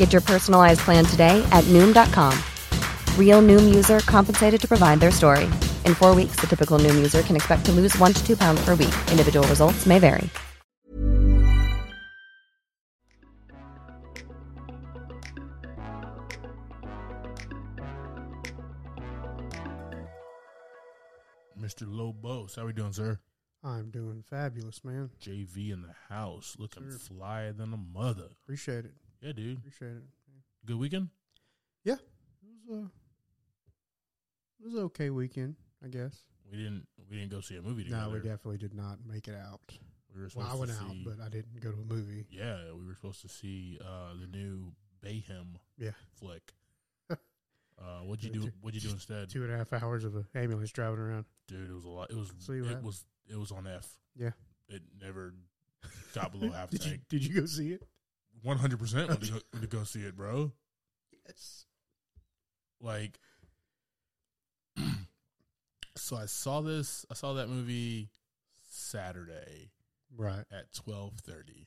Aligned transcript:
Get 0.00 0.14
your 0.14 0.22
personalized 0.22 0.80
plan 0.80 1.04
today 1.04 1.46
at 1.52 1.62
Noom.com. 1.64 2.32
Real 3.18 3.42
Noom 3.42 3.74
user 3.74 3.98
compensated 4.00 4.58
to 4.62 4.66
provide 4.66 4.98
their 4.98 5.10
story. 5.10 5.44
In 5.84 5.94
four 5.94 6.14
weeks, 6.14 6.40
the 6.40 6.46
typical 6.46 6.78
Noom 6.78 6.96
user 6.96 7.20
can 7.20 7.36
expect 7.36 7.66
to 7.66 7.72
lose 7.72 7.96
one 7.98 8.14
to 8.14 8.26
two 8.26 8.34
pounds 8.34 8.64
per 8.64 8.74
week. 8.74 8.94
Individual 9.10 9.46
results 9.48 9.84
may 9.84 9.98
vary. 9.98 10.30
Mr. 21.60 21.82
Lobos, 21.86 22.54
how 22.54 22.62
are 22.62 22.66
we 22.66 22.72
doing, 22.72 22.94
sir? 22.94 23.18
I'm 23.62 23.90
doing 23.90 24.24
fabulous, 24.26 24.82
man. 24.82 25.10
JV 25.20 25.74
in 25.74 25.82
the 25.82 25.94
house, 26.08 26.56
looking 26.58 26.90
Sir. 26.90 26.96
flyer 26.96 27.52
than 27.52 27.74
a 27.74 27.76
mother. 27.76 28.28
Appreciate 28.42 28.86
it. 28.86 28.94
Yeah, 29.20 29.32
dude. 29.32 29.58
Appreciate 29.58 29.92
it. 29.96 30.02
Good 30.66 30.78
weekend. 30.78 31.08
Yeah, 31.84 31.94
it 31.94 32.00
was 32.68 32.78
a 32.78 32.82
it 34.60 34.64
was 34.66 34.74
an 34.74 34.80
okay 34.84 35.10
weekend, 35.10 35.56
I 35.84 35.88
guess. 35.88 36.24
We 36.50 36.58
didn't 36.58 36.86
we 37.10 37.16
didn't 37.18 37.30
go 37.30 37.40
see 37.40 37.56
a 37.56 37.62
movie 37.62 37.84
together. 37.84 38.02
No, 38.06 38.10
we 38.10 38.18
definitely 38.18 38.58
did 38.58 38.74
not 38.74 38.98
make 39.06 39.28
it 39.28 39.34
out. 39.34 39.60
We 40.14 40.20
were 40.22 40.28
Well, 40.34 40.46
supposed 40.46 40.50
I 40.52 40.58
went 40.58 40.70
to 40.72 40.76
out, 40.84 40.90
see, 40.92 41.04
but 41.06 41.24
I 41.24 41.28
didn't 41.28 41.60
go 41.60 41.70
to 41.70 41.78
a 41.80 41.84
movie. 41.84 42.26
yeah, 42.30 42.56
we 42.76 42.84
were 42.86 42.94
supposed 42.94 43.22
to 43.22 43.28
see 43.28 43.78
uh, 43.84 44.14
the 44.20 44.26
new 44.26 44.72
Bayhem 45.04 45.56
Yeah, 45.78 45.90
flick. 46.18 46.52
uh, 47.10 47.16
what'd 48.04 48.24
you 48.24 48.30
do? 48.30 48.50
What'd 48.60 48.82
you 48.82 48.88
do 48.88 48.94
instead, 48.94 49.30
two 49.30 49.44
and 49.44 49.52
a 49.52 49.56
half 49.56 49.72
hours 49.72 50.04
of 50.04 50.16
an 50.16 50.26
ambulance 50.34 50.72
driving 50.72 50.98
around. 50.98 51.24
dude? 51.48 51.70
It 51.70 51.72
was 51.74 51.84
a 51.84 51.88
lot. 51.88 52.10
It 52.10 52.16
was 52.16 52.32
So 52.38 52.52
it 52.52 52.64
had- 52.66 52.82
was 52.82 53.04
it 53.28 53.36
was 53.38 53.52
on 53.52 53.66
F. 53.66 53.86
Yeah. 54.16 54.30
It 54.68 54.82
never 55.00 55.32
got 56.14 56.32
below 56.32 56.50
half 56.52 56.70
did 56.70 56.84
you 56.84 56.90
tank. 56.90 57.02
Did 57.08 57.24
you 57.26 57.40
go 57.40 57.46
see 57.46 57.72
it? 57.72 57.82
One 58.42 58.56
hundred 58.58 58.78
percent 58.78 59.08
went 59.08 59.22
to 59.24 59.32
go- 59.32 59.60
to 59.60 59.66
go 59.66 59.84
see 59.84 60.00
it, 60.00 60.16
bro. 60.16 60.52
Yes. 61.26 61.66
like 62.80 63.18
so 65.96 66.16
i 66.16 66.24
saw 66.26 66.60
this 66.60 67.04
i 67.10 67.14
saw 67.14 67.34
that 67.34 67.48
movie 67.48 68.08
saturday 68.70 69.70
Right. 70.16 70.44
at 70.50 70.72
12.30 70.72 71.66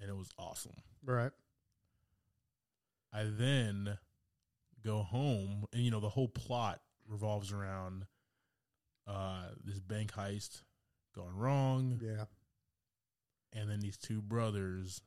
and 0.00 0.10
it 0.10 0.16
was 0.16 0.30
awesome 0.38 0.74
Right. 1.04 1.30
i 3.12 3.24
then 3.24 3.98
go 4.84 5.02
home 5.02 5.66
and 5.72 5.82
you 5.82 5.90
know 5.90 6.00
the 6.00 6.08
whole 6.08 6.28
plot 6.28 6.80
revolves 7.08 7.52
around 7.52 8.06
uh 9.06 9.48
this 9.64 9.78
bank 9.80 10.12
heist 10.12 10.62
going 11.14 11.36
wrong 11.36 12.00
Yeah. 12.02 12.24
and 13.52 13.70
then 13.70 13.80
these 13.80 13.96
two 13.98 14.22
brothers 14.22 15.02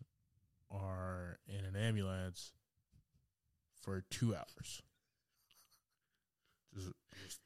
are 0.74 1.38
in 1.48 1.64
an 1.66 1.76
ambulance 1.76 2.52
for 3.82 4.02
two 4.10 4.36
hours. 4.36 4.82
Just, 6.74 6.90
just 7.24 7.40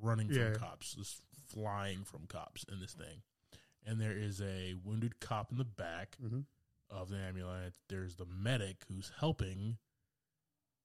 running 0.00 0.28
from 0.28 0.36
Yeah. 0.38 0.54
cops, 0.54 0.94
just 0.94 1.20
flying 1.48 2.04
from 2.04 2.26
cops 2.26 2.64
in 2.64 2.80
this 2.80 2.92
thing. 2.92 3.22
And 3.86 4.00
there 4.00 4.16
is 4.16 4.40
a 4.40 4.74
wounded 4.84 5.20
cop 5.20 5.50
in 5.52 5.58
the 5.58 5.64
back 5.64 6.16
Mm-hmm. 6.22 6.40
of 6.90 7.08
the 7.10 7.16
ambulance. 7.18 7.76
There's 7.88 8.16
the 8.16 8.26
medic 8.26 8.84
who's 8.88 9.12
helping, 9.18 9.78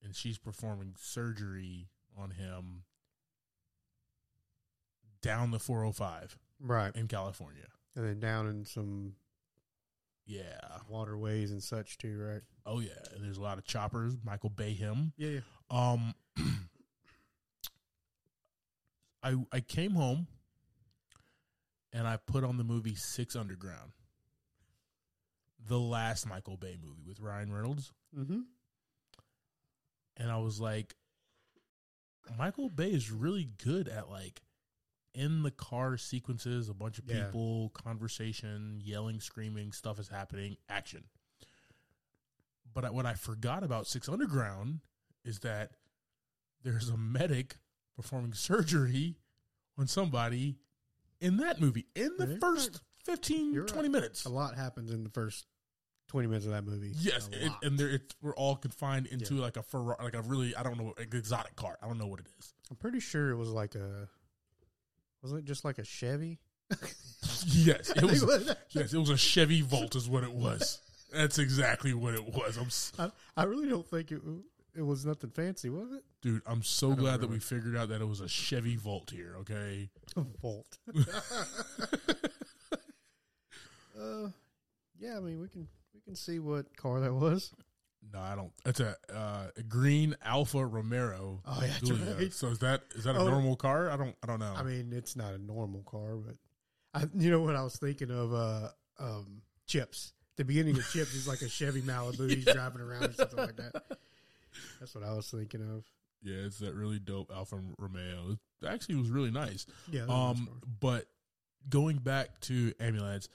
and 0.03 0.15
she's 0.15 0.37
performing 0.37 0.95
surgery 0.99 1.89
on 2.15 2.31
him 2.31 2.83
down 5.21 5.51
the 5.51 5.59
405 5.59 6.37
Right. 6.59 6.95
in 6.95 7.07
California. 7.07 7.67
And 7.95 8.05
then 8.05 8.19
down 8.19 8.47
in 8.47 8.65
some 8.65 9.15
Yeah. 10.27 10.59
waterways 10.89 11.51
and 11.51 11.63
such 11.63 11.97
too, 11.97 12.19
right? 12.21 12.41
Oh 12.65 12.79
yeah, 12.79 12.89
and 13.15 13.23
there's 13.23 13.37
a 13.37 13.41
lot 13.41 13.57
of 13.57 13.63
choppers. 13.65 14.13
Michael 14.23 14.49
Bayham. 14.49 15.13
Yeah. 15.17 15.29
Yeah. 15.29 15.39
Um, 15.71 16.13
I 19.23 19.35
I 19.51 19.59
came 19.61 19.91
home, 19.91 20.27
and 21.93 22.07
I 22.07 22.17
put 22.17 22.43
on 22.43 22.57
the 22.57 22.63
movie 22.63 22.95
Six 22.95 23.35
Underground, 23.35 23.91
the 25.67 25.79
last 25.79 26.27
Michael 26.27 26.57
Bay 26.57 26.77
movie 26.81 27.03
with 27.07 27.19
Ryan 27.19 27.51
Reynolds, 27.51 27.91
Mm-hmm. 28.17 28.39
and 30.17 30.31
I 30.31 30.37
was 30.37 30.59
like, 30.61 30.95
Michael 32.37 32.69
Bay 32.69 32.91
is 32.91 33.11
really 33.11 33.49
good 33.63 33.87
at 33.87 34.09
like 34.09 34.41
in 35.17 35.41
the 35.43 35.51
car 35.51 35.97
sequences, 35.97 36.69
a 36.69 36.73
bunch 36.73 36.99
of 36.99 37.05
Yeah. 37.09 37.25
people, 37.25 37.69
conversation, 37.69 38.79
yelling, 38.83 39.19
screaming, 39.19 39.71
stuff 39.71 39.99
is 39.99 40.07
happening, 40.07 40.57
action. 40.69 41.03
But 42.73 42.85
I, 42.85 42.89
what 42.91 43.05
I 43.05 43.13
forgot 43.15 43.63
about 43.63 43.87
Six 43.87 44.07
Underground 44.07 44.81
is 45.25 45.39
that 45.39 45.71
there's 46.63 46.89
a 46.89 46.97
medic 46.97 47.57
performing 47.95 48.33
surgery 48.33 49.17
on 49.77 49.87
somebody 49.87 50.57
in 51.19 51.37
that 51.37 51.59
movie 51.59 51.87
in 51.95 52.11
the 52.17 52.27
Yeah. 52.27 52.37
first 52.39 52.81
15, 53.05 53.53
You're 53.53 53.65
20 53.65 53.87
right. 53.87 53.91
minutes. 53.91 54.25
A 54.25 54.29
lot 54.29 54.55
happens 54.55 54.91
in 54.91 55.03
the 55.03 55.09
first 55.09 55.47
twenty 56.07 56.27
minutes 56.27 56.45
of 56.45 56.51
that 56.51 56.63
movie. 56.63 56.93
Yes, 56.95 57.27
it, 57.33 57.51
and 57.63 57.77
there 57.77 57.89
it's, 57.89 58.15
we're 58.21 58.35
all 58.35 58.55
confined 58.55 59.07
into 59.07 59.35
Yeah. 59.35 59.41
like 59.41 59.57
a 59.57 59.63
Ferrari, 59.63 60.01
like 60.03 60.13
a 60.13 60.21
really 60.21 60.55
I 60.55 60.63
don't 60.63 60.77
know 60.77 60.93
exotic 60.97 61.55
car. 61.55 61.77
I 61.81 61.87
don't 61.87 61.97
know 61.97 62.07
what 62.07 62.19
it 62.21 62.27
is. 62.39 62.53
I'm 62.69 62.77
pretty 62.77 62.99
sure 63.01 63.29
it 63.31 63.35
was 63.35 63.49
like 63.49 63.75
a. 63.75 64.07
Wasn't 65.21 65.39
it 65.39 65.45
just 65.45 65.65
like 65.65 65.77
a 65.79 65.83
Chevy? 65.83 66.39
Yes, 67.47 67.89
it 67.95 68.03
was. 68.03 68.23
was- 68.25 68.55
yes, 68.69 68.93
it 68.93 68.97
was 68.97 69.09
a 69.09 69.17
Chevy 69.17 69.61
Volt, 69.61 69.95
is 69.95 70.07
what 70.09 70.23
it 70.23 70.31
was. 70.33 70.79
That's 71.13 71.39
exactly 71.39 71.93
what 71.93 72.13
it 72.13 72.25
was. 72.25 72.57
I'm, 72.57 72.65
s- 72.65 72.91
I, 72.99 73.09
I 73.37 73.43
really 73.43 73.69
don't 73.69 73.87
think 73.89 74.11
it 74.11 74.21
it 74.75 74.81
was 74.81 75.05
nothing 75.05 75.29
fancy, 75.31 75.69
was 75.69 75.91
it? 75.91 76.03
dude. 76.21 76.41
I'm 76.45 76.61
so 76.63 76.87
I 76.87 76.89
don't 76.91 76.99
glad 76.99 77.21
that 77.21 77.29
we 77.29 77.39
figured 77.39 77.75
out 77.77 77.89
that 77.89 78.01
it 78.01 78.07
was 78.07 78.19
a 78.21 78.27
Chevy 78.27 78.75
Volt 78.75 79.09
here. 79.11 79.35
Okay, 79.39 79.89
A 80.17 80.21
Volt. 80.41 80.77
uh, 83.99 84.29
yeah, 84.99 85.17
I 85.17 85.19
mean 85.19 85.39
we 85.39 85.47
can 85.47 85.67
we 85.93 86.01
can 86.01 86.15
see 86.15 86.39
what 86.39 86.75
car 86.77 86.99
that 86.99 87.13
was. 87.13 87.53
No, 88.13 88.19
I 88.19 88.35
don't. 88.35 88.51
It's 88.65 88.79
a, 88.79 88.95
uh, 89.13 89.47
a 89.55 89.63
green 89.63 90.15
Alfa 90.23 90.65
Romero. 90.65 91.41
Oh, 91.45 91.59
yeah, 91.61 91.73
Giulia. 91.83 92.15
right. 92.15 92.33
So 92.33 92.47
is 92.47 92.59
that 92.59 92.81
is 92.95 93.03
that 93.05 93.15
a 93.15 93.19
Oh. 93.19 93.27
normal 93.29 93.55
car? 93.55 93.89
I 93.89 93.97
don't 93.97 94.15
I 94.23 94.27
don't 94.27 94.39
know. 94.39 94.53
I 94.55 94.63
mean, 94.63 94.91
it's 94.93 95.15
not 95.15 95.33
a 95.33 95.37
normal 95.37 95.81
car, 95.83 96.15
but 96.15 96.35
I, 96.93 97.05
you 97.17 97.29
know 97.31 97.41
what 97.41 97.55
I 97.55 97.63
was 97.63 97.75
thinking 97.77 98.11
of? 98.11 98.33
Uh, 98.33 98.69
um, 98.99 99.41
Chips. 99.67 100.13
The 100.37 100.45
beginning 100.45 100.77
of 100.77 100.87
Chips 100.89 101.13
is 101.13 101.27
like 101.27 101.41
a 101.41 101.49
Chevy 101.49 101.81
Malibu. 101.81 102.29
He's 102.35 102.45
driving 102.45 102.81
around 102.81 103.05
or 103.05 103.13
something 103.13 103.37
like 103.39 103.57
that. 103.57 103.73
That's 104.79 104.95
what 104.95 105.03
I 105.03 105.13
was 105.13 105.29
thinking 105.29 105.61
of. 105.61 105.83
yeah, 106.23 106.45
it's 106.45 106.59
that 106.59 106.73
really 106.73 106.99
dope 106.99 107.31
Alfa 107.35 107.59
Romeo. 107.77 108.37
It 108.61 108.67
actually 108.67 108.95
was 108.95 109.09
really 109.09 109.31
nice. 109.31 109.65
Yeah. 109.91 110.03
Um, 110.03 110.07
car. 110.09 110.35
but 110.79 111.05
going 111.69 111.97
back 111.97 112.39
to 112.41 112.73
ambulance, 112.79 113.29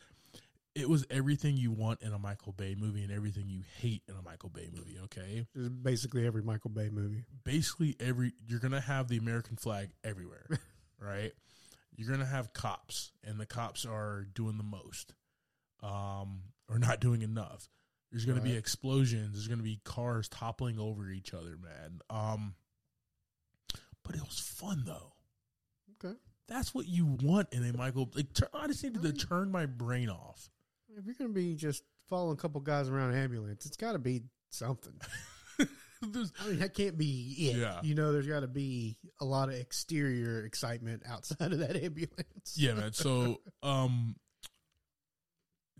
it 0.74 0.88
was 0.88 1.04
everything 1.10 1.56
you 1.56 1.70
want 1.70 2.00
in 2.02 2.12
a 2.12 2.18
Michael 2.18 2.52
Bay 2.52 2.74
movie 2.78 3.02
and 3.02 3.12
everything 3.12 3.48
you 3.48 3.62
hate 3.78 4.02
in 4.08 4.14
a 4.16 4.22
Michael 4.22 4.48
Bay 4.48 4.68
movie. 4.74 4.96
Okay, 5.04 5.46
It's 5.54 5.68
basically 5.68 6.26
every 6.26 6.42
Michael 6.42 6.70
Bay 6.70 6.88
movie. 6.90 7.24
basically 7.44 7.96
every 8.00 8.32
you're 8.46 8.60
gonna 8.60 8.80
have 8.80 9.08
the 9.08 9.18
American 9.18 9.56
flag 9.56 9.90
everywhere, 10.02 10.46
right? 10.98 11.32
You're 11.94 12.10
gonna 12.10 12.24
have 12.24 12.52
cops, 12.54 13.12
and 13.22 13.38
the 13.38 13.44
cops 13.46 13.84
are 13.84 14.26
doing 14.34 14.56
the 14.56 14.64
most, 14.64 15.14
um, 15.82 16.40
or 16.68 16.78
not 16.78 17.00
doing 17.00 17.20
enough. 17.22 17.68
There's 18.10 18.24
gonna 18.24 18.40
be 18.40 18.56
explosions. 18.56 19.32
There's 19.34 19.48
gonna 19.48 19.62
be 19.62 19.80
cars 19.84 20.28
toppling 20.28 20.78
over 20.78 21.10
each 21.10 21.34
other, 21.34 21.56
man. 21.58 22.00
Um, 22.08 22.54
but 24.04 24.14
it 24.14 24.22
was 24.22 24.38
fun 24.38 24.84
though. 24.86 25.12
Okay. 26.02 26.16
That's 26.48 26.74
what 26.74 26.86
you 26.88 27.06
want 27.06 27.48
in 27.52 27.64
a 27.64 27.76
Michael. 27.76 28.10
Like, 28.14 28.26
I 28.52 28.66
just 28.66 28.82
needed 28.82 29.02
to 29.02 29.12
turn 29.12 29.50
my 29.50 29.66
brain 29.66 30.08
off. 30.10 30.50
If 30.98 31.06
you're 31.06 31.14
gonna 31.18 31.30
be 31.30 31.54
just 31.54 31.82
following 32.08 32.34
a 32.34 32.40
couple 32.40 32.60
guys 32.60 32.88
around 32.88 33.10
an 33.14 33.18
ambulance, 33.18 33.66
it's 33.66 33.76
got 33.76 33.92
to 33.92 33.98
be 33.98 34.22
something. 34.50 34.94
There's- 36.02 36.32
I 36.42 36.48
mean, 36.48 36.58
that 36.58 36.74
can't 36.74 36.98
be 36.98 37.34
it. 37.50 37.56
Yeah. 37.58 37.78
You 37.82 37.94
know, 37.94 38.12
there's 38.12 38.26
got 38.26 38.40
to 38.40 38.48
be 38.48 38.96
a 39.20 39.24
lot 39.24 39.48
of 39.48 39.54
exterior 39.54 40.44
excitement 40.44 41.04
outside 41.08 41.52
of 41.52 41.60
that 41.60 41.76
ambulance. 41.76 42.56
Yeah, 42.56 42.74
man. 42.74 42.92
So, 42.92 43.40
um, 43.62 44.16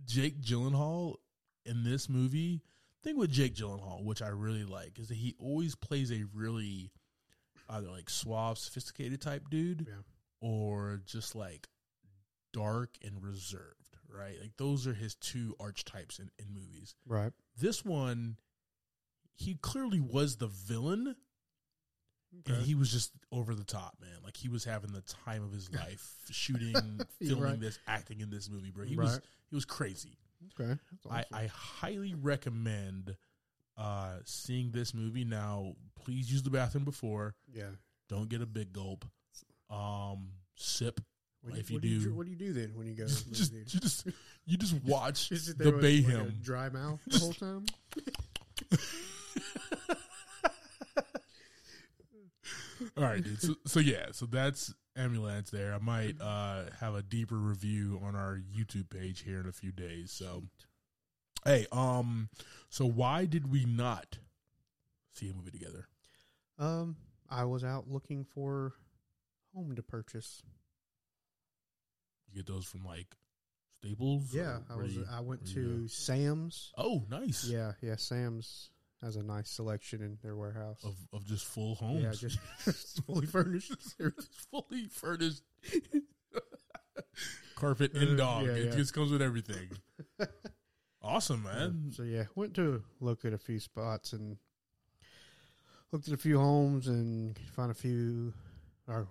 Jake 0.06 0.40
Gyllenhaal 0.40 1.16
in 1.66 1.82
this 1.84 2.08
movie, 2.08 2.62
thing 3.02 3.16
with 3.18 3.30
Jake 3.32 3.54
Gyllenhaal, 3.56 4.04
which 4.04 4.22
I 4.22 4.28
really 4.28 4.64
like, 4.64 4.98
is 5.00 5.08
that 5.08 5.16
he 5.16 5.34
always 5.40 5.74
plays 5.74 6.12
a 6.12 6.24
really 6.34 6.92
either 7.68 7.88
like 7.88 8.08
suave, 8.10 8.58
sophisticated 8.58 9.20
type 9.20 9.50
dude, 9.50 9.86
Yeah. 9.88 9.94
or 10.40 11.00
just 11.04 11.34
like 11.34 11.68
dark 12.52 12.90
and 13.04 13.20
reserved, 13.22 13.81
right? 14.16 14.34
Like 14.40 14.56
those 14.56 14.86
are 14.86 14.94
his 14.94 15.14
two 15.14 15.54
archetypes 15.60 16.18
in, 16.18 16.30
in 16.38 16.46
movies. 16.52 16.94
Right. 17.06 17.32
This 17.58 17.84
one, 17.84 18.36
he 19.34 19.54
clearly 19.60 20.00
was 20.00 20.36
the 20.36 20.48
villain, 20.48 21.16
and 22.46 22.56
he 22.62 22.74
was 22.74 22.90
just 22.90 23.12
over 23.30 23.54
the 23.54 23.64
top, 23.64 23.96
man. 24.00 24.18
Like 24.24 24.36
he 24.36 24.48
was 24.48 24.64
having 24.64 24.92
the 24.92 25.02
time 25.02 25.42
of 25.42 25.52
his 25.52 25.72
life, 25.74 26.14
shooting, 26.30 27.00
filming 27.20 27.42
right. 27.42 27.60
this, 27.60 27.78
acting 27.86 28.20
in 28.20 28.30
this 28.30 28.48
movie, 28.48 28.70
bro. 28.70 28.84
He 28.84 28.96
was 28.96 29.20
he 29.50 29.54
was 29.54 29.64
crazy. 29.64 30.18
Okay. 30.60 30.78
That's 31.04 31.28
I. 31.32 31.42
I 31.44 31.46
highly 31.46 32.14
recommend 32.14 33.16
uh 33.76 34.16
seeing 34.24 34.70
this 34.72 34.94
movie. 34.94 35.24
Now, 35.24 35.74
please 36.04 36.30
use 36.30 36.42
the 36.42 36.50
bathroom 36.50 36.84
before. 36.84 37.34
yeah. 37.52 37.70
Don't 38.08 38.28
get 38.28 38.42
a 38.42 38.46
big 38.46 38.74
gulp. 38.74 39.06
Um, 39.70 40.32
sip. 40.56 41.00
What, 41.42 41.58
if 41.58 41.70
you, 41.70 41.80
do 41.80 41.88
you, 41.88 42.14
what 42.14 42.24
do 42.24 42.30
you 42.30 42.38
do 42.38 42.52
then 42.52 42.72
when 42.76 42.86
you 42.86 42.94
go? 42.94 43.06
to 43.08 43.28
the 43.28 43.34
Just 43.34 43.52
you 43.52 43.80
just 43.80 44.06
you 44.46 44.56
just 44.58 44.74
watch 44.84 45.28
Just 45.28 45.58
the 45.58 45.72
with, 45.72 45.82
like, 45.82 46.42
dry 46.42 46.68
mouth 46.68 47.00
the 47.06 47.18
whole 47.18 47.32
time. 47.32 47.66
All 52.96 53.04
right, 53.04 53.22
dude. 53.22 53.40
So, 53.40 53.54
so 53.66 53.80
yeah, 53.80 54.06
so 54.12 54.26
that's 54.26 54.74
ambulance. 54.96 55.50
There, 55.50 55.74
I 55.74 55.78
might 55.78 56.20
uh 56.20 56.64
have 56.80 56.94
a 56.94 57.02
deeper 57.02 57.36
review 57.36 58.00
on 58.04 58.14
our 58.14 58.40
YouTube 58.56 58.90
page 58.90 59.22
here 59.22 59.40
in 59.40 59.48
a 59.48 59.52
few 59.52 59.72
days. 59.72 60.12
So, 60.12 60.44
hey, 61.44 61.66
um, 61.72 62.28
so 62.68 62.86
why 62.86 63.24
did 63.24 63.50
we 63.50 63.64
not 63.64 64.18
see 65.12 65.28
a 65.28 65.32
movie 65.32 65.50
together? 65.50 65.88
Um, 66.58 66.96
I 67.28 67.44
was 67.44 67.64
out 67.64 67.88
looking 67.88 68.24
for 68.24 68.74
home 69.54 69.74
to 69.74 69.82
purchase. 69.82 70.42
You 72.32 72.42
get 72.42 72.46
those 72.52 72.64
from 72.64 72.84
like 72.84 73.06
Staples? 73.76 74.32
Yeah, 74.34 74.58
I 74.70 74.76
was. 74.76 74.94
you- 74.94 75.06
I 75.10 75.20
went 75.20 75.46
to? 75.54 75.86
Sam's. 75.88 76.72
Oh, 76.78 77.04
nice. 77.10 77.44
Yeah, 77.44 77.72
yeah. 77.82 77.96
Sam's 77.96 78.70
has 79.02 79.16
a 79.16 79.22
nice 79.22 79.50
selection 79.50 80.00
in 80.00 80.16
their 80.22 80.36
warehouse. 80.36 80.82
Of 80.84 80.94
of 81.12 81.26
just 81.26 81.44
full 81.44 81.74
homes. 81.74 82.02
yeah, 82.04 82.12
just 82.64 83.04
fully 83.06 83.26
furnished. 83.26 83.72
Just 83.98 84.34
fully 84.50 84.86
furnished. 84.86 85.42
Carpet 87.56 87.92
Uh, 87.94 88.00
and 88.00 88.18
dog. 88.18 88.46
yeah, 88.46 88.52
it 88.52 88.64
yeah. 88.66 88.76
just 88.76 88.94
comes 88.94 89.10
with 89.12 89.22
everything. 89.22 89.70
Awesome, 91.04 91.42
man. 91.42 91.90
So 91.96 92.04
yeah, 92.04 92.26
went 92.36 92.54
to 92.54 92.84
look 93.00 93.24
at 93.24 93.32
a 93.32 93.38
few 93.38 93.58
spots 93.58 94.12
and 94.12 94.36
looked 95.90 96.06
at 96.06 96.14
a 96.14 96.16
few 96.16 96.38
homes 96.38 96.86
and 96.86 97.36
found 97.56 97.72
a 97.72 97.74
few. 97.74 98.32
Or 98.86 99.08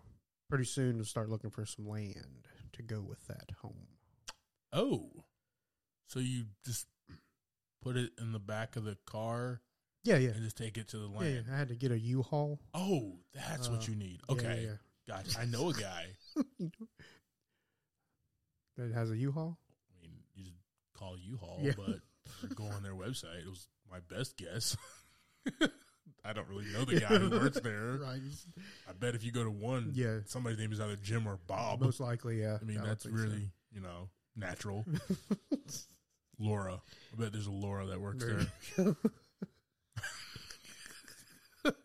pretty 0.49 0.63
soon 0.63 0.99
to 0.99 1.03
start 1.03 1.27
looking 1.29 1.49
for 1.49 1.65
some 1.65 1.85
land 1.89 2.40
to 2.73 2.83
go 2.83 3.01
with 3.01 3.25
that 3.27 3.49
home. 3.61 3.87
Oh, 4.73 5.09
so 6.07 6.19
you 6.19 6.45
just 6.65 6.87
put 7.81 7.97
it 7.97 8.11
in 8.19 8.31
the 8.31 8.39
back 8.39 8.75
of 8.75 8.83
the 8.83 8.97
car 9.05 9.61
Yeah, 10.03 10.17
yeah, 10.17 10.29
and 10.31 10.43
just 10.43 10.57
take 10.57 10.77
it 10.77 10.87
to 10.89 10.97
the 10.97 11.09
yeah. 11.09 11.19
land? 11.19 11.45
yeah. 11.47 11.53
I 11.53 11.57
had 11.57 11.67
to 11.69 11.75
get 11.75 11.91
a 11.91 11.99
U-Haul. 11.99 12.59
Oh, 12.73 13.17
that's 13.33 13.69
what 13.69 13.79
Uh, 13.81 13.91
you 13.91 13.95
need. 13.95 14.19
Okay, 14.29 14.65
yeah, 14.67 14.75
gotcha. 15.15 15.39
I 15.39 15.45
know 15.45 15.69
a 15.69 15.73
guy. 15.73 16.05
that 18.77 18.91
has 18.93 19.11
a 19.11 19.17
U-Haul. 19.17 19.57
I 19.89 20.01
mean, 20.01 20.11
you 20.35 20.43
just 20.45 20.55
call 20.97 21.17
U-Haul, 21.17 21.59
Yeah. 21.61 21.73
but 21.75 21.99
go 22.55 22.65
on 22.65 22.83
their 22.83 22.93
website. 22.95 23.41
It 23.45 23.49
was 23.49 23.67
my 23.89 23.99
best 24.09 24.37
guess. 24.37 24.75
I 26.23 26.33
don't 26.33 26.47
really 26.47 26.65
know 26.71 26.85
the 26.85 26.99
guy 26.99 27.17
who 27.17 27.29
works 27.31 27.59
there. 27.63 27.97
right? 28.01 28.19
I 28.87 28.93
bet 28.93 29.15
if 29.15 29.23
you 29.23 29.31
go 29.31 29.43
to 29.43 29.49
one, 29.51 29.91
Yeah. 29.93 30.19
somebody's 30.25 30.59
name 30.59 30.71
is 30.71 30.79
either 30.79 30.95
Jim 30.97 31.27
or 31.27 31.39
Bob. 31.47 31.81
Most 31.81 31.99
likely, 31.99 32.41
yeah. 32.41 32.57
I 32.61 32.63
mean, 32.63 32.79
would 32.81 32.89
that's 32.89 33.03
think 33.05 33.17
so. 33.17 33.23
really 33.23 33.51
you 33.73 33.81
know 33.81 34.09
natural. 34.35 34.85
Laura, 36.39 36.81
I 37.13 37.15
bet 37.21 37.31
there's 37.33 37.47
a 37.47 37.51
Laura 37.51 37.85
that 37.87 37.99
works 38.01 38.23
There 38.23 38.95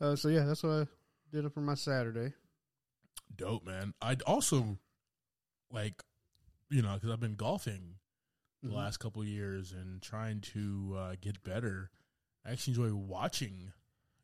uh, 0.00 0.16
so 0.16 0.28
yeah, 0.28 0.44
that's 0.44 0.62
what 0.62 0.70
I 0.72 0.86
did 1.32 1.44
it 1.44 1.52
for 1.52 1.60
my 1.60 1.74
Saturday. 1.74 2.32
Dope, 3.34 3.66
man. 3.66 3.94
I'd 4.00 4.22
also 4.22 4.78
like, 5.70 6.02
you 6.70 6.82
know, 6.82 6.94
because 6.94 7.10
I've 7.10 7.20
been 7.20 7.34
golfing 7.34 7.96
the 8.62 8.70
Mhm. 8.70 8.74
last 8.74 8.98
couple 8.98 9.22
of 9.22 9.28
years 9.28 9.72
and 9.72 10.00
trying 10.02 10.40
to 10.40 10.94
uh, 10.98 11.14
get 11.20 11.42
better. 11.42 11.90
I 12.46 12.52
actually 12.52 12.74
enjoy 12.74 12.94
watching 12.94 13.72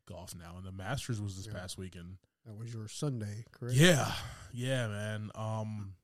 golf 0.05 0.33
now, 0.35 0.55
and 0.57 0.65
the 0.65 0.71
Masters 0.71 1.19
was 1.21 1.35
this 1.35 1.47
Yeah. 1.47 1.53
past 1.59 1.77
weekend. 1.77 2.17
That 2.45 2.55
was 2.55 2.73
your 2.73 2.87
Sunday, 2.87 3.45
correct? 3.51 3.75
Yeah, 3.75 4.11
yeah, 4.53 4.87
man. 4.87 5.31
Um, 5.35 5.95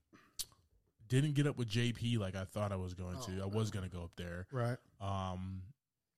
didn't 1.08 1.34
get 1.34 1.48
up 1.48 1.58
with 1.58 1.70
JP 1.70 2.18
like 2.20 2.36
I 2.36 2.46
thought 2.46 2.72
I 2.72 2.76
was 2.78 2.94
going 2.94 3.18
to. 3.22 3.42
Oh, 3.42 3.44
I 3.44 3.46
was 3.48 3.72
going 3.72 3.90
to 3.90 3.94
go 3.96 4.04
up 4.04 4.12
there. 4.16 4.48
Right. 4.52 4.78
Um, 5.02 5.64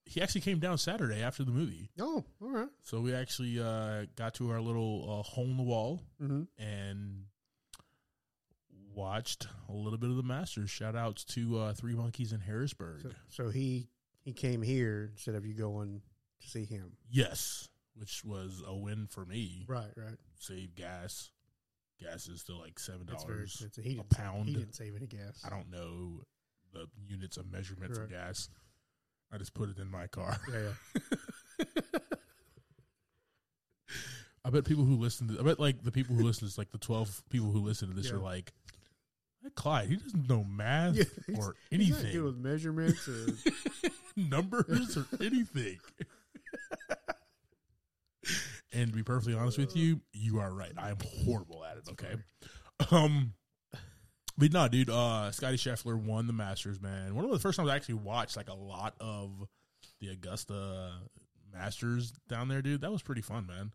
he 0.06 0.22
actually 0.22 0.42
came 0.42 0.60
down 0.60 0.78
Saturday 0.78 1.22
after 1.22 1.44
the 1.44 1.52
movie, 1.52 1.90
Oh, 2.00 2.26
all 2.42 2.50
right. 2.50 2.68
so 2.84 3.00
we 3.00 3.14
actually 3.14 3.60
uh, 3.62 4.06
got 4.16 4.34
to 4.36 4.50
our 4.52 4.60
little 4.60 5.20
uh, 5.20 5.24
hole 5.24 5.46
in 5.46 5.58
the 5.58 5.64
wall 5.64 6.02
Mm-hmm. 6.22 6.44
and 6.62 7.26
watched 8.94 9.48
a 9.70 9.74
little 9.74 9.98
bit 9.98 10.10
of 10.10 10.18
the 10.18 10.24
Masters. 10.24 10.70
Shout 10.70 10.96
outs 10.96 11.24
to 11.26 11.58
uh, 11.60 11.74
Three 11.74 11.96
Monkeys 11.96 12.34
in 12.34 12.42
Harrisburg. 12.42 13.02
So, 13.04 13.10
so 13.30 13.50
he 13.50 13.88
he 14.24 14.34
came 14.34 14.62
here 14.62 15.10
instead 15.14 15.36
of 15.36 15.46
you 15.46 15.54
going 15.54 16.02
to 16.42 16.48
see 16.50 16.66
him. 16.66 16.94
yes, 17.10 17.68
which 17.96 18.24
was 18.24 18.64
a 18.66 18.76
win 18.76 19.08
for 19.10 19.26
me. 19.26 19.66
Right. 19.68 19.92
Right. 19.96 20.18
Save 20.40 20.76
gas. 20.76 21.30
Gas 22.00 22.28
is 22.28 22.42
still 22.42 22.60
like 22.60 22.80
seven 22.80 23.06
dollars. 23.06 23.62
A 23.62 23.70
didn't 23.82 23.98
save- 23.98 24.10
pound. 24.10 24.48
he 24.48 24.56
didn't 24.56 24.74
save 24.76 24.96
any 24.96 25.06
gas. 25.08 25.42
I 25.46 25.50
don't 25.50 25.70
know 25.70 26.22
the 26.74 26.88
units 27.08 27.38
of 27.38 27.52
measurement 27.52 27.94
for 27.96 28.08
gas. 28.08 28.50
I 29.32 29.38
just 29.38 29.54
put 29.54 29.70
it 29.70 29.78
in 29.78 29.90
my 29.92 30.08
car. 30.08 30.38
Yeah. 30.52 30.72
Yeah. 31.60 31.66
I 34.44 34.50
bet 34.50 34.66
people 34.66 34.84
who 34.84 34.96
listen 34.96 35.28
to 35.28 35.40
I 35.40 35.44
bet 35.44 35.60
like 35.60 35.84
the 35.84 35.92
people 35.92 36.16
who 36.16 36.24
listen 36.24 36.40
to 36.40 36.46
this, 36.46 36.58
like 36.58 36.72
the 36.72 36.78
twelve 36.80 37.22
people 37.30 37.52
who 37.52 37.60
listen 37.60 37.90
to 37.90 37.94
this 37.96 38.08
Yeah. 38.10 38.16
are 38.16 38.20
like 38.20 38.52
Clyde, 39.56 39.90
he 39.90 39.96
doesn't 39.98 40.28
know 40.30 40.44
math 40.44 40.96
Yeah, 40.98 41.04
he's- 41.28 41.40
or 41.40 41.56
He's 41.70 41.90
not 41.90 42.00
anything. 42.00 42.14
good 42.14 42.24
with 42.24 42.38
measurements 42.38 43.08
or 43.08 43.28
numbers 44.30 44.98
or 44.98 45.06
anything. 45.24 45.80
and 48.74 48.90
to 48.90 48.96
be 48.96 49.04
perfectly 49.04 49.34
honest 49.36 49.58
with 49.58 49.76
you, 49.76 50.02
you 50.14 50.40
are 50.40 50.54
right. 50.54 50.74
I 50.78 50.90
am 50.90 50.98
horrible 51.26 51.64
at 51.64 51.78
it. 51.78 51.84
Okay. 51.92 52.16
Um, 52.92 53.34
but 54.38 54.52
no, 54.52 54.68
dude. 54.68 54.90
Uh, 54.90 55.32
Scottie 55.32 55.58
Scheffler 55.58 55.96
won 56.02 56.28
the 56.28 56.34
Masters. 56.34 56.82
Man, 56.82 57.16
one 57.16 57.26
of 57.26 57.32
the 57.32 57.40
first 57.40 57.58
times 57.58 57.70
I 57.70 57.76
actually 57.76 57.96
watched 57.96 58.38
like 58.38 58.50
a 58.50 58.56
lot 58.56 58.96
of 59.00 59.30
the 60.00 60.10
Augusta 60.10 60.92
Masters 61.54 62.12
down 62.28 62.48
there, 62.48 62.62
dude. 62.62 62.82
That 62.82 62.92
was 62.92 63.02
pretty 63.02 63.22
fun, 63.22 63.48
man. 63.48 63.72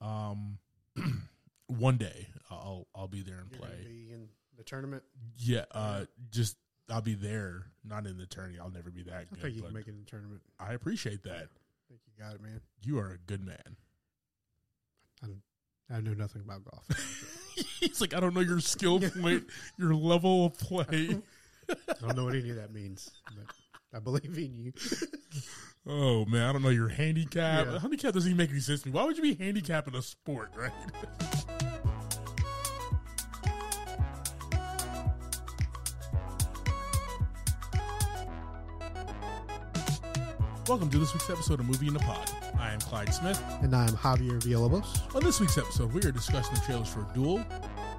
Um, 0.00 0.58
one 1.66 1.96
day 1.98 2.28
I'll 2.50 2.86
I'll 2.94 3.08
be 3.08 3.22
there 3.22 3.38
and 3.38 3.50
you're 3.50 3.60
play. 3.60 3.76
be 3.84 4.10
in 4.12 4.28
the 4.56 4.64
tournament. 4.64 5.02
Yeah, 5.36 5.64
uh, 5.72 6.04
just 6.30 6.56
I'll 6.90 7.02
be 7.02 7.14
there, 7.14 7.66
not 7.84 8.06
in 8.06 8.16
the 8.16 8.26
tourney. 8.26 8.58
I'll 8.58 8.70
never 8.70 8.90
be 8.90 9.02
that 9.04 9.14
I 9.14 9.24
good. 9.24 9.42
think 9.42 9.54
you 9.56 9.62
but 9.62 9.68
can 9.68 9.74
make 9.74 9.86
it 9.88 9.90
in 9.90 10.00
the 10.00 10.10
tournament. 10.10 10.40
I 10.58 10.72
appreciate 10.72 11.22
that. 11.24 11.30
I 11.48 11.88
think 11.88 12.00
you 12.06 12.22
got 12.24 12.34
it, 12.34 12.42
man. 12.42 12.60
You 12.82 12.98
are 12.98 13.12
a 13.12 13.18
good 13.26 13.44
man. 13.44 13.76
I 15.22 15.26
I 15.94 16.00
know 16.00 16.14
nothing 16.14 16.42
about 16.42 16.64
golf. 16.64 16.86
He's 17.80 18.00
like, 18.00 18.14
I 18.14 18.20
don't 18.20 18.34
know 18.34 18.40
your 18.40 18.60
skill 18.60 19.00
point, 19.00 19.44
your 19.78 19.94
level 19.94 20.46
of 20.46 20.58
play. 20.58 21.18
I 21.70 21.74
don't 22.00 22.16
know 22.16 22.24
what 22.24 22.34
any 22.34 22.50
of 22.50 22.56
that 22.56 22.72
means, 22.72 23.10
but 23.26 23.54
I 23.94 23.98
believe 23.98 24.36
in 24.38 24.56
you. 24.56 24.72
Oh 25.86 26.24
man, 26.24 26.48
I 26.48 26.52
don't 26.52 26.62
know 26.62 26.68
your 26.68 26.88
handicap. 26.88 27.66
Yeah. 27.66 27.78
Handicap 27.78 28.14
doesn't 28.14 28.30
even 28.30 28.36
make 28.38 28.50
any 28.50 28.60
sense 28.60 28.82
to 28.82 28.88
me. 28.88 28.92
Why 28.92 29.04
would 29.04 29.16
you 29.16 29.22
be 29.22 29.34
handicapped 29.34 29.88
in 29.88 29.94
a 29.94 30.02
sport, 30.02 30.50
right? 30.56 30.72
Welcome 40.68 40.90
to 40.90 40.98
this 40.98 41.14
week's 41.14 41.30
episode 41.30 41.60
of 41.60 41.66
Movie 41.66 41.86
in 41.86 41.94
the 41.94 42.00
Pod. 42.00 42.30
I 42.58 42.74
am 42.74 42.78
Clyde 42.80 43.14
Smith. 43.14 43.42
And 43.62 43.74
I'm 43.74 43.88
Javier 43.88 44.38
Villalobos. 44.38 45.14
On 45.14 45.24
this 45.24 45.40
week's 45.40 45.56
episode, 45.56 45.90
we 45.94 46.02
are 46.02 46.12
discussing 46.12 46.54
the 46.54 46.60
trailers 46.60 46.88
for 46.88 47.06
Dual, 47.14 47.42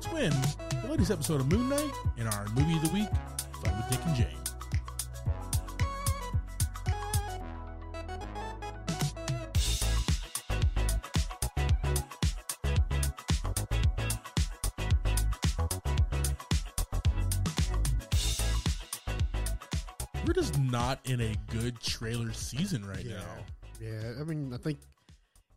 Twin, 0.01 0.29
the 0.83 0.87
latest 0.87 1.09
episode 1.09 1.41
of 1.41 1.51
Moon 1.51 1.67
Knight, 1.67 1.91
and 2.19 2.27
our 2.27 2.45
movie 2.49 2.75
of 2.75 2.83
the 2.83 2.93
week, 2.93 3.09
Fun 3.63 3.75
with 3.75 3.89
Dick 3.89 4.05
and 4.05 4.15
Jane. 4.15 4.48
Not 20.89 20.99
in 21.05 21.21
a 21.21 21.35
good 21.51 21.79
trailer 21.79 22.33
season 22.33 22.83
right 22.85 23.05
Yeah. 23.05 23.17
now. 23.17 23.45
Yeah, 23.79 24.13
I 24.19 24.23
mean, 24.23 24.53
I 24.53 24.57
think 24.57 24.79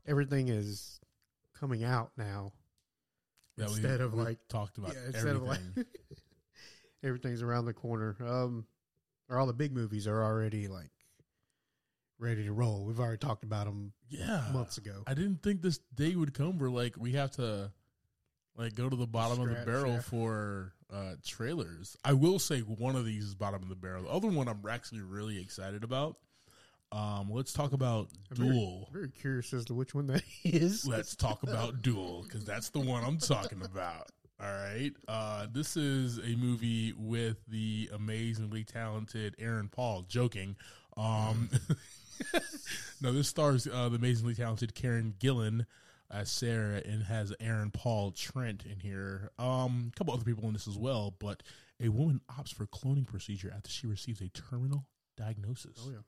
everything 0.07 0.49
is 0.49 1.01
coming 1.59 1.85
out 1.85 2.13
now. 2.17 2.53
that 3.59 3.69
we- 3.69 3.75
Instead 3.75 4.01
of, 4.01 4.15
we 4.15 4.23
like- 4.23 4.49
talked 4.49 4.79
about 4.79 4.95
yeah, 4.95 5.05
instead 5.07 5.27
everything. 5.37 5.43
of 5.69 5.77
like 5.77 5.87
everything's 7.03 7.43
around 7.43 7.67
the 7.67 7.75
corner. 7.75 8.17
Um, 8.21 8.67
or 9.29 9.39
all 9.39 9.47
the 9.47 9.53
big 9.53 9.73
movies 9.73 10.07
are 10.07 10.23
already 10.23 10.69
like 10.69 10.91
ready 12.19 12.45
to 12.45 12.53
roll. 12.53 12.87
We've 12.87 12.99
already 12.99 13.19
talked 13.19 13.45
about 13.45 13.67
them 13.67 13.93
yeah, 14.09 14.49
months 14.55 14.79
ago. 14.79 15.03
I 15.07 15.13
didn't 15.13 15.43
think 15.43 15.61
this 15.61 15.79
day 15.95 16.17
would 16.17 16.33
come 16.33 16.59
where 16.59 16.71
like 16.71 16.97
we 16.97 17.13
have 17.13 17.33
to 17.33 17.71
like 18.57 18.75
go 18.75 18.89
to 18.89 18.97
the 18.97 19.07
bottom 19.07 19.41
of 19.43 19.49
the 19.51 19.65
barrel 19.67 19.93
yeah. 19.95 20.01
for 20.01 20.73
uh 20.93 21.15
trailers. 21.27 21.97
I 22.05 22.13
will 22.13 22.39
say 22.39 22.61
one 22.61 22.97
of 22.97 23.05
these 23.05 23.25
is 23.25 23.35
bottom 23.35 23.63
of 23.63 23.69
the 23.69 23.75
barrel. 23.77 24.05
The 24.05 24.11
other 24.11 24.29
one 24.29 24.49
I'm 24.49 24.63
actually 24.71 25.01
really 25.03 25.41
excited 25.41 25.85
about. 25.85 26.17
Um, 26.91 27.31
let's 27.31 27.55
talk 27.55 27.73
about 27.73 28.09
I'm 28.31 28.37
very- 28.37 28.51
Dual. 28.51 28.89
Very 28.93 29.09
curious 29.09 29.53
as 29.55 29.65
to 29.67 29.75
which 29.75 29.95
one 29.95 30.07
that 30.09 30.23
is. 30.45 30.87
Let's 30.87 31.17
talk 31.17 31.43
about 31.43 31.81
Dual 31.83 32.23
because 32.25 32.45
that's 32.45 32.69
the 32.71 32.81
one 32.81 33.03
I'm 33.05 33.17
talking 33.19 33.63
about. 33.65 34.09
All 34.41 34.53
right. 34.53 34.91
Uh, 35.09 35.47
this 35.51 35.77
is 35.77 36.19
a 36.19 36.37
movie 36.37 36.93
with 36.97 37.39
the 37.49 37.89
amazingly 37.95 38.65
talented 38.65 39.37
Aaron 39.39 39.69
Paul. 39.69 40.05
Joking. 40.09 40.57
Um, 40.97 41.49
no, 43.01 43.13
this 43.13 43.29
stars 43.29 43.67
uh, 43.67 43.89
the 43.89 43.97
amazingly 43.97 44.35
talented 44.35 44.75
Karen 44.75 45.15
Gillan 45.19 45.65
as 46.13 46.31
Sarah 46.31 46.83
and 46.85 47.03
has 47.05 47.33
Aaron 47.41 47.71
Paul 47.71 48.13
Trent 48.13 48.65
in 48.67 48.79
here. 48.79 49.31
Um, 49.39 49.91
a 49.93 49.97
couple 49.97 50.13
other 50.13 50.25
people 50.25 50.47
in 50.47 50.53
this 50.53 50.69
as 50.69 50.77
well, 50.77 51.15
but 51.19 51.43
a 51.81 51.89
woman 51.89 52.21
opts 52.31 52.55
for 52.55 52.67
cloning 52.67 53.07
procedure 53.07 53.53
after 53.55 53.71
she 53.71 53.87
receives 53.87 54.21
a 54.21 54.29
terminal 54.29 54.87
diagnosis. 55.17 55.79
Oh 55.85 55.91
yeah. 55.91 56.03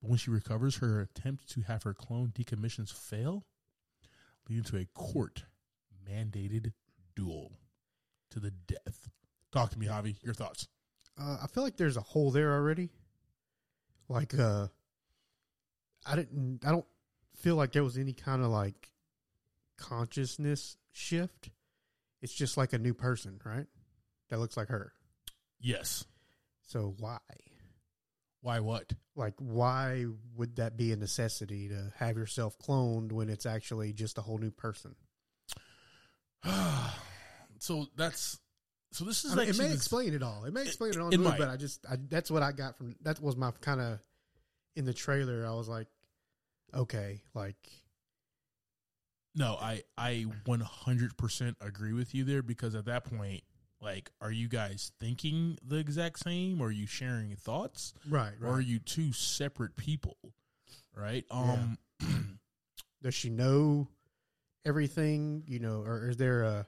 But 0.00 0.10
when 0.10 0.18
she 0.18 0.30
recovers, 0.30 0.76
her 0.76 1.00
attempt 1.00 1.50
to 1.50 1.62
have 1.62 1.82
her 1.82 1.92
clone 1.92 2.32
decommissions 2.34 2.92
fail, 2.92 3.44
leading 4.48 4.64
to 4.64 4.78
a 4.78 4.86
court 4.94 5.44
mandated 6.08 6.72
duel 7.14 7.52
to 8.30 8.40
the 8.40 8.50
death. 8.50 9.08
Talk 9.52 9.70
to 9.70 9.78
me, 9.78 9.86
Javi. 9.86 10.16
Your 10.22 10.34
thoughts? 10.34 10.68
Uh, 11.20 11.38
I 11.42 11.46
feel 11.48 11.62
like 11.62 11.76
there's 11.76 11.96
a 11.96 12.02
hole 12.02 12.30
there 12.30 12.52
already. 12.52 12.90
Like, 14.08 14.38
uh, 14.38 14.68
I 16.06 16.16
didn't. 16.16 16.60
I 16.64 16.70
don't 16.70 16.86
feel 17.36 17.56
like 17.56 17.72
there 17.72 17.84
was 17.84 17.98
any 17.98 18.12
kind 18.12 18.42
of 18.42 18.48
like 18.48 18.90
consciousness 19.80 20.76
shift. 20.92 21.50
It's 22.22 22.34
just 22.34 22.56
like 22.56 22.72
a 22.72 22.78
new 22.78 22.94
person, 22.94 23.40
right? 23.44 23.66
That 24.28 24.38
looks 24.38 24.56
like 24.56 24.68
her. 24.68 24.92
Yes. 25.58 26.04
So 26.62 26.94
why? 26.98 27.18
Why? 28.42 28.60
What? 28.60 28.92
Like, 29.16 29.34
why 29.38 30.06
would 30.36 30.56
that 30.56 30.76
be 30.76 30.92
a 30.92 30.96
necessity 30.96 31.68
to 31.68 31.92
have 31.96 32.16
yourself 32.16 32.56
cloned 32.58 33.12
when 33.12 33.28
it's 33.28 33.46
actually 33.46 33.92
just 33.92 34.18
a 34.18 34.22
whole 34.22 34.38
new 34.38 34.50
person? 34.50 34.94
so 37.58 37.86
that's 37.96 38.38
so. 38.92 39.04
This 39.04 39.24
is 39.24 39.32
I 39.32 39.36
mean, 39.36 39.48
it 39.48 39.58
may 39.58 39.72
explain 39.72 40.14
it 40.14 40.22
all. 40.22 40.44
It 40.44 40.54
may 40.54 40.62
explain 40.62 40.92
it 40.92 40.98
all, 40.98 41.12
it 41.12 41.22
but 41.22 41.48
I 41.48 41.56
just 41.56 41.84
I, 41.90 41.96
that's 42.08 42.30
what 42.30 42.42
I 42.42 42.52
got 42.52 42.76
from 42.76 42.96
that 43.02 43.20
was 43.20 43.36
my 43.36 43.50
kind 43.60 43.80
of 43.80 43.98
in 44.76 44.84
the 44.84 44.94
trailer. 44.94 45.46
I 45.46 45.54
was 45.54 45.68
like, 45.68 45.88
okay, 46.74 47.20
like 47.34 47.56
No, 49.34 49.56
I 49.60 49.82
I 49.96 50.26
100% 50.46 51.54
agree 51.60 51.92
with 51.92 52.14
you 52.14 52.24
there 52.24 52.42
because 52.42 52.74
at 52.74 52.86
that 52.86 53.04
point, 53.04 53.42
like, 53.80 54.10
are 54.20 54.32
you 54.32 54.48
guys 54.48 54.92
thinking 55.00 55.56
the 55.64 55.76
exact 55.76 56.18
same? 56.20 56.60
Or 56.60 56.66
are 56.66 56.72
you 56.72 56.86
sharing 56.86 57.34
thoughts? 57.36 57.94
right, 58.08 58.32
Or 58.42 58.54
are 58.54 58.60
you 58.60 58.78
two 58.78 59.12
separate 59.12 59.76
people? 59.76 60.16
Right? 60.94 61.24
Um. 61.30 61.78
Does 63.02 63.14
she 63.14 63.30
know 63.30 63.88
everything? 64.66 65.44
You 65.46 65.58
know, 65.60 65.80
or 65.82 66.10
is 66.10 66.16
there 66.16 66.42
a 66.42 66.66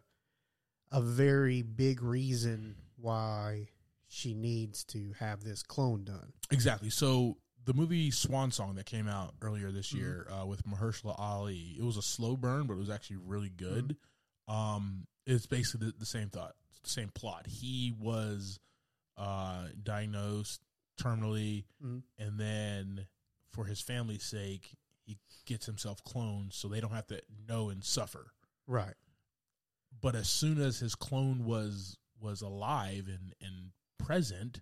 a 0.90 1.00
very 1.02 1.62
big 1.62 2.02
reason 2.02 2.76
why 2.96 3.68
she 4.08 4.34
needs 4.34 4.84
to 4.84 5.12
have 5.18 5.42
this 5.42 5.62
clone 5.62 6.04
done? 6.04 6.32
Exactly. 6.50 6.90
So 6.90 7.36
the 7.64 7.74
movie 7.74 8.10
Swan 8.10 8.50
Song 8.50 8.74
that 8.76 8.86
came 8.86 9.08
out 9.08 9.34
earlier 9.42 9.70
this 9.70 9.88
Mm-hmm. 9.90 9.98
year 9.98 10.26
uh, 10.30 10.46
with 10.46 10.64
Mahershala 10.66 11.14
Ali, 11.18 11.76
it 11.78 11.82
was 11.84 11.96
a 11.96 12.02
slow 12.02 12.36
burn, 12.36 12.66
but 12.66 12.74
it 12.74 12.78
was 12.78 12.90
actually 12.90 13.16
really 13.24 13.50
good. 13.50 13.96
Mm-hmm. 14.48 14.54
Um, 14.54 15.06
it's 15.26 15.46
basically 15.46 15.88
the, 15.88 15.94
the 16.00 16.06
same 16.06 16.28
thought, 16.28 16.54
the 16.82 16.88
same 16.90 17.10
plot. 17.14 17.46
He 17.46 17.94
was 17.98 18.58
uh, 19.16 19.66
diagnosed 19.82 20.60
terminally, 21.00 21.64
Mhm. 21.84 22.02
and 22.18 22.38
then 22.38 23.06
for 23.52 23.64
his 23.66 23.80
family's 23.80 24.24
sake, 24.24 24.76
he 25.04 25.18
gets 25.46 25.66
himself 25.66 26.02
cloned 26.04 26.52
so 26.52 26.68
they 26.68 26.80
don't 26.80 26.92
have 26.92 27.06
to 27.08 27.20
know 27.48 27.68
and 27.70 27.84
suffer 27.84 28.32
Right. 28.66 28.94
but 30.00 30.14
as 30.14 30.28
soon 30.28 30.60
as 30.60 30.78
his 30.78 30.94
clone 30.94 31.44
was 31.44 31.96
was 32.20 32.40
alive 32.40 33.08
and 33.08 33.34
and 33.40 33.72
present 33.98 34.60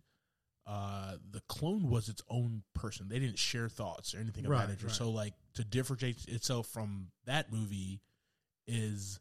uh 0.67 1.17
the 1.31 1.40
clone 1.49 1.88
was 1.88 2.09
its 2.09 2.23
own 2.29 2.62
person 2.75 3.09
they 3.09 3.19
didn't 3.19 3.38
share 3.38 3.69
thoughts 3.69 4.14
or 4.14 4.19
anything 4.19 4.47
Right, 4.47 4.67
that 4.67 4.75
nature 4.75 4.87
right. 4.87 4.95
so 4.95 5.11
like 5.11 5.35
to 5.55 5.64
differentiate 5.64 6.26
itself 6.29 6.67
from 6.67 7.09
that 7.25 7.50
movie 7.52 8.00
is 8.67 9.21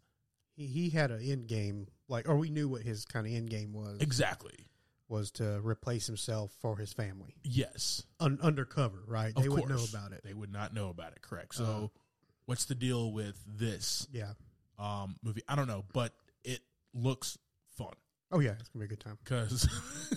He 0.55 0.67
he 0.67 0.89
had 0.89 1.11
an 1.11 1.21
end 1.21 1.47
game, 1.47 1.87
like, 2.07 2.27
or 2.27 2.35
we 2.37 2.49
knew 2.49 2.67
what 2.67 2.81
his 2.83 3.05
kind 3.05 3.25
of 3.25 3.33
end 3.33 3.49
game 3.49 3.73
was. 3.73 3.99
exactly 4.01 4.67
Was 5.07 5.31
to 5.31 5.59
replace 5.61 6.05
himself 6.07 6.51
for 6.59 6.77
his 6.77 6.93
family, 6.93 7.35
yes 7.43 8.03
Un- 8.19 8.39
undercover, 8.41 8.99
right? 9.07 9.33
of 9.35 9.41
they 9.41 9.47
course 9.49 9.61
would 9.61 9.69
know 9.69 9.83
about 9.91 10.11
it. 10.11 10.21
they 10.23 10.33
would 10.33 10.51
not 10.51 10.73
know 10.73 10.89
about 10.89 11.13
it 11.13 11.21
correct 11.21 11.55
so 11.55 11.63
Uh. 11.95 11.99
what's 12.45 12.65
the 12.65 12.75
deal 12.75 13.11
with 13.11 13.41
this 13.47 14.07
Yeah. 14.11 14.33
um 14.77 15.15
movie 15.23 15.41
i 15.47 15.55
don't 15.55 15.67
know 15.67 15.85
but 15.93 16.13
it 16.43 16.61
looks 16.93 17.37
fun 17.77 17.93
Oh 18.31 18.39
yeah, 18.39 18.51
it's 18.59 18.69
gonna 18.69 18.85
be 18.85 18.93
a 18.93 18.95
good 18.95 18.99
time. 18.99 19.17
Cause, 19.25 19.67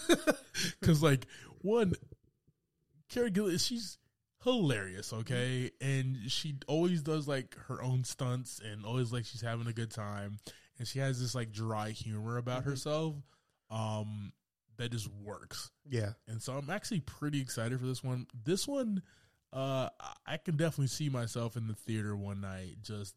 cause 0.82 1.02
like 1.02 1.26
one, 1.62 1.94
Carrie 3.08 3.30
Gillis, 3.30 3.64
she's 3.64 3.98
hilarious, 4.44 5.12
okay, 5.12 5.70
and 5.80 6.16
she 6.30 6.56
always 6.66 7.02
does 7.02 7.26
like 7.28 7.56
her 7.68 7.82
own 7.82 8.04
stunts 8.04 8.60
and 8.64 8.84
always 8.84 9.12
like 9.12 9.24
she's 9.24 9.40
having 9.40 9.66
a 9.66 9.72
good 9.72 9.90
time, 9.90 10.38
and 10.78 10.86
she 10.86 10.98
has 10.98 11.20
this 11.20 11.34
like 11.34 11.52
dry 11.52 11.90
humor 11.90 12.36
about 12.38 12.64
herself, 12.64 13.14
um, 13.70 14.32
that 14.78 14.90
just 14.90 15.08
works, 15.22 15.70
Yeah. 15.88 16.12
and 16.26 16.42
so 16.42 16.54
I'm 16.54 16.70
actually 16.70 17.00
pretty 17.00 17.40
excited 17.40 17.78
for 17.78 17.86
this 17.86 18.02
one. 18.02 18.26
This 18.44 18.66
one, 18.66 19.02
uh, 19.52 19.88
I- 20.26 20.38
can 20.38 20.56
definitely 20.56 20.88
see 20.88 21.08
myself 21.08 21.56
in 21.56 21.66
the 21.68 21.74
theater 21.74 22.16
one 22.16 22.40
night 22.40 22.76
just 22.82 23.14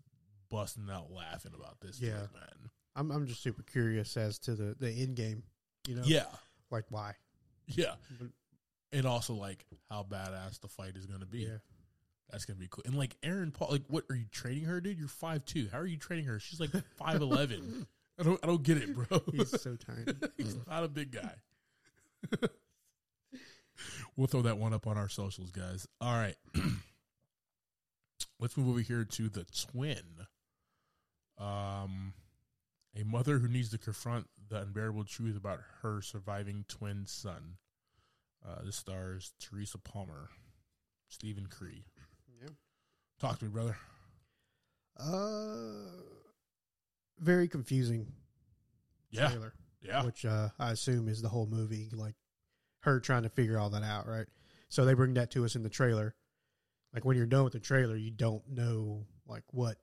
busting 0.50 0.90
out 0.92 1.12
laughing 1.12 1.54
about 1.56 1.80
this, 1.82 2.00
Yeah. 2.00 2.28
man. 2.34 2.70
I'm 2.96 3.12
I'm 3.12 3.28
just 3.28 3.42
super 3.44 3.64
curious 3.64 4.16
as 4.18 4.40
to 4.40 4.56
the 4.56 4.76
the 4.80 4.90
end 4.92 5.16
game. 5.16 5.44
You 5.88 5.96
know, 5.96 6.04
Yeah. 6.06 6.26
like 6.72 6.86
why? 6.90 7.16
Yeah. 7.68 7.96
But- 8.20 8.30
And 8.92 9.06
also 9.06 9.34
like 9.34 9.66
how 9.90 10.04
badass 10.10 10.60
the 10.62 10.68
fight 10.68 10.96
is 10.96 11.06
gonna 11.06 11.26
be. 11.26 11.40
Yeah. 11.40 11.58
That's 12.32 12.46
gonna 12.46 12.60
be 12.60 12.68
cool. 12.70 12.84
And 12.86 12.96
like 12.96 13.16
Aaron 13.24 13.52
Paul, 13.52 13.70
like 13.72 13.84
what 13.88 14.06
are 14.10 14.16
you 14.16 14.26
training 14.32 14.64
her, 14.66 14.80
dude? 14.82 14.98
You're 14.98 15.08
five 15.08 15.46
two. 15.46 15.68
How 15.72 15.80
are 15.80 15.86
you 15.86 15.98
training 15.98 16.26
her? 16.26 16.40
She's 16.40 16.60
like 16.60 16.72
five 16.98 17.22
eleven. 17.22 17.86
I 18.18 18.24
don't 18.24 18.40
I 18.44 18.48
don't 18.48 18.64
get 18.64 18.78
it, 18.78 18.96
bro. 18.96 19.22
He's 19.32 19.62
so 19.62 19.76
tiny. 19.86 20.06
He's 20.38 20.58
not 20.68 20.84
a 20.84 20.88
big 20.88 21.12
guy. 21.12 21.36
we'll 24.16 24.28
throw 24.28 24.42
that 24.44 24.58
one 24.58 24.74
up 24.74 24.88
on 24.88 24.98
our 24.98 25.10
socials, 25.10 25.52
guys. 25.52 25.88
All 26.02 26.14
right. 26.14 26.36
Let's 28.40 28.58
move 28.58 28.70
over 28.70 28.80
here 28.80 29.04
to 29.06 29.30
the 29.30 29.46
twin. 29.72 30.02
Um, 31.38 32.14
a 32.96 33.04
mother 33.04 33.40
who 33.40 33.48
needs 33.48 33.70
to 33.72 33.78
confront 33.78 34.28
the 34.50 34.62
unbearable 34.62 35.04
truth 35.04 35.36
about 35.36 35.60
her 35.82 36.02
surviving 36.02 36.66
twin 36.68 37.06
son. 37.06 37.58
Uh, 38.48 38.64
this 38.64 38.76
stars 38.76 39.34
Teresa 39.40 39.78
Palmer, 39.78 40.30
Steven 41.10 41.48
Cree. 41.48 41.86
Yeah. 42.42 42.50
Talk 43.20 43.40
to 43.40 43.46
me, 43.46 43.52
brother. 43.52 43.78
Uh, 44.98 45.92
very 47.20 47.48
confusing 47.48 48.14
Yeah, 49.10 49.30
trailer, 49.30 49.54
yeah, 49.82 50.04
which 50.04 50.26
uh, 50.26 50.50
I 50.60 50.72
assume 50.72 51.10
is 51.10 51.22
the 51.22 51.30
whole 51.30 51.48
movie, 51.48 51.90
like 51.92 52.16
her 52.82 53.00
trying 53.00 53.24
to 53.24 53.30
figure 53.30 53.58
all 53.60 53.70
that 53.72 53.84
out, 53.84 54.08
right? 54.08 54.28
So 54.70 54.86
they 54.86 54.94
bring 54.94 55.16
that 55.16 55.32
to 55.32 55.44
us 55.44 55.56
in 55.56 55.64
the 55.64 55.70
trailer. 55.70 56.16
Like 56.94 57.04
when 57.04 57.18
you're 57.18 57.26
done 57.26 57.44
with 57.44 57.54
the 57.54 57.60
trailer, 57.60 57.96
you 57.96 58.12
don't 58.12 58.48
know 58.48 59.06
like 59.28 59.44
what 59.52 59.78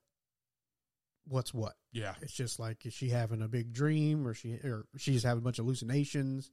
what's 1.27 1.53
what. 1.53 1.75
Yeah. 1.93 2.15
It's 2.23 2.33
just 2.33 2.59
like 2.59 2.85
is 2.87 2.93
she 2.95 3.09
having 3.11 3.43
a 3.43 3.49
big 3.49 3.73
dream 3.73 4.27
or 4.27 4.35
she 4.35 4.55
or 4.65 4.87
she's 4.97 5.23
having 5.23 5.43
a 5.43 5.45
bunch 5.45 5.59
of 5.59 5.65
hallucinations? 5.65 6.51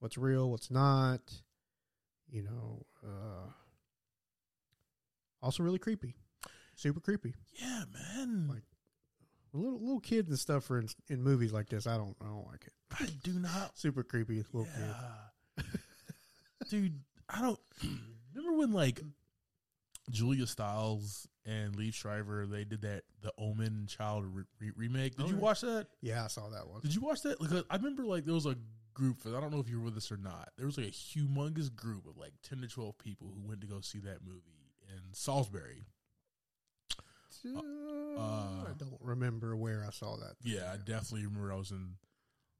What's 0.00 0.16
real? 0.18 0.50
What's 0.50 0.70
not? 0.70 1.20
You 2.30 2.42
know. 2.42 2.86
Uh, 3.04 3.50
also, 5.42 5.62
really 5.62 5.78
creepy, 5.78 6.14
super 6.74 7.00
creepy. 7.00 7.34
Yeah, 7.60 7.84
man. 7.92 8.48
Like- 8.48 8.62
Little 9.54 9.80
little 9.80 10.00
kids 10.00 10.28
and 10.28 10.38
stuff 10.38 10.70
are 10.70 10.78
in, 10.78 10.88
in 11.08 11.22
movies 11.22 11.54
like 11.54 11.70
this. 11.70 11.86
I 11.86 11.96
don't 11.96 12.14
I 12.20 12.26
don't 12.26 12.46
like 12.46 12.66
it. 12.66 12.72
I 13.00 13.06
do 13.24 13.32
not. 13.40 13.78
Super 13.78 14.02
creepy 14.02 14.44
little. 14.52 14.68
Yeah. 14.78 15.64
Dude, 16.68 17.00
I 17.30 17.40
don't 17.40 17.58
remember 18.34 18.58
when 18.58 18.72
like 18.72 19.00
Julia 20.10 20.46
Stiles 20.46 21.28
and 21.46 21.74
Liev 21.76 21.94
Schreiber 21.94 22.46
they 22.46 22.64
did 22.64 22.82
that 22.82 23.02
the 23.22 23.32
Omen 23.38 23.86
Child 23.88 24.24
re- 24.26 24.44
re- 24.60 24.72
remake. 24.76 25.16
Did 25.16 25.28
you 25.28 25.36
watch 25.36 25.60
that? 25.62 25.86
Yeah, 26.00 26.24
I 26.24 26.28
saw 26.28 26.48
that 26.48 26.68
one. 26.68 26.80
Did 26.80 26.94
you 26.94 27.00
watch 27.00 27.22
that? 27.22 27.40
Like, 27.40 27.64
I 27.70 27.76
remember 27.76 28.04
like 28.04 28.24
there 28.24 28.34
was 28.34 28.46
a 28.46 28.56
group. 28.94 29.18
I 29.26 29.40
don't 29.40 29.52
know 29.52 29.60
if 29.60 29.68
you 29.68 29.78
were 29.78 29.86
with 29.86 29.96
us 29.96 30.10
or 30.10 30.16
not. 30.16 30.50
There 30.56 30.66
was 30.66 30.76
like 30.76 30.88
a 30.88 30.90
humongous 30.90 31.74
group 31.74 32.06
of 32.06 32.16
like 32.16 32.32
ten 32.42 32.60
to 32.60 32.68
twelve 32.68 32.98
people 32.98 33.28
who 33.34 33.48
went 33.48 33.60
to 33.62 33.66
go 33.66 33.80
see 33.80 33.98
that 34.00 34.18
movie 34.24 34.72
in 34.88 35.00
Salisbury. 35.12 35.86
Uh, 37.46 37.58
uh, 37.58 38.20
I 38.20 38.72
don't 38.76 38.98
remember 39.00 39.56
where 39.56 39.84
I 39.86 39.90
saw 39.90 40.16
that. 40.16 40.34
Yeah, 40.42 40.70
I 40.72 40.76
definitely 40.76 41.26
remember 41.26 41.52
I 41.52 41.56
was 41.56 41.70
in 41.70 41.94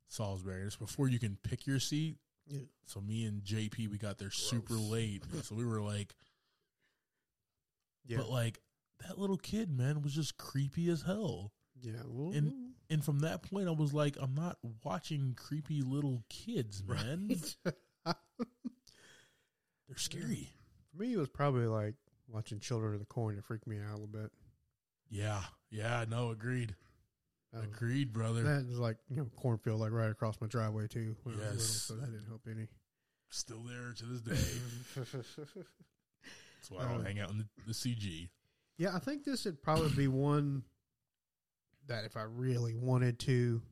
Salisbury. 0.09 0.63
It's 0.63 0.77
before 0.77 1.09
you 1.09 1.19
can 1.19 1.37
pick 1.43 1.67
your 1.67 1.81
seat. 1.81 2.17
Yeah. 2.47 2.61
So 2.87 3.01
me 3.01 3.25
and 3.25 3.43
JP, 3.43 3.91
we 3.91 3.99
got 3.99 4.19
there 4.19 4.31
super 4.31 4.75
late. 4.75 5.23
So 5.43 5.55
we 5.55 5.65
were 5.65 5.81
like, 5.81 6.15
Yeah, 8.09 8.17
but 8.19 8.31
like 8.31 8.59
that 9.07 9.19
little 9.19 9.37
kid, 9.37 9.71
man, 9.71 10.03
was 10.03 10.13
just 10.15 10.37
creepy 10.39 10.89
as 10.91 11.03
hell. 11.03 11.53
yeah. 11.81 11.93
Well, 12.07 12.33
And 12.37 12.53
and 12.91 13.05
from 13.05 13.21
that 13.21 13.43
point, 13.43 13.69
I 13.69 13.73
was 13.73 13.93
like, 13.95 14.17
I'm 14.21 14.35
not 14.35 14.57
watching 14.83 15.35
creepy 15.37 15.83
little 15.83 16.25
kids, 16.29 16.83
man. 16.85 17.29
right. 18.07 18.15
They're 19.89 19.97
scary. 19.97 20.49
For 20.91 21.03
me, 21.03 21.13
it 21.13 21.19
was 21.19 21.29
probably 21.29 21.67
like 21.67 21.95
watching 22.29 22.61
Children 22.61 22.95
of 22.95 23.01
the 23.01 23.07
Corn. 23.07 23.37
It 23.39 23.45
freaked 23.45 23.67
me 23.67 23.79
out 23.79 23.91
a 23.91 23.93
little 24.01 24.07
bit. 24.07 24.31
Yeah, 25.11 25.41
yeah, 25.71 26.05
no, 26.09 26.31
agreed, 26.31 26.75
That 27.53 27.61
was- 27.61 27.69
agreed, 27.77 28.13
brother. 28.13 28.43
That 28.43 28.67
was 28.69 28.79
like 28.79 28.97
you 29.09 29.17
know 29.17 29.27
cornfield 29.37 29.81
like 29.81 29.93
right 29.93 30.11
across 30.11 30.41
my 30.41 30.47
driveway 30.47 30.87
too. 30.89 31.17
When 31.25 31.35
I 31.37 31.39
was 31.39 31.47
little, 31.51 31.59
so 31.61 31.95
that 31.97 32.11
didn't 32.13 32.27
help 32.29 32.43
any. 32.51 32.69
Still 33.31 33.63
there 33.63 33.93
to 33.95 34.05
this 34.07 34.21
day. 34.23 35.63
That's 36.59 36.71
why 36.71 36.85
I 36.85 36.89
don't 36.89 36.99
Um, 37.01 37.05
hang 37.05 37.21
out 37.21 37.31
in 37.31 37.39
the, 37.39 37.47
the 37.67 37.73
CG. 37.73 38.29
yeah, 38.77 38.95
I 38.95 38.99
think 38.99 39.25
this 39.25 39.45
would 39.45 39.63
probably 39.63 39.91
be 39.91 40.09
one 40.09 40.63
that 41.87 42.05
if 42.05 42.17
I 42.17 42.23
really 42.23 42.75
wanted 42.75 43.19
to, 43.21 43.63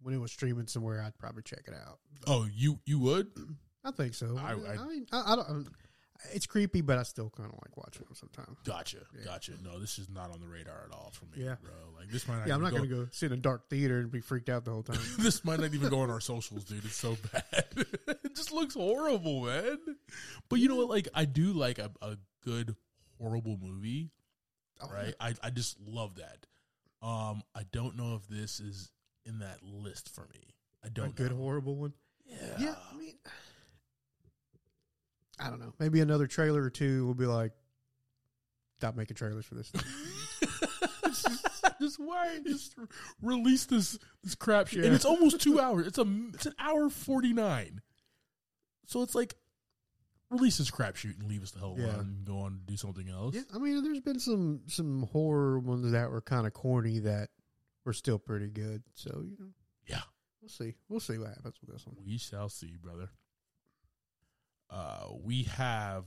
when 0.00 0.14
it 0.14 0.18
was 0.18 0.32
streaming 0.32 0.66
somewhere, 0.66 1.02
I'd 1.02 1.18
probably 1.18 1.42
check 1.42 1.64
it 1.66 1.74
out. 1.74 1.98
Oh, 2.26 2.46
you 2.52 2.78
you 2.86 2.98
would? 3.00 3.30
I 3.84 3.90
think 3.90 4.14
so. 4.14 4.36
I- 4.38 4.52
I, 4.52 4.74
I- 4.76 4.86
mean, 4.86 5.06
I, 5.12 5.32
I 5.32 5.36
don't. 5.36 5.68
It's 6.32 6.46
creepy, 6.46 6.80
but 6.80 6.98
I 6.98 7.02
still 7.02 7.30
kind 7.30 7.48
of 7.48 7.54
like 7.64 7.76
watching 7.76 8.04
them 8.04 8.14
sometimes. 8.14 8.56
Gotcha, 8.64 8.98
Yeah. 9.18 9.24
gotcha. 9.24 9.52
No, 9.62 9.78
this 9.78 9.98
is 9.98 10.08
not 10.08 10.30
on 10.30 10.40
the 10.40 10.46
radar 10.46 10.84
at 10.88 10.92
all 10.94 11.10
for 11.12 11.24
me, 11.26 11.44
Yeah. 11.44 11.56
bro. 11.62 11.72
Like 11.98 12.10
this 12.10 12.26
might 12.28 12.38
not. 12.38 12.48
Yeah, 12.48 12.54
I'm 12.54 12.62
not 12.62 12.70
going 12.70 12.82
to 12.84 12.88
go 12.88 13.08
sit 13.10 13.32
in 13.32 13.38
a 13.38 13.42
dark 13.42 13.68
theater 13.68 13.98
and 13.98 14.10
be 14.10 14.20
freaked 14.20 14.48
out 14.48 14.64
the 14.64 14.70
whole 14.70 14.82
time. 14.82 14.98
this 15.18 15.44
might 15.44 15.60
not 15.60 15.74
even 15.74 15.88
go 15.90 16.00
on 16.00 16.10
our 16.10 16.20
socials, 16.20 16.64
dude. 16.64 16.84
It's 16.84 16.96
so 16.96 17.16
bad. 17.32 17.64
it 17.76 18.34
just 18.36 18.52
looks 18.52 18.74
horrible, 18.74 19.42
man. 19.46 19.78
But 20.48 20.60
you 20.60 20.68
know 20.68 20.76
what? 20.76 20.88
Like, 20.88 21.08
I 21.14 21.24
do 21.24 21.52
like 21.52 21.78
a, 21.78 21.90
a 22.00 22.16
good 22.44 22.76
horrible 23.18 23.58
movie, 23.60 24.10
Oh, 24.80 24.88
right? 24.92 25.14
I, 25.20 25.34
I 25.42 25.50
just 25.50 25.78
love 25.80 26.16
that. 26.16 26.46
Um, 27.06 27.42
I 27.54 27.62
don't 27.72 27.96
know 27.96 28.14
if 28.16 28.26
this 28.28 28.58
is 28.60 28.90
in 29.26 29.40
that 29.40 29.58
list 29.62 30.08
for 30.14 30.22
me. 30.32 30.54
I 30.84 30.86
A 30.86 30.90
don't 30.90 31.14
good 31.14 31.30
know. 31.32 31.36
horrible 31.36 31.76
one. 31.76 31.92
Yeah. 32.24 32.36
Yeah, 32.58 32.74
I 32.92 32.96
mean, 32.96 33.14
I 35.40 35.48
don't 35.50 35.60
know. 35.60 35.72
Maybe 35.78 36.00
another 36.00 36.26
trailer 36.26 36.62
or 36.62 36.70
two 36.70 37.06
will 37.06 37.14
be 37.14 37.26
like, 37.26 37.52
stop 38.78 38.96
making 38.96 39.16
trailers 39.16 39.44
for 39.46 39.54
this. 39.54 39.70
Thing. 39.70 39.82
just 41.80 41.98
why 41.98 42.38
just 42.46 42.74
release 43.20 43.66
this 43.66 43.98
this 44.22 44.34
crap 44.34 44.68
shit, 44.68 44.84
and 44.84 44.94
it's 44.94 45.04
almost 45.04 45.40
two 45.40 45.60
hours. 45.60 45.86
It's 45.86 45.98
a 45.98 46.06
it's 46.34 46.46
an 46.46 46.54
hour 46.58 46.88
forty 46.90 47.32
nine, 47.32 47.80
so 48.86 49.02
it's 49.02 49.14
like 49.14 49.34
release 50.30 50.58
this 50.58 50.70
crap 50.70 50.96
shoot 50.96 51.16
and 51.18 51.28
leave 51.28 51.42
us 51.42 51.50
the 51.50 51.58
hell 51.58 51.70
alone 51.72 51.80
Yeah. 51.80 52.00
and 52.00 52.24
go 52.24 52.38
on 52.40 52.52
to 52.52 52.58
do 52.72 52.76
something 52.76 53.08
else. 53.08 53.34
yeah, 53.34 53.42
I 53.54 53.58
mean, 53.58 53.82
there's 53.82 54.00
been 54.00 54.18
some 54.20 54.60
some 54.66 55.02
horror 55.12 55.58
ones 55.58 55.90
that 55.92 56.10
were 56.10 56.20
kind 56.22 56.46
of 56.46 56.52
corny 56.52 57.00
that 57.00 57.28
were 57.84 57.92
still 57.92 58.18
pretty 58.18 58.48
good. 58.48 58.82
So 58.94 59.22
you 59.24 59.36
know, 59.38 59.50
Yeah. 59.88 60.02
we'll 60.40 60.48
see. 60.48 60.74
We'll 60.88 61.00
see 61.00 61.18
what 61.18 61.28
happens 61.28 61.56
with 61.60 61.70
this 61.74 61.86
one. 61.86 61.96
We 62.04 62.18
shall 62.18 62.48
see, 62.48 62.76
brother. 62.80 63.10
Uh, 64.72 65.08
we 65.22 65.42
have 65.44 66.04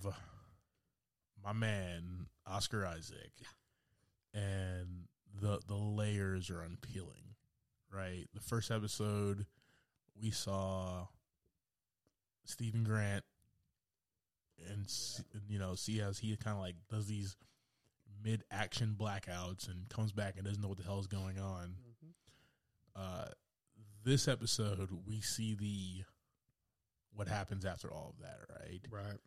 my 1.43 1.54
man 1.54 2.28
Oscar 2.47 2.86
Isaac, 2.86 3.32
and 4.34 5.08
the 5.39 5.60
the 5.67 5.75
layers 5.75 6.49
are 6.49 6.62
unpeeling. 6.62 7.36
Right, 7.91 8.25
the 8.34 8.41
first 8.41 8.71
episode 8.71 9.45
we 10.19 10.32
saw 10.32 11.08
Steven 12.45 12.84
Grant, 12.84 13.23
and 14.67 14.88
you 15.47 15.60
know 15.60 15.75
see 15.75 16.01
as 16.01 16.17
he 16.17 16.36
kind 16.36 16.56
of 16.56 16.62
like 16.62 16.75
does 16.89 17.08
these 17.08 17.36
mid 18.23 18.43
action 18.49 18.95
blackouts 18.99 19.67
and 19.69 19.88
comes 19.89 20.12
back 20.12 20.36
and 20.36 20.45
doesn't 20.45 20.62
know 20.62 20.69
what 20.69 20.78
the 20.78 20.84
hell 20.84 20.99
is 20.99 21.06
going 21.06 21.38
on 21.39 21.75
uh, 22.95 23.25
this 24.04 24.28
episode 24.28 24.89
we 25.06 25.21
see 25.21 25.54
the 25.54 26.04
what 27.15 27.28
happens 27.28 27.65
after 27.65 27.91
all 27.91 28.13
of 28.17 28.21
that, 28.23 28.39
right? 28.60 28.82
Right. 28.91 29.19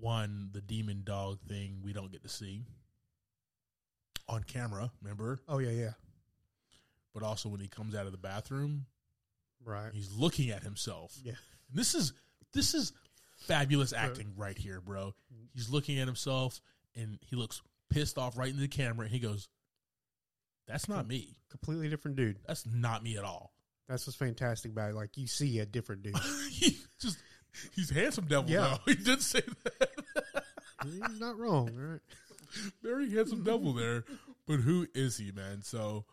One, 0.00 0.48
the 0.52 0.60
demon 0.60 1.02
dog 1.04 1.40
thing 1.48 1.80
we 1.82 1.92
don't 1.92 2.10
get 2.10 2.22
to 2.22 2.28
see 2.28 2.62
on 4.28 4.42
camera, 4.44 4.90
remember? 5.02 5.38
Oh 5.48 5.58
yeah, 5.58 5.70
yeah. 5.70 5.92
But 7.14 7.22
also 7.22 7.48
when 7.50 7.60
he 7.60 7.68
comes 7.68 7.94
out 7.94 8.06
of 8.06 8.12
the 8.12 8.18
bathroom, 8.18 8.86
Right. 9.64 9.90
he's 9.92 10.10
looking 10.12 10.50
at 10.50 10.62
himself. 10.62 11.14
Yeah. 11.22 11.32
And 11.68 11.78
this 11.78 11.94
is 11.94 12.12
this 12.54 12.74
is 12.74 12.92
fabulous 13.36 13.92
acting 13.92 14.32
right 14.36 14.56
here, 14.56 14.80
bro. 14.80 15.14
He's 15.54 15.68
looking 15.68 15.98
at 15.98 16.06
himself 16.06 16.60
and 16.96 17.18
he 17.26 17.36
looks 17.36 17.60
pissed 17.90 18.16
off 18.16 18.38
right 18.38 18.48
into 18.48 18.60
the 18.62 18.68
camera 18.68 19.04
and 19.04 19.12
he 19.12 19.20
goes, 19.20 19.48
That's 20.66 20.88
not 20.88 21.06
me. 21.06 21.36
Completely 21.50 21.88
different 21.90 22.16
dude. 22.16 22.38
That's 22.46 22.64
not 22.66 23.02
me 23.02 23.18
at 23.18 23.24
all. 23.24 23.52
That's 23.88 24.06
what's 24.06 24.16
fantastic 24.16 24.72
about 24.72 24.90
it. 24.90 24.94
Like 24.94 25.16
you 25.16 25.26
see 25.26 25.58
a 25.58 25.66
different 25.66 26.02
dude. 26.02 26.16
he 26.50 26.76
just 27.00 27.18
he's 27.74 27.90
handsome 27.90 28.26
devil 28.26 28.50
Yeah. 28.50 28.78
though. 28.86 28.92
He 28.92 28.94
did 29.02 29.20
say 29.22 29.42
that. 29.64 30.44
He's 30.84 31.20
not 31.20 31.38
wrong. 31.38 31.70
Right. 31.74 32.00
Very 32.82 33.10
handsome 33.10 33.42
devil 33.44 33.72
there. 33.72 34.04
But 34.46 34.60
who 34.60 34.86
is 34.94 35.16
he, 35.18 35.30
man? 35.32 35.62
So 35.62 36.04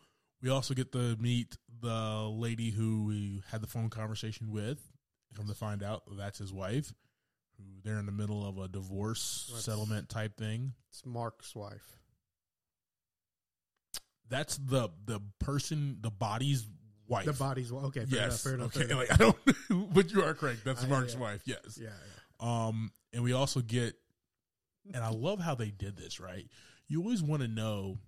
we 0.42 0.48
also 0.50 0.74
get 0.74 0.92
to 0.92 1.16
meet 1.16 1.56
the 1.80 2.28
lady 2.32 2.70
who 2.70 3.04
we 3.06 3.42
had 3.50 3.60
the 3.62 3.66
phone 3.66 3.88
conversation 3.90 4.50
with. 4.50 4.78
Come 5.36 5.46
to 5.48 5.54
find 5.54 5.82
out 5.82 6.02
that's 6.18 6.38
his 6.38 6.52
wife, 6.52 6.92
who 7.56 7.64
they're 7.84 7.98
in 7.98 8.06
the 8.06 8.12
middle 8.12 8.46
of 8.46 8.58
a 8.58 8.68
divorce 8.68 9.46
That's- 9.48 9.64
settlement 9.64 10.08
type 10.08 10.36
thing. 10.36 10.72
It's 10.90 11.04
Mark's 11.06 11.54
wife. 11.54 11.98
That's 14.28 14.56
the 14.58 14.90
the 15.06 15.20
person, 15.40 15.98
the 16.00 16.10
body's 16.10 16.64
wife. 17.10 17.26
The 17.26 17.32
body's 17.32 17.72
okay. 17.72 18.04
Fair 18.06 18.20
enough. 18.20 18.30
yes. 18.30 18.42
Fair 18.42 18.54
enough. 18.54 18.76
okay. 18.76 18.86
fair 18.86 18.96
enough. 18.96 19.10
Like 19.10 19.20
I 19.20 19.24
don't, 19.68 19.94
but 19.94 20.12
you 20.12 20.22
are 20.22 20.34
correct. 20.34 20.64
That's 20.64 20.84
I- 20.84 20.88
Mark's 20.88 21.14
yeah. 21.14 21.20
wife. 21.20 21.42
Yes. 21.44 21.78
yeah, 21.80 21.88
Um, 22.38 22.92
and 23.12 23.22
we 23.22 23.32
also 23.32 23.60
get, 23.60 23.94
and 24.94 25.04
I 25.04 25.10
love 25.10 25.40
how 25.40 25.54
they 25.54 25.70
did 25.70 25.96
this. 25.96 26.20
Right, 26.20 26.46
you 26.88 27.02
always 27.02 27.22
want 27.22 27.42
to 27.42 27.48
know 27.48 27.98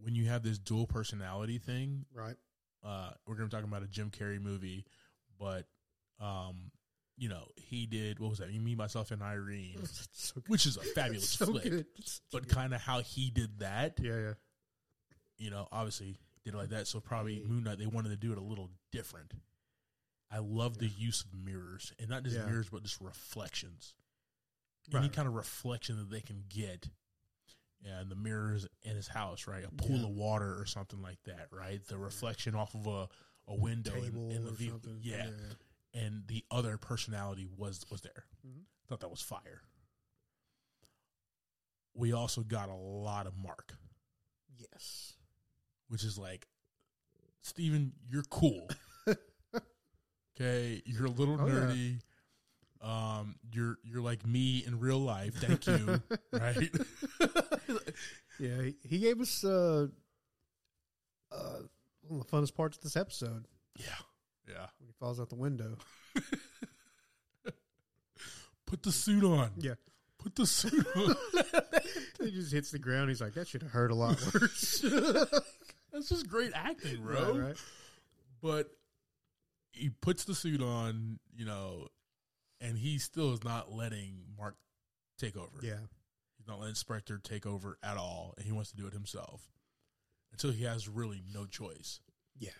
when 0.00 0.14
you 0.14 0.26
have 0.26 0.42
this 0.42 0.58
dual 0.58 0.86
personality 0.86 1.58
thing. 1.58 2.04
Right. 2.14 2.36
Uh, 2.84 3.10
we're 3.26 3.34
to 3.36 3.44
be 3.44 3.50
talking 3.50 3.68
about 3.68 3.82
a 3.82 3.88
Jim 3.88 4.10
Carrey 4.10 4.40
movie, 4.40 4.84
but 5.40 5.66
um, 6.20 6.70
you 7.16 7.28
know, 7.28 7.46
he 7.56 7.86
did 7.86 8.20
what 8.20 8.30
was 8.30 8.38
that? 8.38 8.52
You, 8.52 8.60
me, 8.60 8.74
myself, 8.76 9.10
and 9.10 9.22
Irene, 9.22 9.80
so 10.12 10.40
which 10.46 10.66
is 10.66 10.76
a 10.76 10.82
fabulous 10.82 11.30
so 11.30 11.46
flick. 11.46 11.86
But 12.30 12.48
kind 12.48 12.72
of 12.72 12.80
how 12.80 13.00
he 13.00 13.30
did 13.30 13.58
that, 13.58 13.98
yeah, 14.00 14.14
yeah. 14.14 14.32
you 15.38 15.50
know, 15.50 15.66
obviously 15.72 16.18
did 16.44 16.54
it 16.54 16.56
like 16.56 16.70
that. 16.70 16.86
So 16.86 17.00
probably 17.00 17.42
Moon 17.46 17.64
Knight, 17.64 17.78
they 17.78 17.86
wanted 17.86 18.10
to 18.10 18.16
do 18.16 18.32
it 18.32 18.38
a 18.38 18.42
little 18.42 18.70
different. 18.92 19.32
I 20.30 20.38
love 20.38 20.78
the 20.78 20.88
use 20.88 21.22
of 21.22 21.32
mirrors, 21.34 21.92
and 21.98 22.08
not 22.08 22.22
just 22.22 22.36
Yeah. 22.36 22.46
mirrors, 22.46 22.68
but 22.68 22.82
just 22.82 23.00
reflections. 23.00 23.94
Any 24.94 25.08
kind 25.10 25.28
of 25.28 25.34
reflection 25.34 25.96
that 25.98 26.10
they 26.10 26.20
can 26.22 26.44
get. 26.48 26.88
Yeah, 27.80 28.00
and 28.00 28.10
the 28.10 28.16
mirrors 28.16 28.66
in 28.82 28.96
his 28.96 29.06
house, 29.08 29.46
right? 29.46 29.64
A 29.64 29.70
pool 29.70 29.98
Yeah. 29.98 30.04
of 30.04 30.10
water 30.10 30.58
or 30.60 30.66
something 30.66 31.00
like 31.00 31.22
that, 31.24 31.48
right? 31.52 31.82
The 31.86 31.96
reflection 31.98 32.54
off 32.54 32.74
of 32.74 32.86
a, 32.86 33.08
a 33.46 33.54
window 33.54 33.94
in- 33.94 34.02
Table 34.04 34.30
in, 34.30 34.44
the 34.44 34.50
or 34.50 34.54
vehicle. 34.54 34.80
something. 34.82 35.00
Yeah. 35.02 35.30
and 35.94 36.26
the 36.28 36.44
other 36.50 36.76
personality 36.76 37.46
was 37.46 37.84
was 37.90 38.02
there. 38.02 38.26
Mhm. 38.46 38.64
Thought 38.88 39.00
that 39.00 39.08
was 39.10 39.22
fire. 39.22 39.62
We 41.94 42.12
also 42.12 42.42
got 42.42 42.68
a 42.68 42.74
lot 42.74 43.26
of 43.26 43.36
Mark, 43.36 43.76
Yes. 44.56 45.14
Which 45.88 46.04
is 46.04 46.18
like, 46.18 46.46
Steven, 47.42 47.92
you're 48.08 48.24
cool. 48.30 48.68
okay, 50.36 50.82
you're 50.84 51.06
a 51.06 51.10
little 51.10 51.38
Oh, 51.40 51.46
yeah. 51.46 51.52
nerdy. 51.52 52.00
Um, 52.80 53.36
you're 53.52 53.76
you're 53.82 54.00
like 54.00 54.24
me 54.24 54.62
in 54.64 54.78
real 54.78 55.00
life. 55.00 55.34
Thank 55.34 55.66
you. 55.66 56.00
right? 56.32 56.70
Yeah, 58.40 58.62
he, 58.62 58.76
he 58.88 58.98
gave 59.00 59.20
us 59.20 59.42
uh, 59.44 59.88
uh, 61.32 61.56
one 62.02 62.20
of 62.20 62.24
the 62.24 62.32
funnest 62.36 62.54
parts 62.54 62.76
of 62.76 62.84
this 62.84 62.96
episode 62.96 63.46
yeah, 63.76 63.86
yeah. 64.48 64.66
when 64.78 64.86
he 64.86 64.92
falls 65.00 65.18
out 65.18 65.28
the 65.28 65.34
window. 65.34 65.76
Put 68.64 68.84
the 68.84 68.92
suit 68.92 69.24
on. 69.24 69.50
Yeah. 69.58 69.74
Put 70.18 70.36
the 70.36 70.46
suit 70.46 70.86
on. 70.94 71.16
he 72.20 72.30
just 72.30 72.52
hits 72.52 72.70
the 72.70 72.78
ground. 72.78 73.08
He's 73.08 73.20
like, 73.20 73.34
that 73.34 73.48
should 73.48 73.62
have 73.62 73.72
hurt 73.72 73.90
a 73.90 73.94
lot 73.96 74.20
worse. 74.32 74.84
That's 75.92 76.08
just 76.08 76.28
great 76.28 76.52
acting, 76.54 77.02
bro. 77.02 77.32
Right, 77.32 77.46
right. 77.48 77.56
but 78.42 78.70
he 79.72 79.90
puts 79.90 80.24
the 80.24 80.34
suit 80.34 80.62
on, 80.62 81.18
you 81.34 81.44
know, 81.44 81.88
and 82.60 82.76
he 82.76 82.98
still 82.98 83.32
is 83.32 83.44
not 83.44 83.72
letting 83.72 84.24
Mark 84.36 84.56
take 85.18 85.36
over. 85.36 85.58
Yeah. 85.62 85.80
He's 86.36 86.46
not 86.46 86.60
letting 86.60 86.74
Spector 86.74 87.22
take 87.22 87.46
over 87.46 87.78
at 87.82 87.96
all, 87.96 88.34
and 88.36 88.46
he 88.46 88.52
wants 88.52 88.70
to 88.70 88.76
do 88.76 88.86
it 88.86 88.92
himself 88.92 89.48
until 90.32 90.50
he 90.50 90.64
has 90.64 90.88
really 90.88 91.22
no 91.32 91.46
choice. 91.46 92.00
Yeah. 92.38 92.50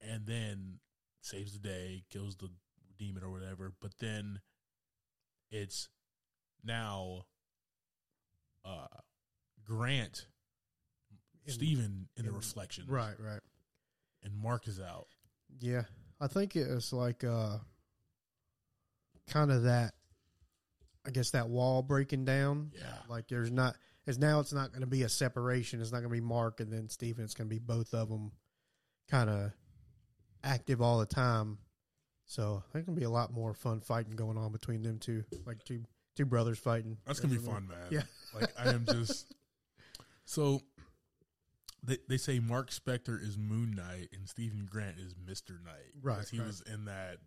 And 0.00 0.26
then 0.26 0.78
saves 1.20 1.52
the 1.52 1.58
day, 1.66 2.04
kills 2.10 2.36
the 2.36 2.50
demon 2.98 3.22
or 3.22 3.30
whatever. 3.30 3.72
But 3.80 3.92
then 3.98 4.40
it's 5.50 5.88
now 6.64 7.24
uh 8.64 8.86
Grant, 9.64 10.26
Steven 11.54 12.08
in 12.16 12.24
the 12.26 12.32
reflection, 12.32 12.84
Right, 12.88 13.14
right. 13.18 13.40
and 14.22 14.34
Mark 14.36 14.68
is 14.68 14.80
out. 14.80 15.06
Yeah. 15.60 15.82
I 16.20 16.26
think 16.26 16.56
it 16.56 16.68
was 16.68 16.92
like 16.92 17.24
uh 17.24 17.58
kind 19.28 19.50
of 19.50 19.64
that 19.64 19.94
I 21.06 21.10
guess 21.10 21.30
that 21.30 21.48
wall 21.48 21.82
breaking 21.82 22.24
down. 22.24 22.72
Yeah. 22.74 22.82
Like 23.08 23.28
there's 23.28 23.50
not 23.50 23.76
as 24.06 24.18
now 24.18 24.40
it's 24.40 24.52
not 24.52 24.70
going 24.70 24.80
to 24.80 24.86
be 24.86 25.02
a 25.02 25.08
separation. 25.08 25.80
It's 25.80 25.92
not 25.92 25.98
going 25.98 26.10
to 26.10 26.14
be 26.14 26.20
Mark 26.20 26.60
and 26.60 26.72
then 26.72 26.88
Steven. 26.88 27.24
It's 27.24 27.34
going 27.34 27.48
to 27.48 27.54
be 27.54 27.58
both 27.60 27.92
of 27.94 28.08
them 28.08 28.32
kind 29.10 29.28
of 29.30 29.52
active 30.42 30.80
all 30.82 30.98
the 30.98 31.06
time. 31.06 31.58
So 32.26 32.62
I 32.68 32.72
think 32.72 32.86
going 32.86 32.96
to 32.96 33.00
be 33.00 33.06
a 33.06 33.10
lot 33.10 33.32
more 33.32 33.54
fun 33.54 33.80
fighting 33.80 34.16
going 34.16 34.36
on 34.36 34.50
between 34.52 34.82
them 34.82 34.98
two, 34.98 35.24
like 35.46 35.62
two 35.64 35.82
two 36.16 36.26
brothers 36.26 36.58
fighting. 36.58 36.98
That's 37.06 37.20
gonna 37.20 37.32
be 37.34 37.40
fun, 37.40 37.68
man. 37.68 37.78
Yeah. 37.90 38.02
like 38.34 38.50
I 38.58 38.70
am 38.70 38.84
just 38.86 39.32
so. 40.24 40.60
They 41.82 41.98
they 42.08 42.16
say 42.16 42.38
Mark 42.40 42.70
Spector 42.70 43.22
is 43.22 43.38
Moon 43.38 43.72
Knight 43.76 44.08
and 44.12 44.28
Steven 44.28 44.66
Grant 44.70 44.98
is 44.98 45.14
Mister 45.26 45.54
Knight. 45.64 45.92
Right, 46.02 46.26
he 46.28 46.38
right. 46.38 46.46
was 46.46 46.60
in 46.62 46.86
that 46.86 47.18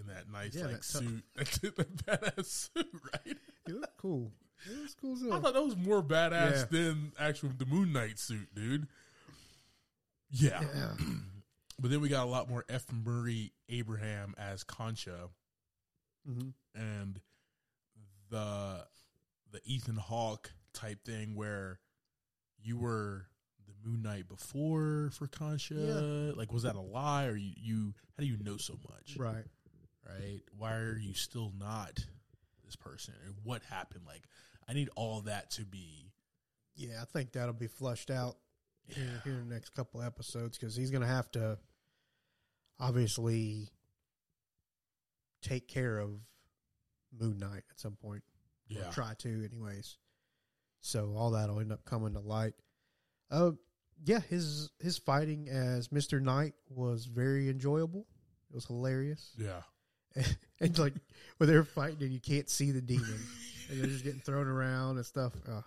in 0.00 0.06
that 0.06 0.30
nice 0.32 0.54
Yeah, 0.54 0.62
like 0.66 0.80
that 0.80 0.82
tough- 0.82 1.02
suit, 1.02 1.76
that 1.76 1.96
badass 2.36 2.70
suit, 2.74 2.88
right? 3.12 3.36
It 3.68 3.74
looked 3.74 3.98
cool. 3.98 4.32
It 4.70 4.80
was 4.80 4.94
cool. 4.94 5.14
as 5.16 5.22
I 5.22 5.26
hell. 5.28 5.40
thought 5.40 5.54
that 5.54 5.62
was 5.64 5.76
more 5.76 6.02
badass 6.02 6.52
Yeah. 6.52 6.64
than 6.70 7.12
actual 7.18 7.50
the 7.56 7.66
Moon 7.66 7.92
Knight 7.92 8.18
suit, 8.18 8.48
dude. 8.54 8.86
Yeah. 10.30 10.62
Yeah. 10.74 10.92
but 11.78 11.90
then 11.90 12.00
we 12.00 12.08
got 12.08 12.24
a 12.24 12.30
lot 12.30 12.48
more 12.48 12.64
F. 12.68 12.86
Murray 12.92 13.52
Abraham 13.68 14.34
as 14.38 14.64
Khonshu. 14.64 15.28
hmm 16.26 16.48
and 16.74 17.20
the 18.30 18.86
the 19.50 19.60
Ethan 19.66 19.96
Hawke 19.96 20.52
type 20.72 21.04
thing 21.04 21.34
where 21.34 21.80
you 22.62 22.78
were 22.78 23.26
Moon 23.84 24.02
Knight 24.02 24.28
before 24.28 25.10
for 25.12 25.26
Khonshu. 25.26 25.72
Yeah. 26.30 26.36
Like, 26.36 26.52
was 26.52 26.62
that 26.64 26.76
a 26.76 26.80
lie, 26.80 27.26
or 27.26 27.36
you, 27.36 27.52
you? 27.56 27.94
How 28.16 28.22
do 28.22 28.26
you 28.26 28.36
know 28.42 28.56
so 28.56 28.74
much? 28.90 29.16
Right. 29.16 29.44
Right? 30.08 30.40
Why 30.56 30.74
are 30.74 30.98
you 30.98 31.14
still 31.14 31.52
not 31.58 31.98
this 32.64 32.76
person? 32.76 33.14
And 33.24 33.34
what 33.44 33.62
happened? 33.70 34.02
Like, 34.06 34.22
I 34.68 34.72
need 34.72 34.88
all 34.96 35.20
that 35.22 35.50
to 35.52 35.64
be. 35.64 36.10
Yeah, 36.74 37.00
I 37.02 37.04
think 37.04 37.32
that'll 37.32 37.52
be 37.54 37.66
flushed 37.68 38.10
out 38.10 38.36
here, 38.86 39.20
here 39.24 39.34
in 39.34 39.48
the 39.48 39.54
next 39.54 39.70
couple 39.74 40.02
episodes 40.02 40.58
because 40.58 40.74
he's 40.74 40.90
going 40.90 41.02
to 41.02 41.06
have 41.08 41.30
to 41.32 41.58
obviously 42.80 43.68
take 45.42 45.68
care 45.68 45.98
of 45.98 46.10
Moon 47.18 47.38
Knight 47.38 47.64
at 47.70 47.78
some 47.80 47.96
point. 47.96 48.22
Or 48.74 48.80
Yeah. 48.80 48.90
try 48.90 49.14
to, 49.18 49.44
anyways. 49.44 49.98
So 50.80 51.14
all 51.16 51.30
that'll 51.32 51.60
end 51.60 51.72
up 51.72 51.84
coming 51.84 52.14
to 52.14 52.20
light. 52.20 52.54
Uh, 53.30 53.52
yeah, 54.04 54.20
his 54.20 54.70
his 54.80 54.98
fighting 54.98 55.48
as 55.48 55.90
Mister 55.92 56.20
Knight 56.20 56.54
was 56.68 57.06
very 57.06 57.48
enjoyable. 57.48 58.06
It 58.50 58.54
was 58.54 58.66
hilarious, 58.66 59.34
Yeah. 59.38 59.62
and 60.60 60.78
like 60.78 60.92
when 61.38 61.48
they're 61.48 61.64
fighting 61.64 62.02
and 62.02 62.12
you 62.12 62.20
can't 62.20 62.50
see 62.50 62.70
the 62.70 62.82
demon, 62.82 63.18
and 63.70 63.80
they're 63.80 63.86
just 63.88 64.04
getting 64.04 64.20
thrown 64.20 64.46
around 64.46 64.96
and 64.96 65.06
stuff. 65.06 65.32
Uh, 65.48 65.62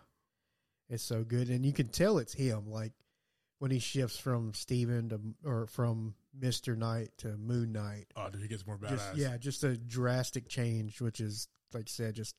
it's 0.89 1.01
so 1.03 1.23
good, 1.23 1.49
and 1.49 1.65
you 1.65 1.73
can 1.73 1.87
tell 1.87 2.19
it's 2.19 2.33
him. 2.33 2.69
Like 2.69 2.93
when 3.57 3.71
he 3.71 3.79
shifts 3.79 4.19
from 4.19 4.53
Steven 4.53 5.09
to 5.09 5.19
or 5.49 5.65
from 5.65 6.13
Mister 6.39 6.75
Knight 6.75 7.09
to 7.19 7.29
Moon 7.37 7.71
Knight. 7.71 8.05
Oh, 8.15 8.29
dude, 8.29 8.41
he 8.43 8.47
gets 8.47 8.67
more 8.67 8.77
badass. 8.77 8.89
Just, 8.89 9.15
yeah, 9.15 9.37
just 9.37 9.63
a 9.63 9.75
drastic 9.75 10.47
change, 10.47 11.01
which 11.01 11.19
is 11.19 11.47
like 11.73 11.89
you 11.89 11.93
said, 11.93 12.13
just 12.13 12.35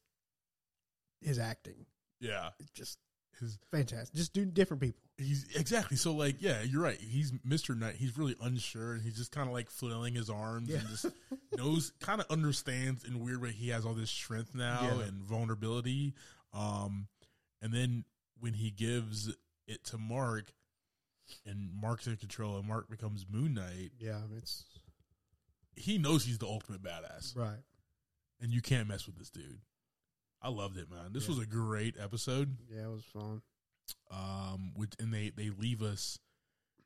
his 1.20 1.38
acting. 1.40 1.86
Yeah. 2.20 2.50
It's 2.60 2.70
just 2.70 2.98
His 3.40 3.58
fantastic. 3.70 4.14
Just 4.14 4.32
do 4.32 4.44
different 4.44 4.80
people. 4.82 5.00
He's 5.18 5.46
exactly 5.56 5.96
so 5.96 6.12
like 6.12 6.36
yeah, 6.40 6.62
you're 6.62 6.82
right. 6.82 6.98
He's 7.00 7.32
Mr. 7.46 7.76
Knight. 7.78 7.94
He's 7.96 8.16
really 8.18 8.36
unsure 8.42 8.92
and 8.94 9.02
he's 9.02 9.16
just 9.16 9.32
kind 9.32 9.46
of 9.48 9.54
like 9.54 9.70
flailing 9.70 10.14
his 10.14 10.28
arms 10.30 10.68
Yeah. 10.68 10.78
and 10.78 10.88
just 10.88 11.06
knows, 11.56 11.92
kind 12.00 12.20
of 12.20 12.26
understands 12.30 13.04
in 13.04 13.14
a 13.14 13.18
weird 13.18 13.40
way. 13.40 13.52
He 13.52 13.68
has 13.70 13.84
all 13.86 13.94
this 13.94 14.10
strength 14.10 14.54
now 14.54 14.80
Yeah. 14.98 15.04
and 15.04 15.22
vulnerability. 15.22 16.14
Um, 16.52 17.08
and 17.62 17.72
then 17.72 18.04
when 18.40 18.52
he 18.54 18.70
gives 18.70 19.34
it 19.66 19.84
to 19.86 19.98
Mark, 19.98 20.52
and 21.44 21.70
Mark's 21.80 22.06
in 22.06 22.16
control, 22.16 22.56
and 22.58 22.68
Mark 22.68 22.88
becomes 22.88 23.26
Moon 23.28 23.54
Knight, 23.54 23.92
Yeah, 23.98 24.20
it's 24.36 24.64
he 25.74 25.98
knows 25.98 26.24
he's 26.24 26.38
the 26.38 26.46
ultimate 26.46 26.82
badass, 26.82 27.36
right. 27.36 27.58
and 28.40 28.52
you 28.52 28.62
can't 28.62 28.88
mess 28.88 29.06
with 29.06 29.16
this 29.18 29.30
dude. 29.30 29.60
I 30.46 30.50
loved 30.50 30.76
it, 30.78 30.88
man. 30.88 31.12
This 31.12 31.24
Yeah. 31.24 31.30
was 31.30 31.38
a 31.40 31.46
great 31.46 31.96
episode. 31.98 32.56
Yeah, 32.70 32.84
it 32.84 32.90
was 32.90 33.04
fun. 33.04 33.42
um 34.10 34.74
with 34.76 34.94
and 35.00 35.12
they 35.12 35.30
they 35.30 35.50
leave 35.50 35.82
us 35.82 36.18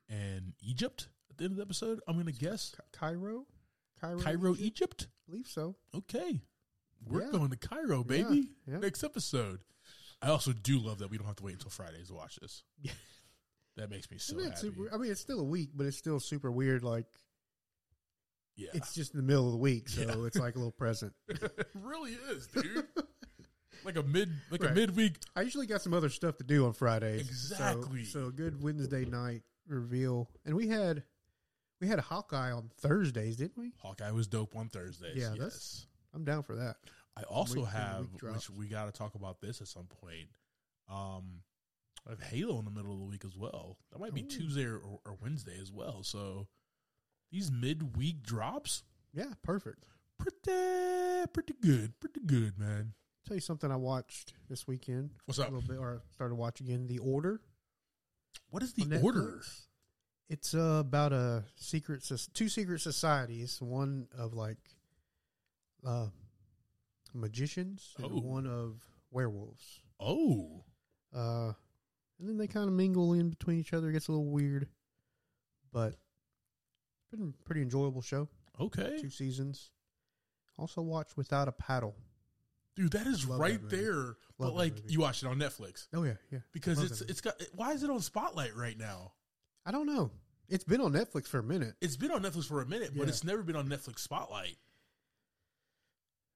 in 0.09 0.53
Egypt 0.61 1.09
at 1.29 1.37
the 1.37 1.43
end 1.45 1.51
of 1.51 1.57
the 1.57 1.63
episode. 1.63 1.99
I'm 2.07 2.17
gonna 2.17 2.31
guess 2.31 2.73
Ca- 2.75 2.83
Cairo, 2.91 3.45
Cairo, 3.99 4.19
Cairo, 4.19 4.51
Egypt? 4.53 4.61
Egypt. 4.63 5.07
I 5.07 5.31
believe 5.31 5.47
so. 5.47 5.75
Okay, 5.95 6.41
we're 7.05 7.21
Yeah. 7.25 7.31
going 7.31 7.49
to 7.51 7.57
Cairo, 7.57 8.03
baby. 8.03 8.49
Yeah. 8.67 8.79
Next 8.79 9.03
episode. 9.03 9.59
I 10.23 10.29
also 10.29 10.53
do 10.53 10.79
love 10.79 10.99
that 10.99 11.09
we 11.11 11.17
don't 11.17 11.27
have 11.27 11.35
to 11.37 11.43
wait 11.43 11.53
until 11.53 11.69
Fridays 11.71 12.07
to 12.07 12.13
watch 12.15 12.37
this. 12.41 12.63
Yeah. 12.81 12.91
That 13.77 13.89
makes 13.89 14.09
me 14.11 14.17
so 14.17 14.37
happy. 14.39 14.55
super? 14.57 14.93
I 14.93 14.97
mean, 14.97 15.11
it's 15.11 15.21
still 15.21 15.39
a 15.39 15.43
week, 15.45 15.69
but 15.75 15.85
it's 15.85 15.97
still 15.97 16.19
super 16.19 16.51
weird. 16.51 16.83
Like 16.83 17.05
yeah, 18.55 18.69
it's 18.73 18.93
just 18.93 19.13
in 19.13 19.17
the 19.17 19.23
middle 19.25 19.45
of 19.45 19.53
the 19.53 19.57
week, 19.59 19.87
so 19.89 20.25
it's 20.25 20.35
like 20.37 20.55
a 20.55 20.57
little 20.57 20.71
present. 20.73 21.13
it 21.29 21.67
really 21.73 22.11
is, 22.31 22.47
dude. 22.47 22.85
like 23.83 23.95
a 23.97 24.03
mid, 24.03 24.29
like 24.49 24.63
a 24.63 24.71
midweek. 24.73 25.17
I 25.35 25.41
usually 25.41 25.67
got 25.67 25.81
some 25.81 25.93
other 25.93 26.09
stuff 26.09 26.37
to 26.37 26.43
do 26.43 26.65
on 26.65 26.73
Fridays. 26.73 27.25
so- 27.25 27.53
Exactly. 27.55 28.03
So, 28.05 28.25
a 28.27 28.31
good 28.31 28.61
Wednesday 28.61 29.05
night 29.05 29.43
reveal, 29.67 30.29
and 30.45 30.55
we 30.55 30.67
had 30.67 31.03
we 31.79 31.87
had 31.87 31.97
a 31.99 32.03
Hawkeye 32.03 32.51
on 32.51 32.69
Thursdays, 32.79 33.37
didn't 33.37 33.57
we? 33.57 33.73
Hawkeye 33.81 34.11
was 34.11 34.27
dope 34.27 34.55
on 34.55 34.69
Thursdays. 34.69 35.15
Yeah, 35.15 35.33
yes. 35.33 35.87
I'm 36.13 36.23
down 36.25 36.43
for 36.43 36.55
that. 36.55 36.75
I 37.17 37.23
also 37.23 37.61
Week- 37.61 37.69
have, 37.69 38.07
which 38.21 38.49
we 38.49 38.67
got 38.67 38.85
to 38.85 38.91
talk 38.91 39.15
about 39.15 39.41
this 39.41 39.61
at 39.61 39.67
some 39.67 39.85
point. 39.87 40.29
Um, 40.87 41.41
I 42.07 42.11
have 42.11 42.21
Halo 42.21 42.57
in 42.59 42.65
the 42.65 42.71
middle 42.71 42.93
of 42.93 42.99
the 42.99 43.05
week 43.05 43.25
as 43.25 43.35
well. 43.35 43.77
That 43.91 43.99
might 43.99 44.13
be 44.13 44.21
Ooh. 44.23 44.27
Tuesday 44.27 44.65
or, 44.65 44.79
or 45.05 45.17
Wednesday 45.21 45.57
as 45.61 45.71
well. 45.71 46.03
So 46.03 46.47
these 47.31 47.51
midweek 47.51 48.23
drops, 48.23 48.83
Yeah, 49.13 49.33
perfect. 49.43 49.85
pretty 50.17 51.27
pretty 51.33 51.53
good, 51.61 51.99
pretty 51.99 52.21
good, 52.25 52.57
man. 52.59 52.93
Tell 53.27 53.35
you 53.35 53.41
something 53.41 53.71
I 53.71 53.75
watched 53.75 54.33
this 54.49 54.67
weekend. 54.67 55.11
What's 55.25 55.39
A 55.39 55.43
up? 55.43 55.51
little 55.51 55.67
bit, 55.67 55.77
or 55.79 56.01
started 56.13 56.35
watching 56.35 56.67
again. 56.67 56.87
The 56.87 56.99
Order. 56.99 57.41
What 58.49 58.63
is 58.63 58.73
the 58.73 58.99
order? 59.01 59.41
It's 60.29 60.53
uh, 60.53 60.77
about 60.79 61.13
a 61.13 61.43
secret, 61.55 62.09
two 62.33 62.49
secret 62.49 62.81
societies. 62.81 63.61
One 63.61 64.07
of 64.17 64.33
like 64.33 64.57
uh, 65.85 66.07
magicians, 67.13 67.93
and 67.97 68.05
Oh. 68.07 68.19
one 68.21 68.47
of 68.47 68.81
werewolves. 69.11 69.81
Oh, 69.99 70.63
Uh, 71.13 71.53
and 72.19 72.27
then 72.29 72.37
they 72.37 72.47
kind 72.47 72.67
of 72.67 72.73
mingle 72.73 73.13
in 73.13 73.29
between 73.29 73.59
each 73.59 73.73
other. 73.73 73.89
It 73.89 73.93
gets 73.93 74.07
a 74.07 74.11
little 74.11 74.29
weird, 74.31 74.67
but 75.73 75.93
it's 75.93 77.09
been 77.11 77.33
a 77.39 77.43
pretty 77.45 77.61
enjoyable 77.61 78.01
show. 78.01 78.29
okay, 78.59 78.97
Two 78.99 79.09
seasons. 79.09 79.71
Also 80.57 80.81
watched 80.81 81.17
Without 81.17 81.47
a 81.47 81.51
Paddle. 81.51 81.95
Dude, 82.75 82.91
that 82.93 83.07
is 83.07 83.27
Love 83.27 83.37
that 83.39 83.43
right 83.43 83.61
movie. 83.61 83.75
there. 83.77 84.15
but 84.37 84.45
that 84.47 84.51
like, 84.53 84.73
movie. 84.75 84.93
you 84.93 84.99
watched 84.99 85.23
it 85.23 85.27
on 85.27 85.37
Netflix 85.37 85.87
Oh 85.93 86.03
yeah, 86.03 86.13
yeah. 86.31 86.39
because 86.53 86.77
Love 86.77 86.87
it's 86.87 86.99
that 86.99 87.05
movie. 87.05 87.11
it's 87.11 87.21
got. 87.21 87.41
Why 87.55 87.71
is 87.73 87.83
it 87.83 87.89
on 87.89 87.99
Spotlight 88.01 88.55
right 88.55 88.77
now? 88.77 89.13
I 89.65 89.71
don't 89.71 89.85
know. 89.87 90.11
It's 90.49 90.63
been 90.63 90.81
on 90.81 90.91
Netflix 90.91 91.27
for 91.27 91.39
a 91.39 91.43
minute. 91.43 91.75
It's 91.81 91.95
been 91.95 92.11
on 92.11 92.21
Netflix 92.23 92.45
for 92.45 92.61
a 92.61 92.65
minute, 92.65 92.91
but 92.95 93.03
Yeah. 93.03 93.09
it's 93.09 93.23
never 93.23 93.41
been 93.43 93.55
on 93.55 93.67
Netflix 93.69 93.99
Spotlight. 93.99 94.57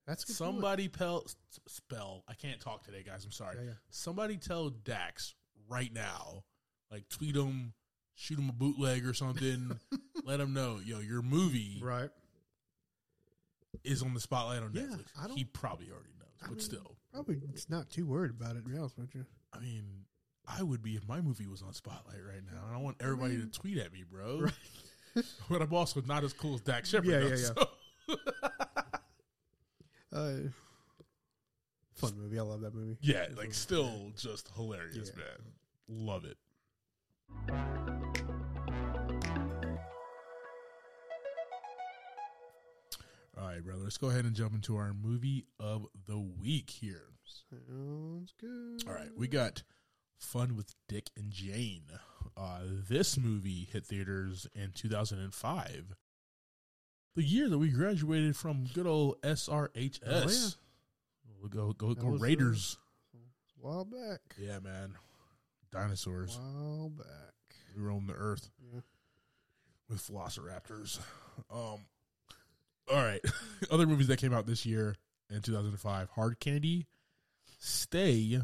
That's 0.06 0.22
a 0.22 0.26
good 0.28 0.38
point. 0.38 0.52
Somebody 0.54 0.88
pel- 0.88 1.26
spell. 1.66 2.22
I 2.28 2.34
can't 2.34 2.60
talk 2.60 2.84
today, 2.84 3.02
guys. 3.04 3.24
I'm 3.24 3.32
sorry. 3.32 3.56
Yeah, 3.58 3.64
yeah. 3.66 3.72
Somebody 3.90 4.36
tell 4.36 4.70
Dax 4.70 5.34
right 5.68 5.92
now, 5.92 6.44
like 6.90 7.08
tweet 7.08 7.34
him, 7.34 7.74
shoot 8.14 8.38
him 8.38 8.48
a 8.48 8.52
bootleg 8.52 9.04
or 9.04 9.12
something. 9.14 9.78
let 10.24 10.38
him 10.40 10.54
know, 10.54 10.78
yo, 10.84 11.00
your 11.00 11.22
movie 11.22 11.80
Right. 11.82 12.10
is 13.84 14.02
on 14.02 14.14
the 14.14 14.20
spotlight 14.20 14.62
on 14.62 14.70
Yeah, 14.74 14.82
Netflix. 14.82 15.08
I 15.18 15.26
don't- 15.26 15.36
he 15.36 15.44
probably 15.44 15.90
already 15.90 16.12
I 16.46 16.48
but 16.48 16.56
mean, 16.58 16.60
still, 16.60 16.96
Probably 17.12 17.40
it's 17.52 17.68
not 17.70 17.90
too 17.90 18.06
worried 18.06 18.30
about 18.30 18.56
it. 18.56 18.64
To 18.64 18.70
be 18.70 18.76
honest 18.78 18.96
with 18.98 19.14
you. 19.14 19.24
I 19.52 19.58
mean, 19.58 19.84
I 20.46 20.62
would 20.62 20.82
be 20.82 20.96
if 20.96 21.06
my 21.08 21.20
movie 21.20 21.46
was 21.46 21.62
on 21.62 21.72
spotlight 21.74 22.18
right 22.26 22.42
now. 22.44 22.60
I 22.68 22.72
don't 22.72 22.82
want 22.82 22.96
everybody 23.00 23.36
to 23.38 23.46
tweet 23.46 23.78
at 23.78 23.92
me, 23.92 24.04
bro. 24.10 24.46
but 25.50 25.62
I'm 25.62 25.72
also 25.72 26.02
not 26.02 26.24
as 26.24 26.32
cool 26.32 26.54
as 26.54 26.60
Dax 26.60 26.90
Shepard. 26.90 27.06
Yeah, 27.08 27.20
though, 27.20 27.26
yeah, 27.28 27.36
yeah. 27.36 28.16
so- 28.16 28.16
Uh, 30.12 30.48
fun 31.94 32.12
movie. 32.16 32.38
I 32.38 32.42
love 32.42 32.60
that 32.62 32.74
movie. 32.74 32.96
yeah, 33.02 33.26
like 33.36 33.52
still 33.52 34.12
just 34.16 34.48
hilarious, 34.54 35.10
Yeah. 35.14 35.22
man. 35.22 36.06
Love 36.06 36.24
it. 36.24 36.36
Right, 43.56 43.64
brother. 43.64 43.82
Let's 43.84 43.98
go 43.98 44.08
ahead 44.10 44.24
and 44.24 44.34
jump 44.34 44.54
into 44.54 44.76
our 44.76 44.92
movie 44.92 45.46
of 45.58 45.86
the 46.06 46.18
week 46.18 46.70
here. 46.70 47.08
Sounds 47.50 48.32
good. 48.40 48.82
All 48.88 48.94
right, 48.94 49.10
we 49.16 49.28
got 49.28 49.62
Fun 50.18 50.56
with 50.56 50.74
Dick 50.88 51.10
and 51.16 51.30
Jane. 51.30 51.84
Uh, 52.36 52.60
this 52.88 53.16
movie 53.18 53.68
hit 53.72 53.86
theaters 53.86 54.46
in 54.54 54.72
2005, 54.74 55.94
the 57.14 57.22
year 57.22 57.48
that 57.48 57.58
we 57.58 57.68
graduated 57.70 58.36
from 58.36 58.66
good 58.74 58.86
old 58.86 59.20
SRHS. 59.22 60.00
Oh, 60.06 60.28
yeah. 60.28 60.48
We'll 61.40 61.48
go 61.48 61.72
go 61.72 61.88
That 61.94 62.00
go 62.00 62.08
uh, 62.08 62.18
Raiders. 62.18 62.78
A 63.14 63.18
while 63.66 63.84
back. 63.84 64.20
Yeah, 64.38 64.58
man. 64.58 64.94
Dinosaurs. 65.72 66.38
while 66.38 66.90
back. 66.90 67.06
We 67.76 67.82
roamed 67.82 68.08
the 68.08 68.14
earth 68.14 68.50
Yeah. 68.72 68.80
with 69.88 70.06
velociraptors. 70.08 70.98
Um, 71.50 71.80
all 72.90 72.96
right. 73.02 73.20
Other 73.70 73.86
movies 73.86 74.06
that 74.08 74.18
came 74.18 74.32
out 74.32 74.46
this 74.46 74.64
year 74.66 74.96
in 75.30 75.42
2005 75.42 76.10
Hard 76.10 76.38
Candy, 76.40 76.86
Stay, 77.58 78.40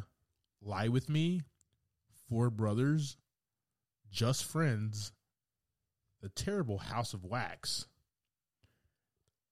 Lie 0.63 0.89
With 0.89 1.09
Me, 1.09 1.43
Four 2.29 2.51
Brothers, 2.51 3.17
Just 4.11 4.45
Friends, 4.45 5.13
The 6.23 6.29
Terrible 6.29 6.79
House 6.79 7.15
of 7.15 7.25
Wax, 7.25 7.87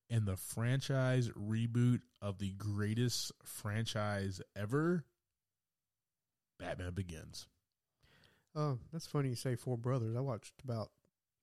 and 0.08 0.26
the 0.26 0.36
franchise 0.36 1.28
reboot 1.30 2.00
of 2.20 2.38
the 2.38 2.52
greatest 2.52 3.32
franchise 3.44 4.40
ever 4.56 5.04
Batman 6.58 6.92
Begins. 6.94 7.46
Oh, 8.56 8.78
that's 8.92 9.06
funny 9.06 9.28
you 9.28 9.36
say 9.36 9.54
Four 9.54 9.76
Brothers. 9.78 10.16
I 10.16 10.20
watched 10.20 10.54
about 10.64 10.90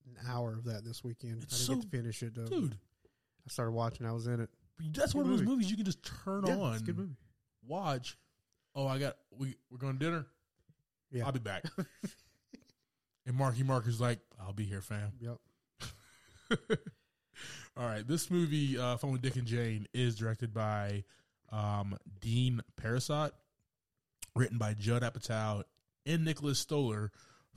an 0.06 0.18
hour 0.30 0.54
of 0.54 0.66
that 0.66 0.84
this 0.84 1.04
weekend. 1.04 1.44
It's 1.44 1.54
I 1.56 1.58
didn't 1.58 1.68
so- 1.68 1.76
get 1.76 1.82
to 1.92 1.98
finish 1.98 2.24
it 2.24 2.36
though. 2.36 2.46
Dude, 2.46 2.78
I 3.48 3.50
started 3.50 3.72
watching. 3.72 4.06
I 4.06 4.12
was 4.12 4.28
in 4.28 4.42
it. 4.42 4.50
that's 4.94 5.16
one 5.16 5.24
of 5.24 5.32
those 5.32 5.40
movie. 5.40 5.52
movies 5.52 5.72
you 5.72 5.78
can 5.78 5.86
just 5.86 6.04
turn 6.26 6.46
yeah, 6.46 6.58
on. 6.58 6.74
it's 6.74 6.82
a 6.82 6.86
good 6.86 6.98
movie. 6.98 7.16
watch. 7.66 8.18
Oh, 8.76 8.86
I 8.86 9.00
got 9.00 9.16
we 9.32 9.56
we're 9.72 9.78
going 9.78 9.98
to 9.98 10.06
dinner. 10.06 10.26
Yeah. 11.12 11.26
I'll 11.26 11.32
be 11.32 11.40
back. 11.40 11.64
and 13.26 13.36
Marky 13.36 13.64
Mark 13.64 13.88
is 13.88 14.02
like, 14.02 14.20
I'll 14.40 14.54
be 14.54 14.66
here, 14.66 14.82
fam. 14.82 15.14
Yep. 15.22 15.38
All 17.78 17.86
right, 17.86 18.06
this 18.08 18.30
movie, 18.32 18.78
uh, 18.78 18.98
Fun 18.98 19.12
with 19.12 19.22
Dick 19.22 19.36
and 19.36 19.46
Jane, 19.46 19.88
is 19.94 20.16
directed 20.16 20.54
by 20.54 21.04
um, 21.52 21.98
Dean 22.20 22.62
Parisot, 22.82 23.32
written 24.36 24.58
by 24.58 24.74
Judd 24.74 25.04
Apatow 25.04 25.64
and 26.06 26.26
Nicholas 26.26 26.60
Stoller, 26.60 27.12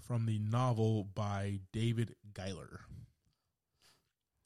from 0.07 0.27
the 0.27 0.39
novel 0.39 1.05
by 1.15 1.61
David 1.73 2.15
Giler. 2.35 2.81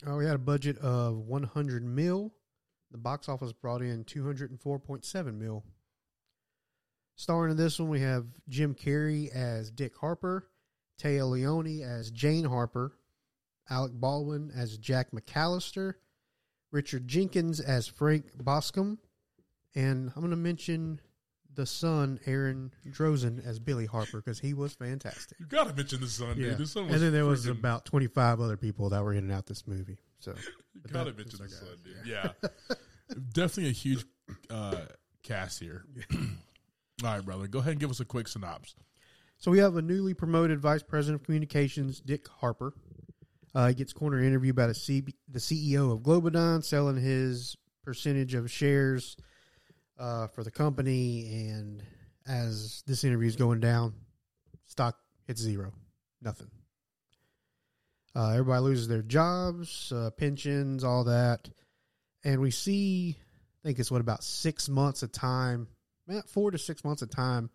Oh, 0.06 0.18
we 0.18 0.26
had 0.26 0.34
a 0.34 0.38
budget 0.38 0.76
of 0.78 1.16
100 1.16 1.82
mil. 1.82 2.34
The 2.90 2.98
box 2.98 3.28
office 3.28 3.52
brought 3.52 3.80
in 3.80 4.04
204.7 4.04 5.38
mil. 5.38 5.64
Starring 7.16 7.52
in 7.52 7.56
this 7.56 7.78
one, 7.78 7.88
we 7.88 8.00
have 8.00 8.26
Jim 8.48 8.74
Carrey 8.74 9.30
as 9.34 9.70
Dick 9.70 9.96
Harper, 9.96 10.46
Téa 11.00 11.28
Leoni 11.28 11.82
as 11.82 12.10
Jane 12.10 12.44
Harper, 12.44 12.98
Alec 13.70 13.92
Baldwin 13.94 14.52
as 14.54 14.76
Jack 14.76 15.12
McAllister, 15.12 15.94
Richard 16.70 17.08
Jenkins 17.08 17.60
as 17.60 17.86
Frank 17.86 18.36
Boscom, 18.36 18.98
and 19.74 20.12
I'm 20.14 20.20
going 20.20 20.30
to 20.30 20.36
mention 20.36 21.00
the 21.54 21.66
son, 21.66 22.18
Aaron 22.26 22.72
Drozin, 22.88 23.44
as 23.46 23.58
Billy 23.58 23.86
Harper 23.86 24.18
because 24.18 24.38
he 24.40 24.54
was 24.54 24.74
fantastic. 24.74 25.38
You 25.40 25.46
got 25.46 25.68
to 25.68 25.74
mention 25.74 26.00
the 26.00 26.08
son, 26.08 26.36
dude. 26.36 26.58
The 26.58 26.66
son 26.66 26.86
was 26.86 26.94
and 26.94 27.02
then 27.02 27.12
there 27.12 27.24
was 27.26 27.46
freaking- 27.46 27.58
about 27.58 27.84
25 27.84 28.40
other 28.40 28.56
people 28.56 28.90
that 28.90 29.02
were 29.02 29.12
in 29.12 29.18
and 29.24 29.32
out 29.32 29.46
this 29.46 29.66
movie. 29.66 29.98
So 30.20 30.34
You 30.74 30.80
gotta 30.92 31.10
that- 31.12 31.18
mention 31.18 31.38
the 31.42 31.48
son, 31.48 31.68
dude. 31.84 31.94
Yeah, 32.06 32.30
definitely 33.32 33.70
a 33.70 33.72
huge 33.72 34.04
uh, 34.50 34.76
cast 35.22 35.60
here. 35.60 35.84
All 36.12 36.18
right, 37.02 37.24
brother, 37.24 37.46
go 37.46 37.58
ahead 37.58 37.72
and 37.72 37.80
give 37.80 37.90
us 37.90 38.00
a 38.00 38.04
quick 38.04 38.28
synopsis. 38.28 38.74
So 39.38 39.50
we 39.50 39.58
have 39.58 39.76
a 39.76 39.82
newly 39.82 40.14
promoted 40.14 40.60
vice 40.60 40.82
president 40.82 41.20
of 41.20 41.26
communications, 41.26 42.00
Dick 42.00 42.26
Harper. 42.28 42.72
Uh, 43.54 43.68
he 43.68 43.74
gets 43.74 43.92
corner 43.92 44.20
interviewed 44.20 44.56
by 44.56 44.66
the, 44.66 44.74
C- 44.74 45.04
the 45.28 45.38
CEO 45.38 45.92
of 45.92 46.02
Globodyne, 46.02 46.62
selling 46.62 46.96
his 46.96 47.56
percentage 47.84 48.34
of 48.34 48.50
shares 48.50 49.16
uh, 49.98 50.28
for 50.28 50.42
the 50.44 50.50
company. 50.50 51.48
And 51.48 51.82
as 52.26 52.82
this 52.86 53.04
interview 53.04 53.28
is 53.28 53.36
going 53.36 53.60
down, 53.60 53.94
stock 54.66 54.98
hits 55.26 55.40
zero, 55.40 55.72
nothing. 56.22 56.50
Uh, 58.16 58.30
everybody 58.30 58.62
loses 58.62 58.86
their 58.86 59.02
jobs, 59.02 59.92
uh, 59.92 60.10
pensions, 60.16 60.84
all 60.84 61.04
that, 61.04 61.48
and 62.22 62.40
we 62.40 62.50
see, 62.50 63.16
I 63.18 63.68
think 63.68 63.78
it's 63.78 63.90
what 63.90 64.00
about 64.00 64.22
six 64.22 64.68
months 64.68 65.02
of 65.02 65.10
time, 65.10 65.66
four 66.26 66.52
to 66.52 66.58
six 66.58 66.84
months 66.84 67.02
of 67.02 67.10
time 67.10 67.50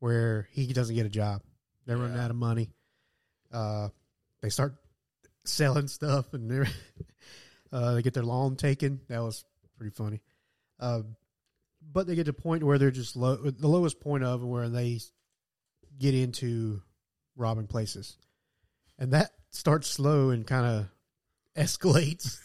where 0.00 0.48
he 0.50 0.66
doesn't 0.72 0.94
get 0.94 1.06
a 1.06 1.10
job. 1.10 1.42
They're 1.86 1.96
running 1.96 2.18
out 2.18 2.30
of 2.30 2.36
money. 2.36 2.70
Uh, 3.52 3.88
they 4.42 4.48
start 4.48 4.74
selling 5.44 5.88
stuff, 5.88 6.34
and 6.34 6.50
they're 6.50 6.66
uh, 7.72 7.94
they 7.94 8.02
get 8.02 8.14
their 8.14 8.24
lawn 8.24 8.56
taken. 8.56 9.00
That 9.08 9.22
was 9.22 9.44
pretty 9.78 9.94
funny. 9.94 10.20
But 11.92 12.06
they 12.06 12.14
get 12.14 12.24
to 12.24 12.30
a 12.30 12.34
point 12.34 12.64
where 12.64 12.78
they're 12.78 12.90
just 12.90 13.16
low, 13.16 13.36
the 13.36 13.68
lowest 13.68 14.00
point 14.00 14.24
of 14.24 14.42
where 14.42 14.68
they 14.68 15.00
get 15.98 16.14
into 16.14 16.82
robbing 17.36 17.66
places, 17.66 18.16
and 18.98 19.12
that 19.12 19.30
starts 19.50 19.88
slow 19.88 20.30
and 20.30 20.46
kind 20.46 20.66
of 20.66 20.86
escalates. 21.56 22.38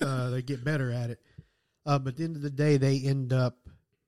uh, 0.02 0.30
they 0.30 0.42
get 0.42 0.64
better 0.64 0.90
at 0.90 1.10
it, 1.10 1.20
uh, 1.86 1.98
but 1.98 2.10
at 2.10 2.16
the 2.16 2.24
end 2.24 2.36
of 2.36 2.42
the 2.42 2.50
day, 2.50 2.76
they 2.76 3.00
end 3.00 3.32
up 3.32 3.56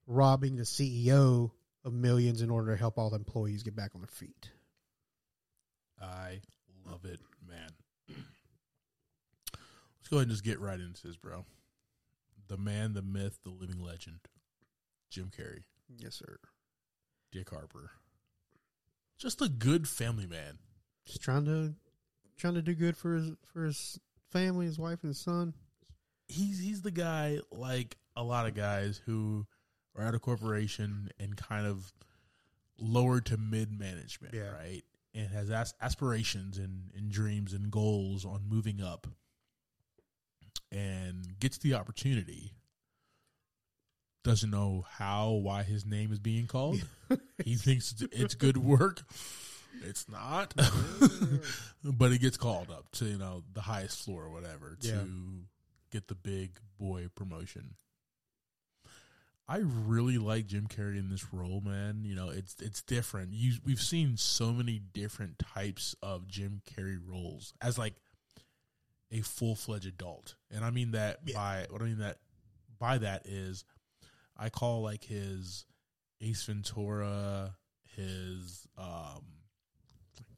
robbing 0.07 0.57
the 0.57 0.64
CEO 0.64 1.51
of 1.85 1.93
millions 1.93 2.43
in 2.43 2.51
order 2.51 2.73
to 2.73 2.77
help 2.77 2.99
all 2.99 3.11
the 3.11 3.16
employees 3.16 3.62
get 3.62 3.77
back 3.77 3.93
on 3.95 4.01
their 4.01 4.09
feet. 4.09 4.51
I 6.01 6.40
love 6.87 7.05
it, 7.05 7.21
man. 7.49 7.71
Let's 8.09 10.09
go 10.09 10.16
ahead 10.16 10.29
and 10.29 10.31
just 10.31 10.45
get 10.45 10.61
right 10.61 10.81
into 10.81 11.07
this, 11.07 11.16
bro. 11.16 11.45
The 12.49 12.57
man, 12.57 12.95
the 12.95 13.03
myth, 13.03 13.38
the 13.45 13.51
living 13.51 13.83
legend, 13.83 14.21
Jim 15.11 15.31
Carrey, 15.37 15.64
Yes, 15.99 16.14
sir. 16.16 16.38
Dick 17.33 17.51
Harper. 17.51 17.90
Just 19.18 19.42
a 19.42 19.49
good 19.49 19.87
family 19.88 20.27
man. 20.27 20.59
Just 21.05 21.20
trying 21.20 21.44
to 21.46 21.75
trying 22.37 22.55
to 22.55 22.62
do 22.62 22.75
good 22.75 22.96
for 22.96 23.14
his 23.16 23.33
for 23.53 23.64
his 23.64 23.99
family, 24.31 24.66
his 24.66 24.79
wife, 24.79 25.01
and 25.03 25.11
his 25.11 25.18
son. 25.20 25.53
he's 26.29 26.59
he's 26.61 26.83
the 26.83 26.90
guy 26.90 27.38
like 27.51 27.96
a 28.16 28.23
lot 28.23 28.46
of 28.46 28.55
guys 28.55 29.01
who 29.05 29.46
are 29.96 30.05
at 30.05 30.14
a 30.14 30.18
corporation 30.18 31.11
and 31.18 31.37
kind 31.37 31.66
of 31.66 31.92
lower 32.79 33.20
to 33.20 33.37
mid 33.37 33.77
management, 33.79 34.33
Yeah. 34.35 34.51
right? 34.51 34.83
And 35.12 35.29
has 35.31 35.51
as- 35.51 35.75
aspirations 35.81 36.57
and, 36.59 36.90
and 36.96 37.11
dreams 37.11 37.53
and 37.53 37.70
goals 37.70 38.25
on 38.25 38.44
moving 38.49 38.81
up, 38.81 39.09
and 40.70 41.38
gets 41.40 41.59
the 41.59 41.75
opportunity. 41.75 42.53
Doesn't 44.23 44.51
know 44.51 44.85
how, 44.91 45.31
why 45.31 45.63
his 45.63 45.87
name 45.87 46.13
is 46.13 46.19
being 46.19 46.47
called. 46.47 46.81
he 47.45 47.55
thinks 47.55 47.95
it's- 48.13 48.35
good 48.35 48.57
work. 48.59 49.03
It's 49.83 50.09
not, 50.11 50.53
but 51.85 52.11
he 52.11 52.19
gets 52.19 52.37
called 52.37 52.71
up 52.71 52.91
to 52.93 53.05
you 53.07 53.17
know 53.17 53.45
the 53.55 53.63
highest 53.63 54.05
floor 54.05 54.25
or 54.25 54.31
whatever 54.31 54.77
to 54.81 54.89
Yeah. 54.89 55.03
get 55.91 56.09
the 56.09 56.15
big 56.17 56.51
boy 56.79 57.07
promotion. 57.15 57.77
I 59.49 59.59
really 59.65 60.19
like 60.19 60.47
Jim 60.47 60.67
Carrey 60.69 60.99
in 60.99 61.09
this 61.09 61.33
role, 61.33 61.61
man. 61.65 62.03
You 62.05 62.15
know, 62.15 62.29
it's 62.29 62.57
it's 62.61 62.83
different. 62.83 63.33
You 63.33 63.55
we've 63.65 63.81
seen 63.81 64.17
so 64.17 64.53
many 64.53 64.81
different 64.93 65.39
types 65.39 65.95
of 66.03 66.27
Jim 66.29 66.63
Carrey 66.77 66.99
roles 67.05 67.55
as 67.63 67.79
like 67.79 67.95
a 69.11 69.21
full 69.23 69.55
fledged 69.57 69.87
adult, 69.87 70.35
and 70.51 70.65
I 70.65 70.71
mean 70.71 70.91
that 70.91 71.25
by 71.33 71.67
what 71.71 71.81
I 71.81 71.87
mean 71.87 71.99
that 71.99 72.19
by 72.79 72.99
that 72.99 73.27
is 73.27 73.65
I 74.40 74.48
call 74.48 74.81
like 74.83 75.05
his 75.05 75.66
Ace 76.22 76.42
Ventura, 76.44 77.55
his 77.94 78.66
um 78.79 79.22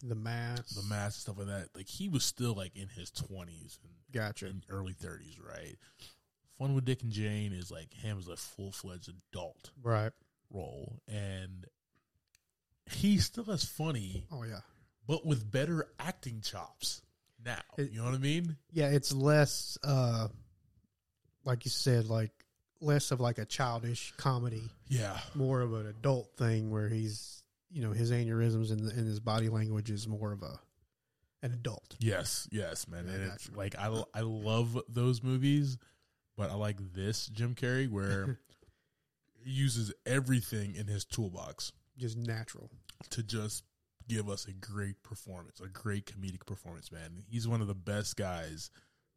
The 0.02 0.14
mask. 0.16 0.74
the 0.74 0.82
mask 0.88 1.20
stuff 1.20 1.38
like 1.38 1.46
that. 1.46 1.68
Like 1.74 1.88
he 1.88 2.08
was 2.08 2.24
still 2.24 2.54
like 2.54 2.76
in 2.76 2.88
his 2.88 3.10
twenties 3.10 3.78
and 3.82 3.92
Gotcha. 4.12 4.46
in 4.48 4.62
early 4.68 4.92
thirties, 4.92 5.38
right? 5.40 5.76
Fun 6.58 6.74
with 6.74 6.84
Dick 6.84 7.02
and 7.02 7.12
Jane 7.12 7.52
is 7.52 7.70
like 7.70 7.94
him 7.94 8.18
as 8.18 8.28
a 8.28 8.36
full 8.36 8.72
fledged 8.72 9.08
adult 9.32 9.70
Right. 9.82 10.12
role, 10.50 11.00
and 11.08 11.64
he's 12.90 13.24
still 13.24 13.50
as 13.50 13.64
funny, 13.64 14.26
Oh 14.32 14.42
yeah. 14.42 14.60
but 15.06 15.24
with 15.24 15.50
better 15.50 15.88
acting 15.98 16.40
chops 16.42 17.02
now. 17.44 17.60
It- 17.78 17.90
you 17.92 17.98
know 17.98 18.04
what 18.04 18.14
I 18.14 18.18
mean? 18.18 18.56
Yeah, 18.72 18.88
it's 18.88 19.12
less 19.12 19.78
uh 19.82 20.28
like 21.44 21.64
you 21.64 21.70
said, 21.70 22.06
like 22.06 22.32
less 22.82 23.10
of 23.10 23.20
like 23.20 23.38
a 23.38 23.44
childish 23.46 24.12
comedy, 24.16 24.64
Yeah, 24.88 25.18
more 25.34 25.60
of 25.62 25.72
an 25.72 25.86
adult 25.86 26.30
thing 26.36 26.70
where 26.70 26.88
he's 26.88 27.42
you 27.70 27.80
know, 27.82 27.92
his 27.92 28.10
aneurysms 28.10 28.70
and, 28.70 28.80
and 28.92 29.06
his 29.06 29.18
body 29.18 29.48
language 29.48 29.90
is 29.90 30.06
more 30.06 30.32
of 30.32 30.42
a 30.42 30.60
an 31.42 31.52
adult. 31.52 31.96
yes, 31.98 32.46
yes, 32.52 32.86
man. 32.86 33.06
Yeah, 33.06 33.14
and 33.14 33.22
it's 33.32 33.50
like 33.56 33.74
I 33.78 33.86
I 34.14 34.20
love 34.20 34.78
those 34.88 35.22
movies, 35.22 35.78
but 36.36 36.50
I 36.50 36.54
like 36.54 36.76
this 36.92 37.26
Jim 37.28 37.54
Carrey 37.54 37.88
where 37.88 38.38
he 39.42 39.50
uses 39.50 39.92
everything 40.06 40.74
in 40.74 40.86
his 40.86 41.04
toolbox. 41.04 41.72
Just 41.98 42.16
natural. 42.16 42.70
to 43.10 43.22
just 43.22 43.64
give 44.08 44.28
us 44.28 44.46
a 44.46 44.52
great 44.52 45.02
performance, 45.02 45.60
a 45.60 45.68
great 45.68 46.06
comedic 46.06 46.44
performance, 46.46 46.90
man. 46.92 47.22
He's 47.28 47.46
one 47.48 47.60
of 47.60 47.66
the 47.68 47.74
best 47.74 48.16
guys 48.16 48.70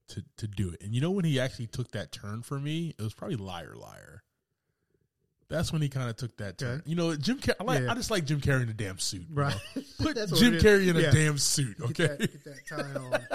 to 0.09 0.23
to 0.37 0.47
do 0.47 0.69
it. 0.69 0.81
And 0.83 0.93
you 0.93 1.01
know 1.01 1.11
when 1.11 1.25
he 1.25 1.39
actually 1.39 1.67
took 1.67 1.91
that 1.91 2.11
turn 2.11 2.41
for 2.41 2.59
me, 2.59 2.93
it 2.97 3.01
was 3.01 3.13
probably 3.13 3.37
Liar 3.37 3.75
Liar. 3.75 4.23
That's 5.47 5.71
when 5.71 5.81
he 5.83 5.89
kind 5.89 6.09
of 6.09 6.15
took 6.15 6.35
that 6.37 6.57
turn. 6.57 6.79
Okay. 6.79 6.89
You 6.89 6.95
know, 6.95 7.15
Jim. 7.15 7.39
Car- 7.39 7.55
I, 7.59 7.63
like, 7.63 7.81
Yeah. 7.83 7.91
I 7.91 7.93
just 7.95 8.09
like 8.09 8.25
Jim 8.25 8.41
Carrey 8.41 8.63
in 8.63 8.69
a 8.69 8.73
damn 8.73 8.97
suit. 8.97 9.27
you 9.29 9.35
Right. 9.35 9.55
know? 9.75 9.81
Put 9.99 10.15
Jim. 10.35 10.53
Carrey 10.55 10.87
in 10.87 10.97
a 10.97 11.11
damn 11.11 11.37
suit. 11.37 11.77
Get 11.77 11.89
Okay, 11.91 12.07
that, 12.07 12.19
get 12.19 12.43
that 12.45 12.67
tie 12.67 12.99
on. 12.99 13.27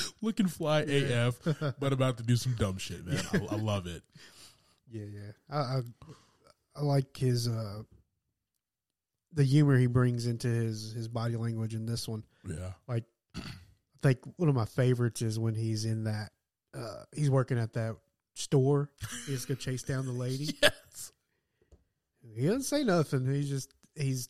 looking 0.22 0.46
fly 0.48 0.80
AF, 0.80 1.36
but 1.78 1.92
about 1.92 2.16
to 2.16 2.22
do 2.24 2.34
some 2.36 2.54
dumb 2.54 2.78
shit, 2.78 3.04
man. 3.06 3.22
I, 3.32 3.54
I 3.54 3.56
love 3.58 3.86
it. 3.86 4.02
Yeah, 4.90 5.04
yeah. 5.04 5.30
I, 5.50 5.56
I 5.58 5.80
I 6.76 6.82
like 6.82 7.16
his 7.16 7.46
uh 7.48 7.82
the 9.34 9.44
humor 9.44 9.78
he 9.78 9.86
brings 9.86 10.26
into 10.26 10.48
his 10.48 10.92
his 10.92 11.08
body 11.08 11.36
language 11.36 11.74
in 11.74 11.86
this 11.86 12.08
one. 12.08 12.24
Yeah, 12.48 12.72
Like 12.88 13.04
Think 14.02 14.18
one 14.36 14.48
of 14.48 14.54
my 14.54 14.64
favorites 14.64 15.22
is 15.22 15.38
when 15.38 15.54
he's 15.54 15.84
in 15.84 16.04
that 16.04 16.30
uh 16.74 17.04
he's 17.14 17.30
working 17.30 17.58
at 17.58 17.74
that 17.74 17.96
store. 18.34 18.90
He's 19.26 19.44
gonna 19.44 19.58
chase 19.58 19.82
down 19.82 20.06
the 20.06 20.12
lady. 20.12 20.56
yes. 20.62 21.12
He 22.34 22.46
doesn't 22.46 22.62
say 22.62 22.84
nothing. 22.84 23.26
He's 23.26 23.48
just 23.48 23.72
he's 23.94 24.28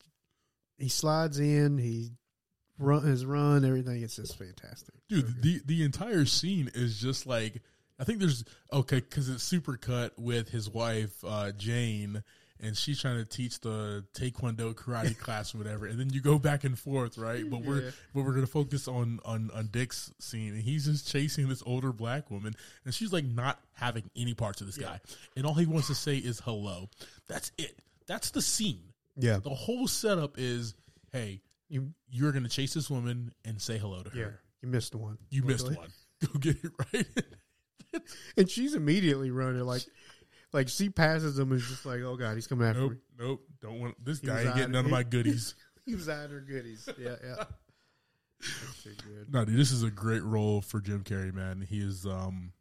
he 0.79 0.89
slides 0.89 1.39
in, 1.39 1.79
he 1.79 2.11
run 2.79 3.05
his 3.05 3.25
run, 3.25 3.65
everything. 3.65 4.03
It's 4.03 4.17
just 4.17 4.37
fantastic. 4.37 4.95
dude 5.09 5.27
So 5.27 5.33
the 5.41 5.63
the 5.65 5.83
entire 5.85 6.25
scene 6.25 6.71
is 6.75 6.99
just 7.01 7.27
like 7.27 7.63
i 7.99 8.05
think 8.05 8.19
there's 8.19 8.45
okay 8.73 9.01
because 9.01 9.29
it's 9.29 9.43
super 9.45 9.77
cut 9.77 10.19
with 10.19 10.49
his 10.49 10.69
wife 10.69 11.13
uh 11.25 11.53
jane 11.53 12.23
and 12.62 12.77
she's 12.77 13.01
trying 13.01 13.16
to 13.18 13.25
teach 13.25 13.61
the 13.61 14.05
taekwondo 14.14 14.72
karate 14.75 15.18
class 15.25 15.55
or 15.55 15.59
whatever 15.59 15.87
and 15.87 15.98
then 15.98 16.11
you 16.11 16.20
go 16.20 16.38
back 16.38 16.64
and 16.64 16.79
forth 16.79 17.18
right 17.18 17.48
but 17.51 17.61
we're 17.62 17.83
Yeah. 17.83 17.90
but 18.14 18.25
we're 18.25 18.33
gonna 18.33 18.46
focus 18.46 18.87
on 18.88 19.20
on 19.25 19.51
on 19.55 19.68
dick's 19.72 20.12
scene 20.20 20.55
and 20.55 20.62
he's 20.62 20.85
just 20.87 21.07
chasing 21.09 21.48
this 21.48 21.62
older 21.66 21.92
black 21.92 22.31
woman 22.31 22.55
and 22.85 22.94
she's 22.94 23.12
like 23.12 23.25
not 23.25 23.61
having 23.72 24.05
any 24.16 24.33
parts 24.35 24.61
of 24.61 24.66
this 24.68 24.79
guy 24.79 25.01
and 25.37 25.44
all 25.44 25.55
he 25.55 25.66
wants 25.66 25.88
to 25.88 25.94
say 25.94 26.16
is 26.16 26.40
hello 26.40 26.88
that's 27.29 27.51
it 27.59 27.79
that's 28.07 28.31
the 28.31 28.42
scene 28.42 28.81
yeah, 29.16 29.37
the 29.38 29.51
whole 29.51 29.87
setup 29.87 30.37
is 30.38 30.75
hey 31.12 31.40
you 31.68 31.92
you're 32.11 32.33
gonna 32.33 32.48
chase 32.48 32.72
this 32.75 32.88
woman 32.88 33.33
and 33.44 33.61
say 33.61 33.77
hello 33.77 34.03
to 34.03 34.11
her 34.11 34.18
yeah 34.18 34.27
you 34.62 34.68
missed 34.68 34.94
one. 34.94 35.18
you 35.31 35.42
missed 35.42 35.66
Luckily. 35.66 35.77
one. 35.79 35.90
Go 36.33 36.38
get 36.38 36.57
it 36.64 36.70
right. 36.94 38.03
and 38.37 38.48
she's 38.48 38.75
immediately 38.75 39.31
running 39.33 39.62
like 39.64 39.83
like 40.53 40.69
she 40.69 40.88
passes 40.91 41.38
him 41.38 41.51
and 41.53 41.61
is 41.61 41.69
just 41.69 41.87
like, 41.87 42.01
oh 42.01 42.17
god, 42.17 42.35
he's 42.35 42.47
coming 42.47 42.67
after 42.69 42.81
nope, 42.81 42.93
me. 42.93 42.99
nope. 43.19 43.41
Don't 43.61 43.81
want 43.81 44.05
this 44.05 44.21
He 44.21 44.27
guy 44.27 44.43
ain't 44.43 44.55
getting 44.55 44.73
none 44.73 44.85
of 44.85 44.91
my 44.91 45.03
goodies. 45.03 45.55
He 45.85 45.97
was 45.97 46.09
eyeing 46.09 46.31
her 46.31 46.38
goodies. 46.38 46.88
Yeah, 46.97 47.17
yeah. 47.25 47.35
That's 48.41 48.83
too 48.85 48.95
good. 49.05 49.33
no, 49.33 49.45
dude, 49.45 49.57
this 49.57 49.73
is 49.73 49.83
a 49.83 49.91
great 49.91 50.23
role 50.23 50.61
for 50.61 50.81
Jim 50.81 51.03
Carrey, 51.03 51.35
man. 51.35 51.61
He 51.69 51.81
is 51.81 52.07
um 52.07 52.53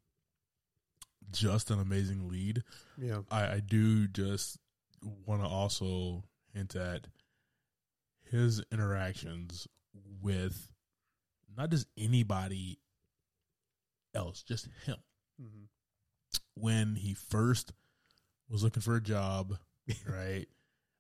just 1.31 1.69
an 1.69 1.79
amazing 1.79 2.29
lead. 2.29 2.63
Yeah, 2.97 3.19
I, 3.29 3.43
I 3.47 3.59
do 3.59 4.07
just 4.07 4.57
want 5.27 5.43
to 5.43 5.47
also 5.47 6.23
hint 6.53 6.75
at 6.75 7.05
his 8.23 8.63
interactions 8.71 9.67
with 10.23 10.71
not 11.55 11.69
just 11.69 11.85
anybody 11.97 12.79
else, 14.15 14.41
just 14.41 14.67
him. 14.85 14.97
Mhm. 15.39 15.67
when 16.55 16.95
he 16.95 17.13
first 17.13 17.71
was 18.51 18.63
looking 18.63 18.81
for 18.81 18.95
a 18.95 19.01
job, 19.01 19.57
right? 20.07 20.45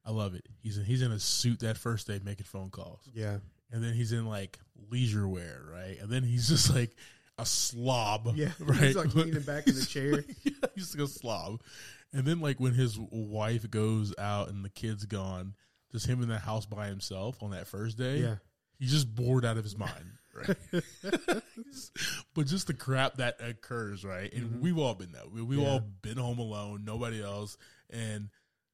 I 0.05 0.11
love 0.11 0.33
it. 0.33 0.47
He's 0.61 0.77
in, 0.77 0.85
he's 0.85 1.01
in 1.01 1.11
a 1.11 1.19
suit 1.19 1.59
that 1.59 1.77
first 1.77 2.07
day 2.07 2.19
making 2.23 2.45
phone 2.45 2.69
calls, 2.69 3.07
yeah, 3.13 3.37
and 3.71 3.83
then 3.83 3.93
he's 3.93 4.11
in 4.11 4.25
like 4.25 4.59
leisure 4.89 5.27
wear, 5.27 5.61
right? 5.71 5.97
And 6.01 6.09
then 6.09 6.23
he's 6.23 6.47
just 6.47 6.73
like 6.73 6.95
a 7.37 7.45
slob, 7.45 8.33
yeah. 8.35 8.49
right? 8.59 8.79
He's 8.79 8.95
like 8.95 9.13
leaning 9.15 9.41
back 9.41 9.67
in 9.67 9.75
the 9.75 9.85
chair. 9.85 10.23
yeah, 10.43 10.51
he's 10.75 10.95
like 10.95 11.05
a 11.05 11.07
slob. 11.09 11.61
And 12.13 12.25
then 12.25 12.41
like 12.41 12.59
when 12.59 12.73
his 12.73 12.97
wife 12.99 13.69
goes 13.69 14.13
out 14.17 14.49
and 14.49 14.65
the 14.65 14.69
kid's 14.69 15.05
gone, 15.05 15.55
just 15.91 16.07
him 16.07 16.21
in 16.21 16.29
the 16.29 16.39
house 16.39 16.65
by 16.65 16.87
himself 16.87 17.41
on 17.41 17.51
that 17.51 17.67
first 17.67 17.97
day. 17.97 18.17
Yeah, 18.17 18.35
He's 18.79 18.91
just 18.91 19.13
bored 19.13 19.45
out 19.45 19.57
of 19.57 19.63
his 19.63 19.77
mind, 19.77 20.17
right? 20.35 20.57
but 22.33 22.47
just 22.47 22.67
the 22.67 22.73
crap 22.73 23.15
that 23.17 23.37
occurs, 23.41 24.03
right? 24.05 24.31
And 24.33 24.61
we've 24.61 24.77
all 24.77 24.93
been 24.95 25.11
that. 25.13 25.31
We, 25.31 25.41
we've 25.41 25.59
Mm-hmm. 25.59 25.67
Yeah. 25.67 25.73
all 25.73 25.83
been 26.01 26.17
home 26.17 26.39
alone, 26.39 26.83
nobody 26.85 27.21
else, 27.23 27.57
and 27.89 28.29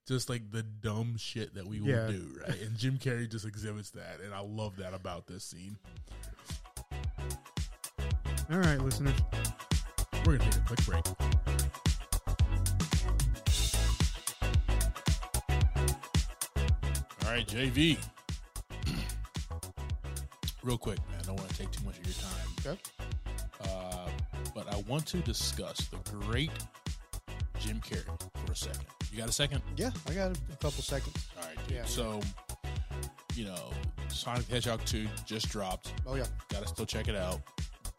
just 0.08 0.30
like 0.30 0.52
the 0.52 0.64
dumb 0.64 1.16
shit 1.18 1.56
that 1.56 1.68
we 1.68 1.82
will 1.82 1.90
Yeah. 1.90 2.08
do, 2.08 2.40
right? 2.48 2.62
And 2.62 2.78
Jim 2.78 2.98
Carrey 2.98 3.30
just 3.30 3.46
exhibits 3.46 3.90
that, 3.92 4.20
and 4.24 4.34
I 4.34 4.40
love 4.42 4.78
that 4.78 4.94
about 4.94 5.28
this 5.28 5.44
scene. 5.44 5.78
All 8.50 8.58
right, 8.60 8.80
listeners. 8.80 9.14
We're 10.26 10.38
gonna 10.38 10.50
take 10.52 10.62
a 10.62 10.66
quick 10.76 10.86
break. 10.86 11.04
All 17.26 17.34
right, 17.34 17.48
JV. 17.48 17.98
Real 20.68 20.78
quick, 20.78 21.00
man. 21.10 21.18
I 21.22 21.24
don't 21.24 21.38
want 21.38 21.48
to 21.48 21.56
take 21.56 21.72
too 21.72 21.86
much 21.86 21.98
of 21.98 22.06
your 22.06 22.16
time. 22.16 22.76
Okay. 22.76 22.82
Uh, 23.64 24.10
but 24.54 24.68
I 24.74 24.82
want 24.82 25.06
to 25.06 25.20
discuss 25.20 25.88
the 25.88 25.98
great 26.12 26.52
Jim 27.58 27.80
Carrey 27.80 28.04
for 28.46 28.52
a 28.52 28.56
second. 28.56 28.84
You 29.10 29.18
got 29.18 29.30
a 29.30 29.32
second? 29.32 29.62
Yeah, 29.78 29.92
I 30.10 30.14
got 30.14 30.32
a 30.32 30.56
couple 30.58 30.84
seconds. 30.84 31.26
All 31.40 31.48
right, 31.48 31.56
dude. 31.70 31.78
Yeah. 31.78 31.86
So, 31.86 32.20
you 33.34 33.46
know, 33.46 33.72
Sonic 34.10 34.46
the 34.48 34.56
Hedgehog 34.56 34.84
2 34.84 35.08
just 35.26 35.48
dropped. 35.48 35.94
Oh 36.06 36.16
yeah. 36.16 36.26
Got 36.50 36.64
to 36.64 36.68
still 36.68 36.86
check 36.86 37.08
it 37.08 37.16
out. 37.16 37.40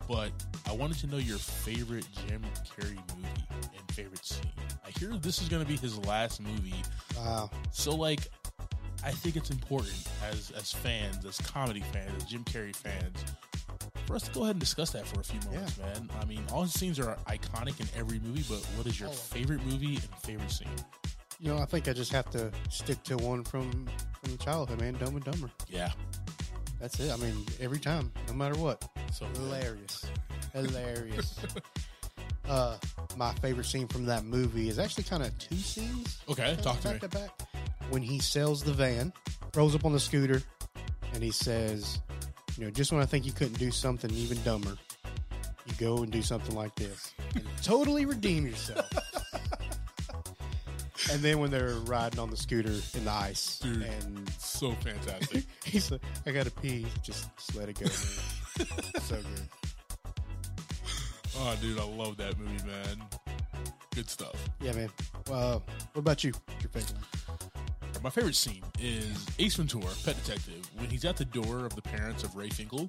But 0.07 0.33
I 0.69 0.73
wanted 0.73 0.99
to 0.99 1.07
know 1.07 1.17
your 1.17 1.39
favorite 1.39 2.07
Jim 2.27 2.43
Carrey 2.79 2.99
movie 3.17 3.47
and 3.51 3.95
favorite 3.95 4.27
scene. 4.27 4.53
I 4.87 4.91
hear 4.99 5.17
this 5.17 5.41
is 5.41 5.49
going 5.49 5.63
to 5.63 5.69
be 5.69 5.77
his 5.77 5.97
last 6.05 6.43
movie. 6.43 6.83
Wow. 7.17 7.51
So, 7.73 7.95
like, 7.95 8.29
I 9.09 9.13
think 9.13 9.37
it's 9.37 9.49
important 9.49 10.07
as 10.31 10.51
as 10.51 10.71
fans, 10.71 11.25
as 11.25 11.39
comedy 11.39 11.81
fans, 11.81 12.13
as 12.19 12.25
Jim 12.25 12.45
Carrey 12.45 12.77
fans, 12.77 13.25
for 14.07 14.17
us 14.17 14.25
to 14.25 14.31
go 14.33 14.43
ahead 14.43 14.57
and 14.57 14.61
discuss 14.61 14.91
that 14.91 15.07
for 15.07 15.21
a 15.21 15.25
few 15.25 15.41
moments, 15.51 15.79
man. 15.79 16.11
I 16.21 16.27
mean, 16.27 16.43
all 16.53 16.63
his 16.63 16.75
scenes 16.75 16.99
are 16.99 17.17
iconic 17.27 17.81
in 17.81 17.87
every 17.99 18.19
movie, 18.21 18.45
but 18.47 18.63
what 18.77 18.87
is 18.87 19.01
your 19.01 19.09
favorite 19.09 19.65
movie 19.65 19.95
and 19.97 20.15
favorite 20.23 20.51
scene? 20.51 20.69
You 21.41 21.55
know, 21.55 21.59
I 21.59 21.65
think 21.65 21.89
I 21.89 21.95
just 21.95 22.13
have 22.13 22.29
to 22.33 22.53
stick 22.69 23.03
to 23.05 23.17
one 23.17 23.45
from 23.45 23.89
from 24.23 24.37
childhood, 24.39 24.79
man. 24.83 24.93
Dumb 24.95 25.17
and 25.17 25.25
Dumber. 25.25 25.51
Yeah. 25.69 25.91
That's 26.79 27.01
it. 27.01 27.11
I 27.11 27.17
mean, 27.17 27.47
every 27.61 27.79
time, 27.79 28.13
no 28.29 28.35
matter 28.35 28.57
what. 28.59 28.87
So. 29.13 29.25
Hilarious. 29.37 30.05
Hilarious. 30.53 31.41
uh, 32.49 32.77
my 33.17 33.33
favorite 33.37 33.65
scene 33.65 33.89
from 33.89 34.05
that 34.05 34.25
movie 34.25 34.69
is 34.69 34.79
actually 34.79 35.05
kind 35.05 35.23
of 35.23 35.37
two 35.39 35.57
scenes. 35.57 36.19
Okay, 36.29 36.57
talk 36.61 36.77
to 36.81 36.89
back 36.89 36.95
me. 36.95 37.01
to 37.01 37.09
back. 37.09 37.48
When 37.91 38.03
he 38.03 38.19
sells 38.19 38.63
the 38.63 38.73
van, 38.73 39.13
rolls 39.55 39.75
up 39.75 39.85
on 39.85 39.93
the 39.93 40.01
scooter, 40.01 40.43
and 41.15 41.23
he 41.23 41.31
says, 41.31 42.01
"You 42.57 42.65
know, 42.65 42.71
just 42.71 42.93
when 42.93 43.01
I 43.01 43.07
think 43.07 43.25
you 43.25 43.33
couldn't 43.33 43.59
do 43.59 43.71
something 43.71 44.11
even 44.11 44.43
dumber, 44.43 44.77
you 45.67 45.75
go 45.79 46.03
and 46.03 46.13
do 46.13 46.23
something 46.23 46.55
like 46.55 46.75
this, 46.75 47.13
and 47.35 47.45
totally 47.63 48.05
redeem 48.05 48.47
yourself." 48.47 48.91
and 51.13 51.23
then 51.23 51.39
when 51.39 51.51
they're 51.51 51.75
riding 51.87 52.19
on 52.21 52.31
the 52.31 52.37
scooter 52.37 52.73
in 52.95 53.05
the 53.05 53.11
ice, 53.11 53.59
Dude. 53.61 53.83
and 53.83 54.29
So 54.39 54.73
fantastic. 54.73 55.45
he's 55.65 55.91
like, 55.91 56.03
"I 56.27 56.33
gotta 56.33 56.51
pee," 56.51 56.87
just, 57.03 57.35
just 57.37 57.57
let 57.57 57.69
it 57.71 57.79
go. 57.79 57.87
Man. 57.87 58.69
so 59.03 59.17
good. 59.17 59.49
oh, 61.39 61.57
dude, 61.61 61.79
I 61.79 61.85
love 61.85 62.17
that 62.19 62.39
movie, 62.39 62.67
man. 62.67 63.03
Good 63.95 64.11
stuff. 64.11 64.37
Yeah, 64.61 64.73
man. 64.73 64.91
Well, 65.29 65.63
what 65.95 66.01
about 66.01 66.23
you? 66.23 66.33
What's 66.47 66.63
your 66.63 66.71
favorite 66.71 66.93
one? 66.95 67.05
My 68.03 68.11
favorite 68.11 68.37
scene 68.37 68.63
is 68.81 69.27
Ace 69.39 69.57
Ventura, 69.57 69.91
Pet 70.05 70.17
Detective, 70.25 70.71
when 70.77 70.89
he's 70.89 71.05
at 71.05 71.17
the 71.17 71.25
door 71.25 71.67
of 71.67 71.75
the 71.75 71.83
parents 71.83 72.23
of 72.23 72.37
Ray 72.37 72.49
Finkel 72.49 72.89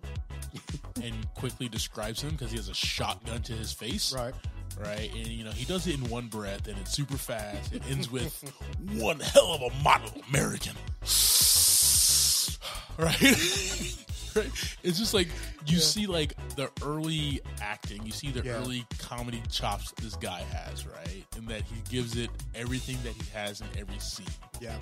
and 1.04 1.34
quickly 1.34 1.68
describes 1.68 2.22
him 2.22 2.32
because 2.32 2.52
he 2.52 2.58
has 2.58 2.70
a 2.70 2.74
shotgun 2.74 3.42
to 3.44 3.54
his 3.54 3.72
face. 3.72 4.14
Right. 4.14 4.34
Right. 4.80 5.12
And, 5.16 5.28
you 5.28 5.44
know, 5.44 5.52
he 5.52 5.66
does 5.66 5.88
it 5.88 5.96
in 5.96 6.10
one 6.10 6.28
breath 6.28 6.68
and 6.68 6.78
it's 6.78 6.92
super 6.92 7.18
fast. 7.18 7.74
It 7.74 7.82
ends 7.90 8.12
with 8.12 8.54
one 8.94 9.20
hell 9.20 9.54
of 9.54 9.74
a 9.74 9.84
model 9.84 10.12
American. 10.30 10.76
right? 12.98 13.96
right? 14.36 14.78
It's 14.84 14.98
just 15.00 15.14
like 15.14 15.28
you 15.68 15.78
see 15.78 16.08
like 16.08 16.34
the 16.56 16.70
early 16.84 17.42
acting, 17.62 18.06
you 18.06 18.12
see 18.12 18.32
the 18.32 18.42
Yeah. 18.44 18.54
early 18.54 18.86
comedy 19.00 19.42
chops 19.50 19.94
this 20.02 20.16
guy 20.16 20.42
has, 20.42 20.86
right? 20.88 21.26
And 21.38 21.48
that 21.48 21.62
he 21.64 21.82
gives 21.90 22.16
it 22.18 22.30
everything 22.56 22.98
that 23.04 23.14
he 23.14 23.24
has 23.34 23.62
in 23.62 23.68
every 23.78 24.00
scene. 24.00 24.26
Yeah. 24.62 24.78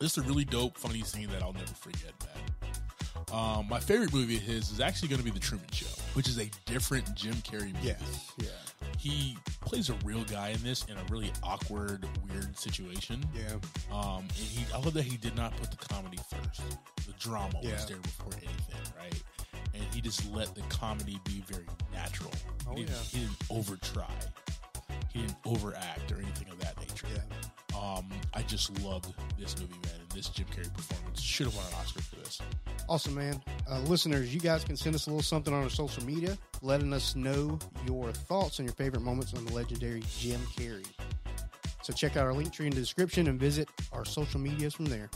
This 0.00 0.18
is 0.18 0.24
a 0.24 0.26
really 0.26 0.44
dope, 0.44 0.76
funny 0.76 1.02
scene 1.02 1.28
that 1.30 1.42
I'll 1.42 1.52
never 1.52 1.66
forget, 1.66 2.12
man. 2.20 2.63
Um, 3.34 3.66
my 3.68 3.80
favorite 3.80 4.12
movie 4.12 4.36
of 4.36 4.42
his 4.42 4.70
is 4.70 4.80
actually 4.80 5.08
going 5.08 5.18
to 5.18 5.24
be 5.24 5.30
The 5.32 5.40
Truman 5.40 5.66
Show, 5.72 5.86
which 6.14 6.28
is 6.28 6.38
a 6.38 6.48
different 6.66 7.12
Jim 7.16 7.34
Carrey 7.36 7.72
movie. 7.74 7.88
Yes. 7.88 8.32
Yeah. 8.38 8.46
He 8.98 9.36
plays 9.60 9.90
a 9.90 9.94
real 10.04 10.22
guy 10.24 10.50
in 10.50 10.62
this 10.62 10.84
in 10.84 10.96
a 10.96 11.02
really 11.10 11.32
awkward, 11.42 12.06
weird 12.30 12.56
situation. 12.56 13.24
Yeah. 13.34 13.54
Um, 13.92 14.20
and 14.20 14.30
he, 14.32 14.64
I 14.72 14.78
love 14.78 14.94
that 14.94 15.02
he 15.02 15.16
did 15.16 15.34
not 15.34 15.56
put 15.56 15.70
the 15.70 15.76
comedy 15.76 16.18
first. 16.30 16.62
The 17.06 17.12
drama 17.18 17.58
Yeah. 17.60 17.72
was 17.72 17.86
there 17.86 17.96
before 17.96 18.32
anything, 18.34 18.92
right? 18.96 19.22
And 19.74 19.82
he 19.92 20.00
just 20.00 20.30
let 20.30 20.54
the 20.54 20.62
comedy 20.62 21.18
be 21.24 21.42
very 21.48 21.66
natural. 21.92 22.30
Oh, 22.68 22.74
he, 22.76 22.84
didn't, 22.84 22.90
yeah. 22.90 23.02
he 23.10 23.18
didn't 23.20 23.36
over 23.50 23.76
try. 23.78 24.14
He 25.12 25.20
didn't 25.22 25.36
overact 25.44 26.12
or 26.12 26.16
anything 26.18 26.48
of 26.52 26.60
that 26.60 26.78
nature. 26.78 27.08
Yeah. 27.12 27.20
Um, 27.84 28.08
I 28.32 28.42
just 28.42 28.80
loved 28.82 29.12
this 29.38 29.58
movie, 29.60 29.74
man, 29.84 30.00
and 30.00 30.10
this 30.10 30.28
Jim 30.28 30.46
Carrey 30.46 30.72
performance. 30.72 31.20
Should 31.20 31.46
have 31.46 31.56
won 31.56 31.66
an 31.66 31.74
Oscar 31.74 32.00
for 32.00 32.16
this. 32.16 32.40
Awesome, 32.88 33.14
man. 33.14 33.42
Uh, 33.70 33.80
listeners, 33.80 34.32
you 34.34 34.40
guys 34.40 34.64
can 34.64 34.76
send 34.76 34.94
us 34.94 35.06
a 35.06 35.10
little 35.10 35.22
something 35.22 35.52
on 35.52 35.62
our 35.62 35.70
social 35.70 36.04
media, 36.04 36.38
letting 36.62 36.92
us 36.92 37.14
know 37.14 37.58
your 37.86 38.10
thoughts 38.12 38.58
and 38.58 38.66
your 38.66 38.74
favorite 38.74 39.02
moments 39.02 39.34
on 39.34 39.44
the 39.44 39.52
legendary 39.52 40.02
Jim 40.18 40.40
Carrey. 40.56 40.86
So 41.82 41.92
check 41.92 42.16
out 42.16 42.24
our 42.24 42.32
link 42.32 42.52
tree 42.52 42.66
in 42.66 42.72
the 42.72 42.80
description 42.80 43.26
and 43.26 43.38
visit 43.38 43.68
our 43.92 44.06
social 44.06 44.40
medias 44.40 44.72
from 44.72 44.86
there. 44.86 45.10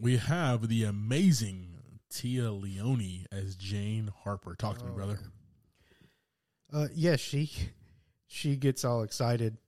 We 0.00 0.16
have 0.16 0.68
the 0.68 0.84
amazing 0.84 1.78
Téa 2.10 2.58
Leoni 2.58 3.26
as 3.30 3.54
Jane 3.56 4.10
Harper. 4.24 4.54
Talk 4.54 4.78
to 4.78 4.84
me, 4.84 4.92
brother. 4.92 5.18
Uh, 6.72 6.88
yes, 6.94 7.20
she 7.20 7.50
she 8.26 8.56
gets 8.56 8.84
all 8.84 9.02
excited, 9.02 9.58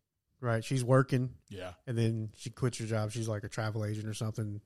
right? 0.40 0.64
She's 0.64 0.84
working, 0.84 1.30
Yeah. 1.50 1.72
and 1.86 1.98
then 1.98 2.30
she 2.36 2.50
quits 2.50 2.78
her 2.78 2.86
job. 2.86 3.10
She's 3.10 3.28
like 3.28 3.44
a 3.44 3.48
travel 3.48 3.84
agent 3.84 4.06
or 4.06 4.14
something, 4.14 4.60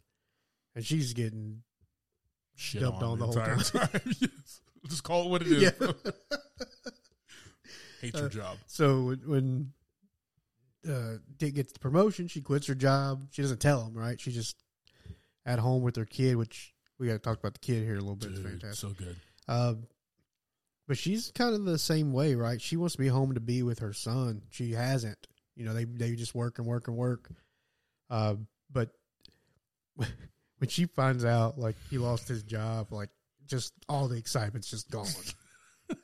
and 0.74 0.84
she's 0.84 1.14
getting 1.14 1.62
Shit 2.54 2.82
Dumped 2.82 3.02
on 3.02 3.18
the 3.18 3.24
whole 3.26 3.34
time. 3.34 3.58
time. 3.58 3.88
yes. 4.20 4.60
Just 4.88 5.02
call 5.02 5.24
it 5.24 5.30
what 5.30 5.42
it 5.42 5.48
is. 5.52 5.62
yeah. 5.80 6.10
Hate 8.00 8.14
your 8.14 8.28
job. 8.28 8.58
So 8.66 9.02
when, 9.02 9.20
when 9.26 9.72
uh, 10.88 11.16
Dick 11.38 11.54
gets 11.54 11.72
the 11.72 11.78
promotion, 11.80 12.28
she 12.28 12.40
quits 12.40 12.66
her 12.68 12.74
job. 12.74 13.24
She 13.32 13.42
doesn't 13.42 13.60
tell 13.60 13.84
him, 13.84 13.94
right? 13.94 14.20
She 14.20 14.30
just 14.32 14.56
at 15.46 15.58
home 15.58 15.82
with 15.82 15.96
her 15.96 16.04
kid, 16.04 16.36
which 16.36 16.74
we 16.98 17.06
got 17.06 17.14
to 17.14 17.18
talk 17.20 17.38
about 17.38 17.54
the 17.54 17.60
kid 17.60 17.84
here 17.84 17.94
a 17.96 18.00
little 18.00 18.16
bit. 18.16 18.32
It's 18.32 18.40
Dude, 18.40 18.50
fantastic. 18.60 18.78
so 18.78 18.94
good. 18.94 19.16
Um, 19.48 19.86
but 20.88 20.98
she's 20.98 21.32
kind 21.34 21.54
of 21.54 21.64
the 21.64 21.78
same 21.78 22.12
way, 22.12 22.34
right? 22.34 22.60
She 22.60 22.76
wants 22.76 22.94
to 22.96 23.00
be 23.00 23.08
home 23.08 23.32
to 23.34 23.40
be 23.40 23.62
with 23.62 23.78
her 23.78 23.92
son. 23.94 24.42
She 24.50 24.72
hasn't. 24.72 25.18
You 25.56 25.64
know, 25.64 25.72
they 25.72 25.84
they 25.84 26.14
just 26.16 26.34
work 26.34 26.58
and 26.58 26.66
work 26.66 26.86
and 26.88 26.96
work. 26.96 27.30
Uh, 28.10 28.34
but 28.70 28.90
when 29.96 30.68
she 30.68 30.84
finds 30.86 31.24
out, 31.24 31.58
like 31.58 31.76
he 31.90 31.96
lost 31.98 32.28
his 32.28 32.42
job, 32.42 32.92
like 32.92 33.08
just 33.46 33.72
all 33.88 34.06
the 34.08 34.16
excitement's 34.18 34.68
just 34.70 34.90
gone. 34.90 35.06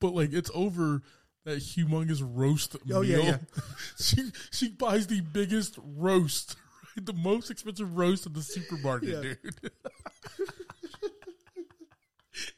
But 0.00 0.14
like 0.14 0.32
it's 0.32 0.50
over 0.52 1.02
that 1.44 1.58
humongous 1.58 2.20
roast 2.24 2.76
Oh, 2.92 3.02
meal. 3.02 3.04
yeah, 3.04 3.18
yeah. 3.18 3.38
she 4.00 4.30
she 4.50 4.68
buys 4.70 5.06
the 5.06 5.20
biggest 5.20 5.78
roast? 5.78 6.56
the 6.96 7.12
most 7.12 7.50
expensive 7.50 7.96
roast 7.96 8.26
in 8.26 8.32
the 8.32 8.42
supermarket, 8.42 9.08
Yeah. 9.08 9.20
dude. 9.22 9.70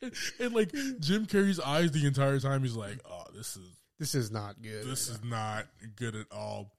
and, 0.02 0.12
and, 0.40 0.54
like 0.54 0.72
Jim 1.00 1.26
Carrey's 1.26 1.60
eyes 1.60 1.92
the 1.92 2.06
entire 2.06 2.38
time, 2.40 2.62
he's 2.62 2.76
like, 2.76 2.98
"Oh, 3.04 3.24
this 3.34 3.56
is 3.56 3.68
this 3.98 4.14
is 4.14 4.30
not 4.30 4.60
good. 4.62 4.86
this 4.86 5.08
is 5.08 5.22
not 5.24 5.66
good 5.96 6.14
at 6.14 6.26
all." 6.30 6.72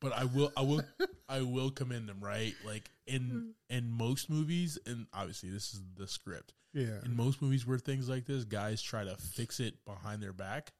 But 0.00 0.12
I 0.12 0.24
will, 0.24 0.50
I 0.56 0.62
will, 0.62 0.82
I 1.28 1.42
will 1.42 1.70
commend 1.70 2.08
them, 2.08 2.18
right? 2.20 2.54
Like 2.66 2.90
in 3.06 3.54
in 3.70 3.90
most 3.90 4.28
movies, 4.28 4.78
and 4.84 5.06
obviously 5.14 5.50
this 5.50 5.72
is 5.74 5.80
the 5.96 6.08
script 6.08 6.52
yeah. 6.74 6.98
in 7.04 7.14
most 7.16 7.40
movies 7.40 7.66
where 7.66 7.78
things 7.78 8.08
like 8.08 8.26
this, 8.26 8.44
guys 8.44 8.82
try 8.82 9.04
to 9.04 9.16
fix 9.16 9.60
it 9.60 9.84
behind 9.84 10.20
their 10.20 10.32
back, 10.32 10.72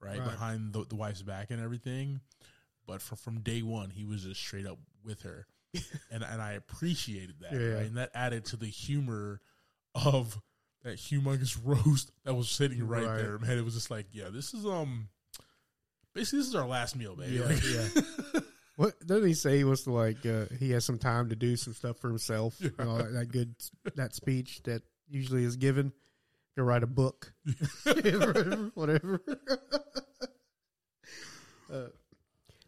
right, 0.00 0.18
Right. 0.18 0.24
behind 0.30 0.72
the, 0.72 0.84
the 0.84 0.96
wife's 0.96 1.22
back 1.22 1.50
and 1.52 1.62
everything. 1.62 2.20
But 2.90 3.00
from 3.02 3.16
from 3.18 3.40
day 3.40 3.62
one, 3.62 3.90
he 3.90 4.04
was 4.04 4.24
just 4.24 4.40
straight 4.40 4.66
up 4.66 4.78
with 5.04 5.22
her, 5.22 5.46
and 6.10 6.22
and 6.24 6.42
I 6.42 6.52
appreciated 6.52 7.36
that, 7.40 7.52
Yeah. 7.52 7.58
right? 7.74 7.86
And 7.86 7.96
that 7.96 8.10
added 8.14 8.44
to 8.46 8.56
the 8.56 8.66
humor 8.66 9.40
of 9.94 10.40
that 10.82 10.96
humongous 10.98 11.56
roast 11.64 12.10
that 12.24 12.34
was 12.34 12.48
sitting 12.50 12.86
right, 12.86 13.04
Right. 13.04 13.16
there. 13.18 13.38
Man, 13.38 13.58
it 13.58 13.64
was 13.64 13.74
just 13.74 13.90
like, 13.90 14.06
yeah, 14.12 14.28
this 14.30 14.54
is 14.54 14.64
um, 14.66 15.08
basically 16.14 16.40
this 16.40 16.48
is 16.48 16.54
our 16.54 16.66
last 16.66 16.96
meal, 16.96 17.14
baby. 17.16 17.36
Yeah, 17.36 17.44
Like- 17.44 17.64
yeah. 18.34 18.40
What 18.76 19.06
doesn't 19.06 19.28
he 19.28 19.34
say? 19.34 19.58
He 19.58 19.64
wants 19.64 19.82
to 19.84 19.92
like 19.92 20.24
uh, 20.24 20.46
he 20.58 20.70
has 20.70 20.86
some 20.86 20.96
time 20.98 21.28
to 21.28 21.36
do 21.36 21.54
some 21.56 21.74
stuff 21.74 21.98
for 21.98 22.08
himself. 22.08 22.56
You 22.60 22.72
know, 22.78 22.96
that, 22.96 23.12
that 23.12 23.28
good 23.30 23.54
that 23.94 24.14
speech 24.14 24.62
that 24.62 24.80
usually 25.06 25.44
is 25.44 25.56
given 25.56 25.92
to 26.56 26.62
write 26.64 26.82
a 26.82 26.86
book, 26.86 27.30
whatever. 28.74 29.20
uh, 31.72 31.86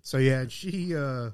so 0.02 0.18
yeah, 0.18 0.40
and 0.40 0.52
she. 0.52 0.94
Uh, 0.96 1.30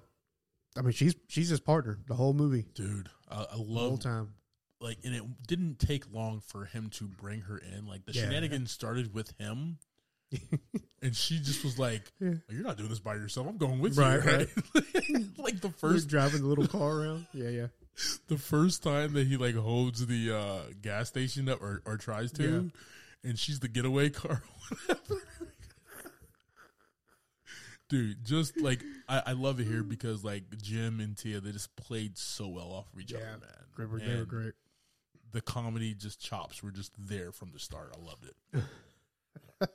I 0.76 0.82
mean, 0.82 0.92
she's 0.92 1.16
she's 1.28 1.48
his 1.48 1.58
partner 1.60 1.98
the 2.06 2.14
whole 2.14 2.34
movie, 2.34 2.66
dude, 2.74 3.08
I, 3.28 3.40
I 3.40 3.46
the 3.50 3.56
whole 3.56 3.66
love 3.66 4.00
time. 4.00 4.34
like 4.80 4.98
and 5.04 5.12
it 5.14 5.22
didn't 5.46 5.80
take 5.80 6.04
long 6.12 6.40
for 6.40 6.66
him 6.66 6.88
to 6.90 7.04
bring 7.08 7.40
her 7.40 7.58
in 7.58 7.86
like 7.86 8.04
the 8.06 8.12
Yeah. 8.12 8.22
shenanigans 8.24 8.70
started 8.70 9.12
with 9.12 9.32
him 9.38 9.78
and 11.02 11.16
she 11.16 11.38
just 11.40 11.64
was 11.64 11.78
like 11.80 12.12
Yeah. 12.20 12.34
"Oh, 12.48 12.52
you're 12.52 12.62
not 12.62 12.76
doing 12.76 12.90
this 12.90 13.00
by 13.00 13.14
yourself 13.14 13.48
i'm 13.48 13.56
going 13.56 13.80
with 13.80 13.96
Right, 13.98 14.22
you 14.22 14.30
right, 14.30 14.48
like 15.38 15.60
the 15.60 15.70
First 15.70 15.80
first 15.80 16.08
driving 16.08 16.42
the 16.42 16.46
little 16.46 16.66
car 16.68 17.00
around. 17.00 17.26
Yeah, 17.32 17.48
yeah. 17.48 17.66
the 18.28 18.38
first 18.38 18.82
time 18.84 19.14
that 19.14 19.26
he 19.26 19.36
like 19.36 19.56
holds 19.56 20.06
the 20.06 20.36
uh 20.36 20.60
gas 20.80 21.08
station 21.08 21.48
up 21.48 21.60
or, 21.60 21.82
or 21.86 21.96
tries 21.96 22.30
to 22.32 22.70
and 23.24 23.36
she's 23.38 23.58
the 23.58 23.68
getaway 23.68 24.10
car 24.10 24.42
whatever 24.86 25.22
dude 27.88 28.24
just 28.24 28.56
like 28.60 28.82
I, 29.08 29.22
I 29.28 29.32
love 29.32 29.60
it 29.60 29.66
here 29.66 29.82
because 29.82 30.22
like 30.24 30.44
jim 30.60 31.00
and 31.00 31.16
téa 31.16 31.42
they 31.42 31.52
just 31.52 31.74
played 31.76 32.18
so 32.18 32.46
well 32.48 32.70
off 32.72 32.92
of 32.92 33.00
each 33.00 33.12
Yeah. 33.12 33.18
other 33.18 33.46
man 33.78 33.90
were, 33.90 33.98
they 33.98 34.16
were 34.16 34.24
great. 34.24 34.52
the 35.32 35.40
comedy 35.40 35.94
just 35.94 36.20
chops 36.20 36.62
were 36.62 36.70
just 36.70 36.92
there 36.98 37.32
from 37.32 37.52
the 37.52 37.58
start. 37.58 37.94
I 37.96 38.04
loved 38.04 38.24
it. 38.24 38.62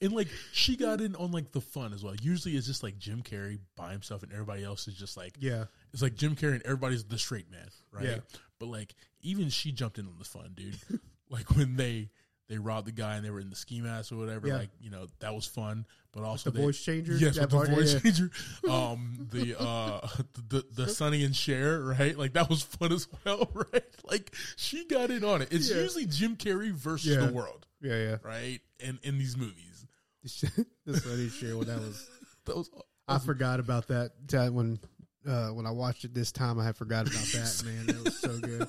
and 0.00 0.12
like 0.12 0.28
she 0.52 0.76
got 0.76 1.00
in 1.00 1.14
on 1.16 1.30
like 1.32 1.52
the 1.52 1.60
fun 1.60 1.92
as 1.92 2.02
well. 2.02 2.14
Usually 2.22 2.54
it's 2.56 2.66
just 2.66 2.82
like 2.82 2.98
Jim 2.98 3.22
Carrey 3.22 3.58
by 3.76 3.92
himself, 3.92 4.22
and 4.22 4.32
everybody 4.32 4.64
else 4.64 4.88
is 4.88 4.94
just 4.94 5.16
like 5.16 5.36
Yeah. 5.40 5.64
it's 5.92 6.02
like 6.02 6.14
Jim 6.14 6.36
Carrey 6.36 6.54
and 6.54 6.62
everybody's 6.62 7.04
the 7.04 7.18
straight 7.18 7.50
man, 7.50 7.68
right? 7.92 8.04
Yeah. 8.04 8.18
But 8.58 8.66
like 8.66 8.94
even 9.20 9.48
she 9.50 9.72
jumped 9.72 9.98
in 9.98 10.06
on 10.06 10.14
the 10.18 10.24
fun, 10.24 10.52
dude. 10.54 10.78
like 11.30 11.54
when 11.56 11.76
they 11.76 12.08
they 12.48 12.58
robbed 12.58 12.86
the 12.86 12.92
guy 12.92 13.16
and 13.16 13.24
they 13.24 13.30
were 13.30 13.40
in 13.40 13.50
the 13.50 13.56
ski 13.56 13.80
mask 13.80 14.10
or 14.12 14.16
whatever, 14.16 14.48
Yeah. 14.48 14.56
like 14.56 14.70
you 14.80 14.90
know 14.90 15.06
that 15.20 15.34
was 15.34 15.46
fun. 15.46 15.86
But 16.12 16.22
also 16.24 16.50
the 16.50 16.58
they- 16.58 16.64
voice 16.64 16.82
changer? 16.82 17.12
yes, 17.14 17.38
with 17.38 17.50
the 17.50 17.56
part? 17.56 17.68
voice 17.68 17.92
Yeah. 17.94 18.00
changer. 18.00 18.30
Um, 18.68 19.28
the 19.30 19.60
uh, 19.60 20.06
the 20.48 20.64
the 20.74 20.88
Sonny 20.88 21.24
and 21.24 21.34
Cher, 21.36 21.80
right? 21.80 22.16
Like 22.16 22.32
that 22.32 22.48
was 22.48 22.62
fun 22.62 22.92
as 22.92 23.06
well, 23.24 23.48
right? 23.72 23.84
Like 24.04 24.34
she 24.56 24.84
got 24.86 25.10
in 25.10 25.22
on 25.24 25.42
it. 25.42 25.48
It's 25.52 25.70
Yeah. 25.70 25.76
usually 25.82 26.06
Jim 26.06 26.36
Carrey 26.36 26.70
versus 26.72 27.16
the 27.16 27.32
world, 27.32 27.66
Yeah, 27.80 27.96
yeah. 28.02 28.16
right? 28.22 28.60
And 28.80 28.98
in 29.02 29.18
these 29.18 29.36
movies, 29.36 29.86
the 30.22 30.98
Sonny 30.98 31.28
Cher 31.28 31.56
when 31.56 31.66
that 31.68 31.78
was. 31.80 32.08
that 32.46 32.56
was 32.56 32.70
I 33.06 33.18
forgot 33.18 33.60
about 33.60 33.88
that 33.88 34.10
when 34.52 34.78
uh, 35.26 35.48
when 35.48 35.66
I 35.66 35.70
watched 35.70 36.04
it 36.04 36.14
this 36.14 36.32
time. 36.32 36.58
I 36.58 36.64
had 36.64 36.76
forgot 36.76 37.06
about 37.06 37.24
that. 37.32 37.62
Man, 37.64 37.86
that 37.86 38.04
was 38.04 38.18
so 38.18 38.38
good. 38.38 38.68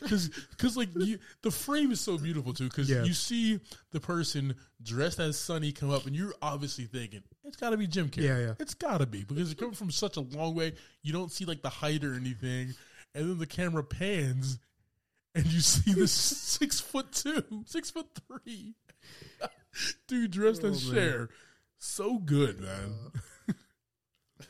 Because 0.00 0.28
because 0.50 0.76
like 0.76 0.88
you, 0.96 1.18
the 1.42 1.50
frame 1.50 1.90
is 1.92 2.00
so 2.00 2.18
beautiful 2.18 2.52
too 2.52 2.64
because 2.68 2.90
Yeah. 2.90 3.04
you 3.04 3.12
see 3.14 3.60
the 3.92 4.00
person 4.00 4.54
dressed 4.82 5.18
as 5.20 5.38
Sonny 5.38 5.72
come 5.72 5.90
up 5.90 6.06
and 6.06 6.14
you're 6.16 6.34
obviously 6.42 6.84
thinking 6.86 7.22
it's 7.44 7.56
got 7.56 7.70
to 7.70 7.76
be 7.76 7.86
Jim 7.86 8.08
Carrey. 8.08 8.24
Yeah, 8.24 8.38
yeah. 8.38 8.54
It's 8.58 8.74
got 8.74 8.98
to 8.98 9.06
be 9.06 9.24
because 9.24 9.50
it's 9.52 9.58
coming 9.60 9.74
from 9.74 9.90
such 9.90 10.16
a 10.16 10.20
long 10.20 10.54
way. 10.54 10.74
You 11.02 11.12
don't 11.12 11.30
see 11.32 11.44
like 11.44 11.62
the 11.62 11.68
height 11.68 12.04
or 12.04 12.14
anything, 12.14 12.74
and 13.14 13.30
then 13.30 13.38
the 13.38 13.46
camera 13.46 13.84
pans 13.84 14.58
and 15.34 15.46
you 15.46 15.60
see 15.60 15.92
this 15.92 16.10
six 16.12 16.80
foot 16.80 17.12
two, 17.12 17.44
six 17.66 17.90
foot 17.90 18.06
three 18.26 18.74
dude 20.08 20.30
dressed 20.32 20.62
Oh, 20.64 20.68
as. 20.68 20.82
Cher. 20.82 21.28
So 21.78 22.18
good, 22.18 22.60
man. 22.60 22.94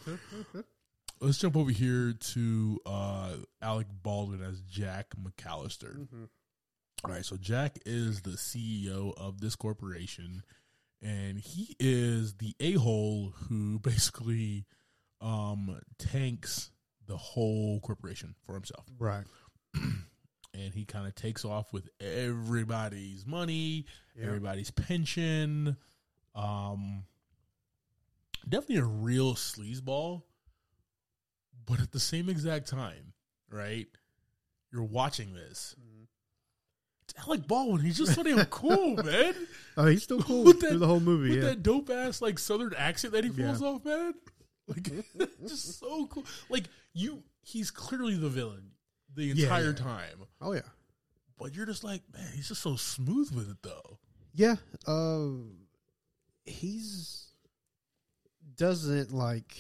Uh. 0.07 0.13
Let's 1.21 1.39
jump 1.39 1.57
over 1.57 1.71
here 1.71 2.13
to 2.13 2.81
uh, 2.87 3.31
Alec 3.61 3.89
Baldwin 4.03 4.43
as 4.43 4.61
Jack 4.63 5.07
McAllister. 5.21 6.07
All 7.05 7.11
right, 7.11 7.25
so 7.25 7.37
Jack 7.37 7.79
is 7.87 8.23
the 8.23 8.33
CEO 8.33 9.15
of 9.17 9.41
this 9.41 9.57
corporation, 9.57 10.43
and 11.03 11.39
he 11.39 11.77
is 11.81 12.35
the 12.35 12.55
a 12.61 12.73
hole 12.73 13.33
who 13.49 13.79
basically 13.83 14.67
um, 15.21 15.81
tanks 15.99 16.71
the 17.07 17.17
whole 17.17 17.81
corporation 17.81 18.35
for 18.45 18.55
himself. 18.55 18.87
Right. 18.99 19.25
And 20.55 20.75
he 20.75 20.87
kind 20.87 21.07
of 21.07 21.15
takes 21.15 21.45
off 21.45 21.73
with 21.73 21.89
everybody's 22.01 23.25
money, 23.25 23.85
everybody's 24.21 24.73
pension. 24.73 25.77
Um, 26.35 27.05
definitely 28.49 28.79
a 28.79 28.85
real 28.85 29.35
sleazeball, 29.35 30.23
but 31.69 31.81
at 31.81 31.93
the 31.93 32.01
same 32.01 32.29
exact 32.29 32.69
time, 32.69 33.13
right? 33.51 33.87
You're 34.73 34.85
watching 34.85 35.35
this. 35.35 35.75
It's 37.05 37.15
Alec 37.27 37.47
Baldwin. 37.47 37.81
He's 37.81 37.97
just 37.97 38.15
so 38.15 38.23
damn 38.23 38.45
cool, 38.47 38.97
man. 39.05 39.35
Oh, 39.77 39.87
he's 39.87 40.03
still 40.03 40.23
cool 40.23 40.45
With 40.45 40.61
through 40.61 40.71
that- 40.71 40.79
the 40.79 40.87
whole 40.87 41.01
movie. 41.01 41.31
With 41.31 41.39
Yeah. 41.39 41.45
that 41.51 41.63
dope 41.63 41.89
ass 41.91 42.21
like 42.21 42.39
southern 42.39 42.75
accent 42.77 43.15
that 43.15 43.25
he 43.25 43.31
Yeah. 43.31 43.47
pulls 43.47 43.63
off, 43.63 43.85
man. 43.85 44.15
Like 44.67 44.91
just 45.47 45.79
so 45.81 46.07
cool. 46.09 46.27
Like 46.51 46.65
you 46.93 47.23
he's 47.43 47.71
clearly 47.71 48.17
the 48.17 48.29
villain 48.29 48.73
the 49.15 49.25
Yeah, 49.25 49.45
entire 49.45 49.71
yeah. 49.71 49.73
time. 49.73 50.19
Oh 50.41 50.53
yeah. 50.53 50.61
But 51.39 51.55
you're 51.55 51.67
just 51.67 51.85
like, 51.85 52.03
man, 52.13 52.31
he's 52.35 52.49
just 52.49 52.61
so 52.63 52.77
smooth 52.77 53.31
with 53.35 53.51
it 53.51 53.57
though. 53.63 53.99
Yeah. 54.35 54.57
Uh, 54.87 55.29
he's 56.45 57.33
doesn't 58.57 59.13
like 59.15 59.57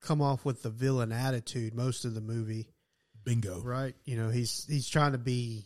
come 0.00 0.22
off 0.22 0.44
with 0.44 0.62
the 0.62 0.70
villain 0.70 1.12
attitude 1.12 1.74
most 1.74 2.04
of 2.04 2.14
the 2.14 2.20
movie, 2.20 2.68
Bingo. 3.24 3.60
right? 3.62 3.94
You 4.04 4.16
know, 4.16 4.30
he's 4.30 4.66
he's 4.68 4.88
trying 4.88 5.12
to 5.12 5.18
be, 5.18 5.64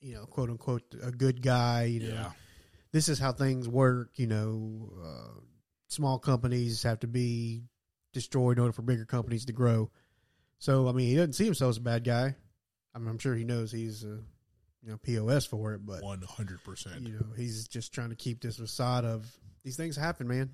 you 0.00 0.14
know, 0.14 0.26
quote 0.26 0.50
unquote, 0.50 0.82
a 1.02 1.10
good 1.10 1.42
guy. 1.42 1.84
You 1.84 2.00
know, 2.00 2.14
Yeah. 2.14 2.32
this 2.92 3.08
is 3.08 3.18
how 3.18 3.32
things 3.32 3.68
work. 3.68 4.10
You 4.16 4.26
know, 4.26 4.92
uh, 5.04 5.40
small 5.88 6.18
companies 6.18 6.82
have 6.82 7.00
to 7.00 7.06
be 7.06 7.62
destroyed 8.12 8.58
in 8.58 8.62
order 8.62 8.72
for 8.72 8.82
bigger 8.82 9.04
companies 9.04 9.44
to 9.46 9.52
grow. 9.52 9.90
So, 10.58 10.88
I 10.88 10.92
mean, 10.92 11.08
he 11.08 11.14
doesn't 11.14 11.34
see 11.34 11.44
himself 11.44 11.70
as 11.70 11.76
a 11.76 11.80
bad 11.82 12.02
guy. 12.04 12.34
I 12.94 12.98
mean, 12.98 13.08
I'm 13.08 13.18
sure 13.18 13.34
he 13.36 13.44
knows 13.44 13.70
he's 13.70 14.02
a 14.04 14.18
you 14.82 14.90
know 14.90 14.96
POS 14.96 15.44
for 15.46 15.74
it, 15.74 15.84
but 15.86 16.02
One 16.02 16.22
hundred 16.22 16.62
percent. 16.64 17.02
you 17.06 17.12
know, 17.14 17.26
he's 17.36 17.68
just 17.68 17.92
trying 17.92 18.10
to 18.10 18.16
keep 18.16 18.40
this 18.40 18.56
facade 18.56 19.04
of 19.04 19.30
these 19.62 19.76
things 19.76 19.96
happen, 19.96 20.26
man. 20.26 20.50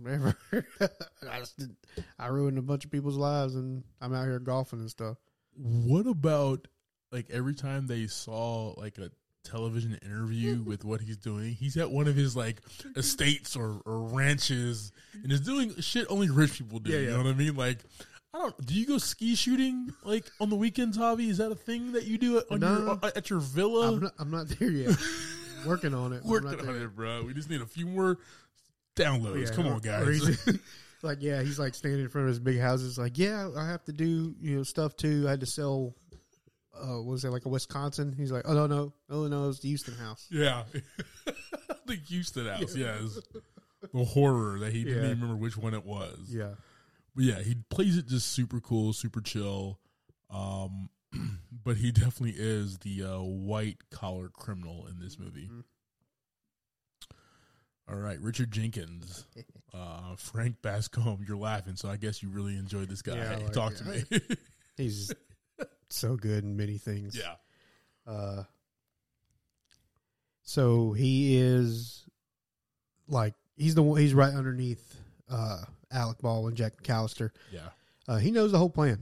Whatever. 0.00 0.36
I 1.30 1.38
just 1.40 1.58
did, 1.58 1.76
I 2.18 2.26
ruined 2.28 2.58
a 2.58 2.62
bunch 2.62 2.84
of 2.84 2.90
people's 2.90 3.16
lives, 3.16 3.54
and 3.54 3.82
I'm 4.00 4.14
out 4.14 4.24
here 4.24 4.38
golfing 4.38 4.80
and 4.80 4.90
stuff. 4.90 5.16
What 5.56 6.06
about 6.06 6.68
like 7.12 7.26
every 7.30 7.54
time 7.54 7.86
they 7.86 8.06
saw 8.06 8.74
like 8.76 8.98
a 8.98 9.10
television 9.44 9.98
interview 10.04 10.62
with 10.66 10.84
what 10.84 11.00
he's 11.00 11.16
doing, 11.16 11.54
he's 11.54 11.76
at 11.76 11.90
one 11.90 12.06
of 12.08 12.14
his 12.16 12.36
like 12.36 12.60
estates 12.96 13.56
or, 13.56 13.80
or 13.86 14.00
ranches 14.08 14.92
and 15.22 15.32
is 15.32 15.40
doing 15.40 15.74
shit 15.80 16.06
only 16.10 16.28
rich 16.30 16.58
people 16.58 16.78
do. 16.78 16.90
Yeah, 16.92 16.98
You 16.98 17.10
know 17.12 17.16
what 17.18 17.26
I 17.26 17.32
mean? 17.34 17.56
Like 17.56 17.78
I 18.34 18.38
don't. 18.38 18.66
Do 18.66 18.74
you 18.74 18.86
go 18.86 18.98
ski 18.98 19.34
shooting 19.34 19.92
like 20.04 20.26
on 20.38 20.50
the 20.50 20.56
weekends, 20.56 20.96
Hobby? 20.96 21.30
Is 21.30 21.38
that 21.38 21.50
a 21.50 21.54
thing 21.56 21.92
that 21.92 22.04
you 22.04 22.18
do 22.18 22.38
at, 22.38 22.44
on 22.50 22.60
No. 22.60 22.78
your, 22.78 22.98
uh, 23.02 23.10
at 23.16 23.30
your 23.30 23.40
villa? 23.40 23.88
I'm 23.94 24.00
not, 24.00 24.12
I'm 24.18 24.30
not 24.30 24.48
there 24.48 24.70
yet. 24.70 24.96
Working 25.66 25.92
on 25.94 26.12
it. 26.12 26.20
I'm 26.22 26.30
Working 26.30 26.50
not 26.50 26.60
on 26.60 26.66
there. 26.66 26.84
it, 26.84 26.94
bro. 26.94 27.24
We 27.24 27.32
just 27.34 27.50
need 27.50 27.62
a 27.62 27.66
few 27.66 27.86
more 27.86 28.18
downloads. 28.98 29.48
Yeah, 29.48 29.54
Come 29.54 29.66
on, 29.68 29.78
guys. 29.78 30.48
like, 31.02 31.18
yeah, 31.20 31.42
he's 31.42 31.58
like 31.58 31.74
standing 31.74 32.00
in 32.00 32.08
front 32.08 32.26
of 32.26 32.28
his 32.30 32.38
big 32.40 32.58
houses. 32.60 32.98
Like, 32.98 33.16
yeah, 33.18 33.48
I 33.56 33.66
have 33.66 33.84
to 33.84 33.92
do 33.92 34.34
you 34.40 34.56
know 34.56 34.62
stuff 34.62 34.96
too. 34.96 35.24
I 35.26 35.30
had 35.30 35.40
to 35.40 35.46
sell. 35.46 35.94
Uh, 36.74 36.96
what 37.02 37.06
was 37.06 37.24
it 37.24 37.30
like 37.30 37.44
a 37.44 37.48
Wisconsin? 37.48 38.14
He's 38.16 38.30
like, 38.30 38.44
oh 38.46 38.54
no, 38.54 38.66
no, 38.66 38.92
no, 39.08 39.26
no, 39.26 39.48
it's 39.48 39.58
the 39.60 39.68
Houston 39.68 39.94
house. 39.94 40.26
Yeah. 40.30 40.62
the 41.86 41.96
Houston 42.08 42.46
house, 42.46 42.76
yes. 42.76 43.18
The 43.92 44.04
horror 44.04 44.60
that 44.60 44.72
he 44.72 44.84
didn't 44.84 45.02
Yeah. 45.02 45.08
even 45.10 45.20
remember 45.22 45.42
which 45.42 45.56
one 45.56 45.74
it 45.74 45.84
was. 45.84 46.28
Yeah, 46.28 46.50
But 47.16 47.24
yeah, 47.24 47.40
he 47.40 47.56
plays 47.68 47.96
it 47.96 48.06
just 48.06 48.30
super 48.32 48.60
cool, 48.60 48.92
super 48.92 49.20
chill. 49.20 49.80
Um, 50.30 50.88
but 51.64 51.78
he 51.78 51.90
definitely 51.90 52.34
is 52.36 52.78
the 52.78 53.02
uh, 53.02 53.22
white 53.22 53.78
collar 53.90 54.28
criminal 54.28 54.86
in 54.86 55.00
this 55.00 55.18
movie. 55.18 55.48
Mhm. 55.52 55.64
All 57.90 57.96
right, 57.96 58.20
Richard 58.20 58.50
Jenkins, 58.50 59.24
uh, 59.72 60.14
Frank 60.16 60.56
Bascombe. 60.62 61.26
You're 61.26 61.38
laughing, 61.38 61.74
so 61.76 61.88
I 61.88 61.96
guess 61.96 62.22
you 62.22 62.28
really 62.28 62.54
enjoyed 62.56 62.88
this 62.88 63.00
guy. 63.00 63.16
Yeah, 63.16 63.36
like 63.36 63.52
Talk 63.52 63.74
to 63.76 63.84
me. 63.84 64.04
he's 64.76 65.10
so 65.88 66.16
good 66.16 66.44
in 66.44 66.56
many 66.56 66.76
things. 66.76 67.16
yeah, 67.18 67.34
Uh, 68.06 68.42
so 70.42 70.92
he 70.92 71.38
is 71.38 72.04
like 73.08 73.34
he's 73.56 73.74
the 73.74 73.82
one. 73.82 74.00
He's 74.00 74.12
right 74.14 74.34
underneath 74.34 74.96
uh, 75.30 75.62
Alec 75.90 76.18
and 76.22 76.56
Jack 76.56 76.82
McAllister. 76.82 77.30
yeah. 77.52 77.68
Uh, 78.06 78.16
he 78.16 78.30
knows 78.30 78.52
the 78.52 78.58
whole 78.58 78.70
plan. 78.70 79.00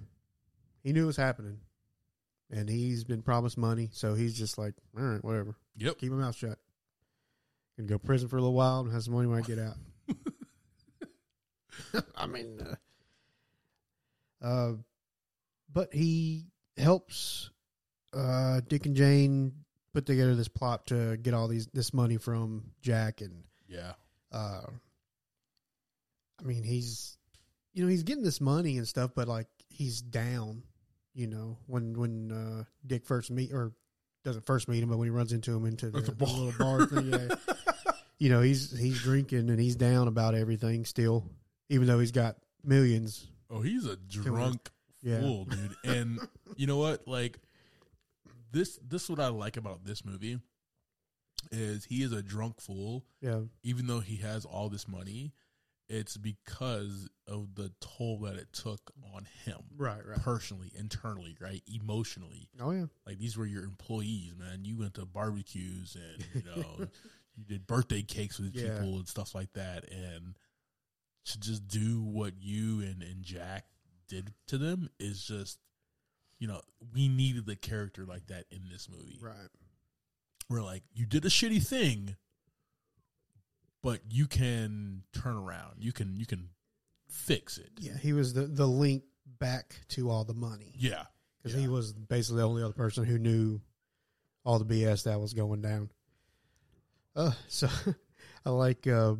He 0.82 0.92
knew 0.92 1.06
what's 1.06 1.16
happening, 1.16 1.58
and 2.50 2.68
he's 2.68 3.04
been 3.04 3.22
promised 3.22 3.56
money. 3.58 3.88
So 3.92 4.14
he's 4.14 4.36
just 4.36 4.58
like, 4.58 4.74
all 4.96 5.04
right, 5.04 5.24
whatever. 5.24 5.56
Yep. 5.76 5.98
Keep 5.98 6.12
my 6.12 6.18
mouth 6.18 6.36
shut. 6.36 6.58
Gonna 7.76 7.88
go 7.88 7.94
to 7.96 7.98
prison 7.98 8.28
for 8.28 8.36
a 8.36 8.40
little 8.40 8.54
while 8.54 8.80
and 8.80 8.92
have 8.92 9.02
some 9.02 9.14
money 9.14 9.26
when 9.28 9.38
I 9.38 9.42
get 9.42 9.58
out. 9.58 9.76
I 12.16 12.26
mean, 12.26 12.58
uh, 14.42 14.44
uh, 14.44 14.72
but 15.72 15.92
he 15.92 16.46
helps 16.76 17.50
uh, 18.14 18.60
Dick 18.66 18.86
and 18.86 18.96
Jane 18.96 19.52
put 19.92 20.06
together 20.06 20.34
this 20.34 20.48
plot 20.48 20.86
to 20.88 21.16
get 21.18 21.34
all 21.34 21.48
these 21.48 21.66
this 21.72 21.92
money 21.94 22.16
from 22.16 22.64
Jack, 22.80 23.20
and 23.20 23.44
Yeah. 23.68 23.92
uh, 24.32 24.62
I 26.40 26.42
mean, 26.44 26.62
he's 26.64 27.18
you 27.74 27.82
know 27.84 27.90
he's 27.90 28.02
getting 28.04 28.24
this 28.24 28.40
money 28.40 28.78
and 28.78 28.88
stuff, 28.88 29.10
but 29.14 29.28
like 29.28 29.48
he's 29.68 30.00
down. 30.00 30.62
You 31.14 31.26
know, 31.26 31.58
when 31.66 31.94
when 31.98 32.32
uh, 32.32 32.64
Dick 32.86 33.06
first 33.06 33.30
meet 33.30 33.52
or 33.52 33.72
doesn't 34.24 34.44
first 34.46 34.68
meet 34.68 34.82
him, 34.82 34.88
but 34.90 34.98
when 34.98 35.06
he 35.06 35.10
runs 35.10 35.32
into 35.32 35.54
him 35.54 35.64
into 35.66 35.90
the, 35.90 36.00
the 36.00 36.12
the 36.12 36.24
little 36.24 36.52
bar 36.58 36.86
thing, 36.86 37.10
yeah. 37.12 37.28
you 38.18 38.30
know, 38.30 38.40
he's 38.40 38.76
he's 38.78 39.00
drinking 39.02 39.50
and 39.50 39.58
he's 39.60 39.76
down 39.76 40.08
about 40.08 40.34
everything 40.34 40.84
still, 40.84 41.24
even 41.68 41.86
though 41.86 41.98
he's 41.98 42.12
got 42.12 42.36
millions. 42.64 43.26
Oh, 43.50 43.60
he's 43.60 43.86
a 43.86 43.96
drunk 43.96 44.70
Yeah. 45.02 45.20
fool, 45.20 45.44
dude. 45.44 45.76
And 45.84 46.20
you 46.56 46.66
know 46.66 46.78
what? 46.78 47.06
Like 47.06 47.38
this 48.52 48.78
this 48.86 49.04
is 49.04 49.10
what 49.10 49.20
I 49.20 49.28
like 49.28 49.56
about 49.56 49.84
this 49.84 50.04
movie 50.04 50.38
is 51.52 51.84
he 51.84 52.02
is 52.02 52.12
a 52.12 52.22
drunk 52.22 52.60
fool, 52.60 53.04
Yeah, 53.20 53.42
even 53.62 53.86
though 53.86 54.00
he 54.00 54.16
has 54.16 54.44
all 54.44 54.68
this 54.68 54.88
money. 54.88 55.32
It's 55.88 56.16
because 56.16 57.08
of 57.28 57.54
the 57.54 57.70
toll 57.80 58.18
that 58.22 58.34
it 58.34 58.52
took 58.52 58.90
on 59.14 59.24
him. 59.44 59.58
right, 59.76 60.04
right. 60.04 60.18
Personally, 60.20 60.72
internally, 60.76 61.36
right? 61.40 61.62
Emotionally. 61.72 62.48
Oh 62.60 62.72
yeah, 62.72 62.86
Like 63.06 63.18
these 63.18 63.36
were 63.36 63.46
your 63.46 63.62
employees, 63.62 64.32
man. 64.36 64.64
You 64.64 64.76
went 64.78 64.94
to 64.94 65.06
barbecues 65.06 65.94
and 65.96 66.26
you 66.34 66.42
know 66.50 66.88
you 67.36 67.44
did 67.44 67.66
birthday 67.66 68.02
cakes 68.02 68.38
with 68.38 68.54
Yeah. 68.54 68.78
people 68.78 68.96
and 68.96 69.08
stuff 69.08 69.34
like 69.34 69.52
that, 69.54 69.90
and 69.92 70.36
to 71.26 71.40
just 71.40 71.66
do 71.68 72.02
what 72.02 72.34
you 72.40 72.80
and 72.80 73.02
and 73.02 73.22
Jack 73.22 73.66
did 74.08 74.32
to 74.46 74.58
them 74.58 74.88
is 75.00 75.24
just, 75.24 75.58
you 76.38 76.46
know, 76.48 76.60
we 76.94 77.08
needed 77.08 77.44
the 77.46 77.56
character 77.56 78.04
like 78.06 78.26
that 78.28 78.46
in 78.50 78.68
this 78.70 78.88
movie. 78.88 79.18
Right. 79.20 79.48
Where 80.48 80.62
like 80.62 80.84
you 80.94 81.04
did 81.06 81.24
a 81.24 81.28
shitty 81.28 81.66
thing, 81.66 82.16
but 83.82 84.00
you 84.10 84.26
can 84.26 85.02
turn 85.12 85.36
around. 85.36 85.76
You 85.78 85.92
can 85.92 86.16
you 86.16 86.26
can 86.26 86.48
fix 87.08 87.58
it. 87.58 87.70
Yeah, 87.78 87.96
he 87.96 88.12
was 88.12 88.32
the 88.34 88.42
the 88.46 88.66
link 88.66 89.02
back 89.38 89.76
to 89.88 90.08
all 90.10 90.24
the 90.24 90.34
money 90.34 90.74
Yeah. 90.78 91.04
because 91.38 91.54
Yeah. 91.56 91.62
he 91.62 91.68
was 91.68 91.92
basically 91.92 92.38
the 92.38 92.46
only 92.48 92.62
other 92.62 92.72
person 92.72 93.04
who 93.04 93.18
knew 93.18 93.60
all 94.44 94.58
the 94.60 94.64
BS 94.64 95.02
that 95.04 95.20
was 95.20 95.34
going 95.34 95.60
down. 95.62 95.90
Uh, 97.16 97.32
so 97.48 97.68
I 98.46 98.50
like 98.50 98.86
uh, 98.86 99.14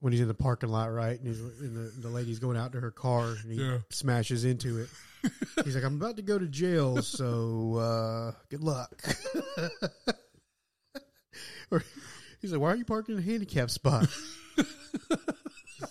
when 0.00 0.12
he's 0.12 0.20
in 0.20 0.26
the 0.28 0.34
parking 0.34 0.68
lot, 0.68 0.92
right, 0.92 1.16
and 1.18 1.26
he's 1.28 1.40
and 1.40 1.76
the 1.76 1.92
the 2.00 2.08
lady's 2.08 2.38
going 2.40 2.56
out 2.56 2.72
to 2.72 2.80
her 2.80 2.90
car, 2.90 3.28
and 3.42 3.52
he 3.52 3.58
Yeah. 3.60 3.78
smashes 3.90 4.44
into 4.44 4.78
it. 4.80 4.88
He's 5.64 5.74
like, 5.76 5.84
"I'm 5.84 5.94
about 5.96 6.16
to 6.16 6.22
go 6.22 6.38
to 6.38 6.46
jail, 6.46 7.00
so 7.02 7.76
uh, 7.76 8.32
good 8.50 8.62
luck." 8.64 9.00
or 11.70 11.82
he's 12.40 12.52
like, 12.52 12.60
"Why 12.60 12.72
are 12.72 12.76
you 12.76 12.84
parking 12.84 13.14
in 13.16 13.20
a 13.20 13.24
handicap 13.24 13.70
spot?" 13.70 14.06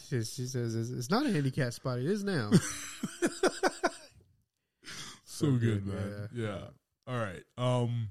she, 0.09 0.23
she 0.23 0.45
says, 0.45 0.75
"It's 0.75 0.89
it's 0.91 1.09
not 1.09 1.25
a 1.25 1.31
handicap 1.31 1.73
spot. 1.73 1.97
It 1.99 2.05
is 2.05 2.23
now." 2.23 2.51
so 5.25 5.51
good, 5.53 5.85
man. 5.87 6.29
Yeah. 6.33 6.59
All 7.07 7.17
right. 7.17 7.41
Um 7.57 8.09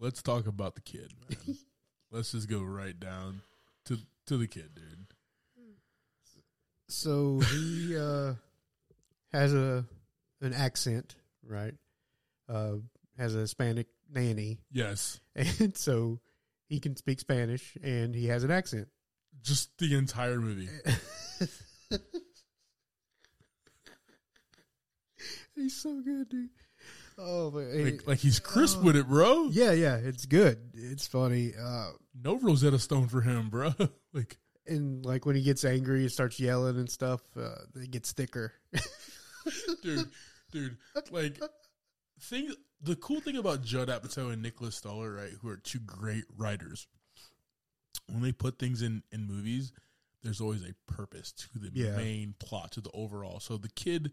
let's 0.00 0.22
talk 0.22 0.46
about 0.46 0.74
the 0.74 0.80
kid, 0.80 1.12
man. 1.28 1.56
let's 2.10 2.32
just 2.32 2.48
go 2.48 2.60
right 2.62 2.98
down 2.98 3.42
to 3.86 3.98
to 4.26 4.36
the 4.36 4.46
kid, 4.48 4.74
dude. 4.74 5.06
So 6.88 7.38
he 7.38 7.96
uh, 7.96 8.34
has 9.32 9.54
a 9.54 9.84
an 10.40 10.52
accent, 10.54 11.14
right? 11.46 11.74
Uh, 12.48 12.76
has 13.16 13.36
a 13.36 13.40
Hispanic 13.40 13.86
nanny, 14.12 14.58
Yes. 14.72 15.20
and 15.36 15.76
so 15.76 16.18
he 16.68 16.80
can 16.80 16.96
speak 16.96 17.20
Spanish, 17.20 17.76
and 17.82 18.12
he 18.14 18.26
has 18.26 18.42
an 18.42 18.50
accent. 18.50 18.88
Just 19.42 19.70
the 19.78 19.94
entire 19.96 20.38
movie. 20.40 20.68
He's 25.54 25.76
so 25.80 26.00
good, 26.02 26.28
dude. 26.28 26.48
Oh, 27.22 27.50
but 27.50 27.66
Like 27.66 28.06
like 28.06 28.18
he's 28.18 28.40
crisp 28.40 28.82
with 28.82 28.96
it, 28.96 29.06
bro. 29.08 29.48
yeah, 29.50 29.72
yeah, 29.72 29.96
it's 29.96 30.24
good. 30.26 30.58
It's 30.74 31.06
funny. 31.06 31.52
Uh, 31.60 31.90
No 32.14 32.38
Rosetta 32.38 32.78
Stone 32.78 33.08
for 33.08 33.20
him, 33.20 33.50
bro. 33.50 33.72
like 34.14 34.38
and 34.66 35.04
like 35.04 35.26
when 35.26 35.36
he 35.36 35.42
gets 35.42 35.64
angry, 35.64 36.02
he 36.02 36.08
starts 36.08 36.40
yelling 36.40 36.76
and 36.76 36.88
stuff. 36.90 37.20
Uh, 37.36 37.56
it 37.76 37.90
gets 37.90 38.12
thicker. 38.12 38.52
dude, 39.82 40.08
dude, 40.52 40.76
like 41.10 41.38
thing. 42.20 42.52
The 42.82 42.96
cool 42.96 43.20
thing 43.20 43.36
about 43.36 43.62
Judd 43.62 43.88
Apatow 43.88 44.32
and 44.32 44.40
Nicholas 44.40 44.76
Stoller, 44.76 45.12
right, 45.12 45.32
who 45.42 45.50
are 45.50 45.58
two 45.58 45.80
great 45.80 46.24
writers, 46.38 46.86
when 48.06 48.22
they 48.22 48.32
put 48.32 48.58
things 48.58 48.80
in 48.80 49.02
in 49.12 49.26
movies, 49.26 49.72
there's 50.22 50.40
always 50.40 50.62
a 50.62 50.72
purpose 50.90 51.32
to 51.32 51.48
the 51.58 51.70
Yeah. 51.74 51.96
main 51.96 52.34
plot, 52.38 52.72
to 52.72 52.80
the 52.80 52.90
overall. 52.94 53.40
So 53.40 53.58
the 53.58 53.68
kid 53.68 54.12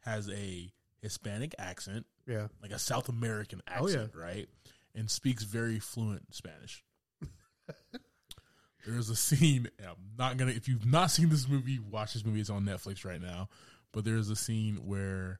has 0.00 0.28
a 0.28 0.72
Hispanic 1.02 1.54
accent, 1.58 2.06
yeah, 2.26 2.46
like 2.62 2.70
a 2.70 2.78
South 2.78 3.08
American 3.08 3.60
Oh, 3.68 3.86
yeah. 3.88 3.94
accent, 3.94 4.12
right, 4.14 4.48
and 4.94 5.10
speaks 5.10 5.42
very 5.44 5.78
fluent 5.78 6.34
Spanish. 6.34 6.82
There's 8.86 9.10
a 9.10 9.16
scene. 9.16 9.68
I'm 9.80 9.94
not 10.18 10.36
gonna. 10.36 10.50
If 10.50 10.66
you've 10.68 10.86
not 10.86 11.10
seen 11.10 11.28
this 11.28 11.48
movie, 11.48 11.78
watch 11.78 12.14
this 12.14 12.24
movie. 12.24 12.40
It's 12.40 12.50
on 12.50 12.64
Netflix 12.64 13.04
right 13.04 13.20
now. 13.22 13.48
But 13.92 14.04
there's 14.04 14.30
a 14.30 14.34
scene 14.36 14.76
where 14.86 15.38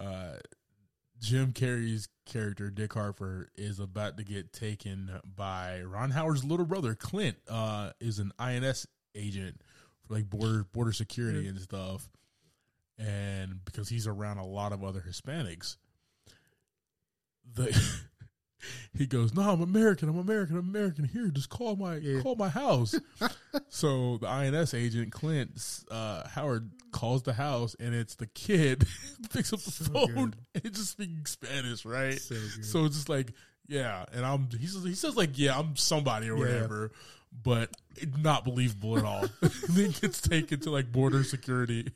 uh, 0.00 0.34
Jim 1.20 1.52
Carrey's 1.52 2.08
character 2.26 2.68
Dick 2.70 2.92
Harper 2.92 3.48
is 3.54 3.78
about 3.78 4.16
to 4.18 4.24
get 4.24 4.52
taken 4.52 5.10
by 5.24 5.80
Ron 5.82 6.10
Howard's 6.10 6.44
little 6.44 6.66
brother 6.66 6.94
Clint. 6.94 7.36
Uh, 7.48 7.90
is 8.00 8.18
an 8.18 8.32
INS 8.38 8.86
agent 9.14 9.60
for 10.06 10.14
like 10.14 10.28
border 10.28 10.64
border 10.72 10.92
security 10.92 11.46
and 11.48 11.58
stuff, 11.60 12.10
and 12.98 13.64
because 13.64 13.88
he's 13.88 14.06
around 14.06 14.38
a 14.38 14.46
lot 14.46 14.72
of 14.72 14.82
other 14.84 15.00
Hispanics, 15.00 15.76
the 17.54 17.72
he 18.96 19.06
goes, 19.06 19.34
"No, 19.34 19.42
I'm 19.50 19.60
American. 19.60 20.08
I'm 20.08 20.18
American. 20.18 20.56
I'm 20.56 20.68
American. 20.68 21.04
Here, 21.04 21.28
just 21.28 21.48
call 21.50 21.76
my 21.76 21.96
Yeah. 21.96 22.20
call 22.22 22.36
my 22.36 22.48
house." 22.48 22.94
so 23.68 24.18
the 24.18 24.28
INS 24.28 24.74
agent 24.74 25.12
Clint 25.12 25.60
uh, 25.90 26.26
Howard 26.28 26.70
calls 26.92 27.22
the 27.22 27.32
house, 27.34 27.74
and 27.80 27.94
it's 27.94 28.14
the 28.14 28.26
kid 28.28 28.86
picks 29.32 29.52
up 29.52 29.60
the 29.60 29.70
So 29.70 29.84
phone 29.84 30.06
good. 30.06 30.36
and 30.54 30.64
it's 30.64 30.78
just 30.78 30.92
speaking 30.92 31.24
Spanish, 31.26 31.84
right? 31.84 32.18
So. 32.20 32.34
So 32.62 32.84
it's 32.84 32.94
just 32.96 33.08
like, 33.08 33.32
yeah, 33.66 34.04
and 34.12 34.24
I'm 34.24 34.48
he 34.58 34.66
says 34.66 34.84
he 34.84 34.94
says 34.94 35.16
like, 35.16 35.38
yeah, 35.38 35.58
I'm 35.58 35.76
somebody 35.76 36.28
or 36.30 36.36
Yeah. 36.38 36.44
whatever, 36.54 36.92
but 37.42 37.70
not 38.18 38.44
believable 38.44 38.96
at 38.98 39.04
all. 39.04 39.26
then 39.68 39.90
gets 39.90 40.20
taken 40.20 40.60
to 40.60 40.70
like 40.70 40.90
border 40.92 41.24
security. 41.24 41.88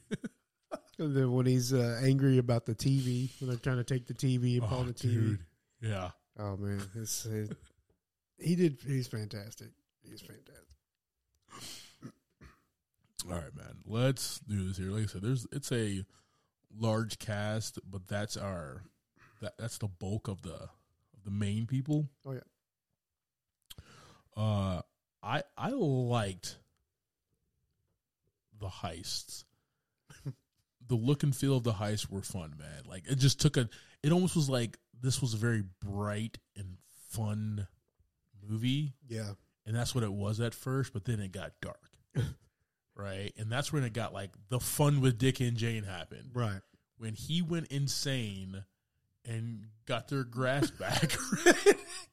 Then 0.98 1.32
when 1.32 1.46
he's 1.46 1.72
uh, 1.72 2.00
angry 2.02 2.38
about 2.38 2.66
the 2.66 2.74
TV, 2.74 3.30
when 3.40 3.48
they're 3.50 3.58
trying 3.58 3.76
to 3.76 3.84
take 3.84 4.06
the 4.06 4.14
TV 4.14 4.60
and 4.60 4.66
Oh, 4.70 4.82
the 4.84 4.92
TV. 4.92 5.02
dude. 5.02 5.38
Yeah. 5.80 6.10
Oh 6.38 6.56
man, 6.56 6.82
it's, 6.96 7.24
it, 7.26 7.56
he 8.38 8.56
did. 8.56 8.78
He's 8.84 9.06
fantastic. 9.06 9.68
He's 10.02 10.20
fantastic. 10.20 10.54
All 13.26 13.34
right, 13.34 13.54
man. 13.56 13.76
Let's 13.86 14.40
do 14.40 14.66
this 14.68 14.76
here. 14.78 14.90
Like 14.90 15.04
I 15.04 15.06
said, 15.06 15.22
there's 15.22 15.46
it's 15.52 15.70
a 15.72 16.04
large 16.76 17.18
cast, 17.18 17.78
but 17.88 18.06
that's 18.08 18.36
our 18.36 18.82
that 19.40 19.54
that's 19.58 19.78
the 19.78 19.88
bulk 19.88 20.28
of 20.28 20.42
the 20.42 20.54
of 20.54 21.24
the 21.24 21.30
main 21.30 21.66
people. 21.66 22.08
Oh 22.26 22.32
yeah, 22.32 22.40
Uh 24.36 24.82
I 25.22 25.42
I 25.56 25.70
liked 25.70 26.58
the 28.60 28.68
heists. 28.68 29.44
The 30.88 30.96
look 30.96 31.22
and 31.22 31.34
feel 31.34 31.56
of 31.56 31.64
the 31.64 31.72
heists 31.72 32.10
were 32.10 32.22
fun, 32.22 32.54
man. 32.58 32.82
Like 32.86 33.04
it 33.08 33.18
just 33.18 33.40
took 33.40 33.56
a 33.56 33.68
it 34.02 34.12
almost 34.12 34.36
was 34.36 34.48
like 34.48 34.78
this 35.00 35.20
was 35.20 35.34
a 35.34 35.36
very 35.36 35.62
bright 35.84 36.38
and 36.56 36.76
fun 37.10 37.66
movie 38.48 38.94
yeah, 39.08 39.30
and 39.66 39.76
that's 39.76 39.94
what 39.94 40.04
it 40.04 40.12
was 40.12 40.40
at 40.40 40.54
first, 40.54 40.92
but 40.92 41.04
then 41.04 41.20
it 41.20 41.32
got 41.32 41.52
dark. 41.60 41.80
right? 42.96 43.32
And 43.38 43.50
that's 43.50 43.72
when 43.72 43.84
it 43.84 43.92
got 43.92 44.12
like 44.12 44.30
the 44.48 44.60
fun 44.60 45.00
with 45.00 45.18
Dick 45.18 45.40
and 45.40 45.56
Jane 45.56 45.84
happened. 45.84 46.30
right. 46.34 46.60
When 46.98 47.14
he 47.14 47.42
went 47.42 47.68
insane 47.68 48.64
and 49.24 49.66
got 49.86 50.08
their 50.08 50.24
grass 50.24 50.70
back. 50.80 51.12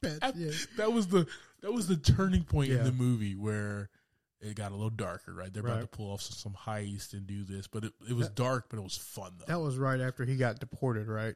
that, 0.02 0.34
yeah. 0.36 0.52
that 0.78 0.94
was 0.94 1.08
the 1.08 1.26
that 1.62 1.74
was 1.74 1.88
the 1.88 1.98
turning 1.98 2.44
point 2.44 2.72
in 2.72 2.84
the 2.84 2.92
movie 2.92 3.36
where 3.36 3.90
it 4.42 4.56
got 4.56 4.72
a 4.72 4.76
little 4.76 4.90
darker, 4.90 5.34
right? 5.34 5.52
They're 5.52 5.64
about 5.64 5.76
Right. 5.76 5.82
to 5.92 5.98
pull 5.98 6.12
off 6.12 6.22
some, 6.22 6.36
some 6.54 6.54
heist 6.54 7.14
and 7.14 7.26
do 7.26 7.44
this, 7.44 7.68
but 7.68 7.84
it, 7.86 7.94
it 8.10 8.14
was 8.14 8.28
That- 8.28 8.36
dark, 8.36 8.66
but 8.70 8.78
it 8.78 8.84
was 8.84 8.98
fun 8.98 9.34
though. 9.40 9.46
That 9.48 9.60
was 9.60 9.78
right 9.78 10.00
after 10.00 10.26
he 10.26 10.36
got 10.36 10.60
deported. 10.60 11.08
Right, 11.08 11.36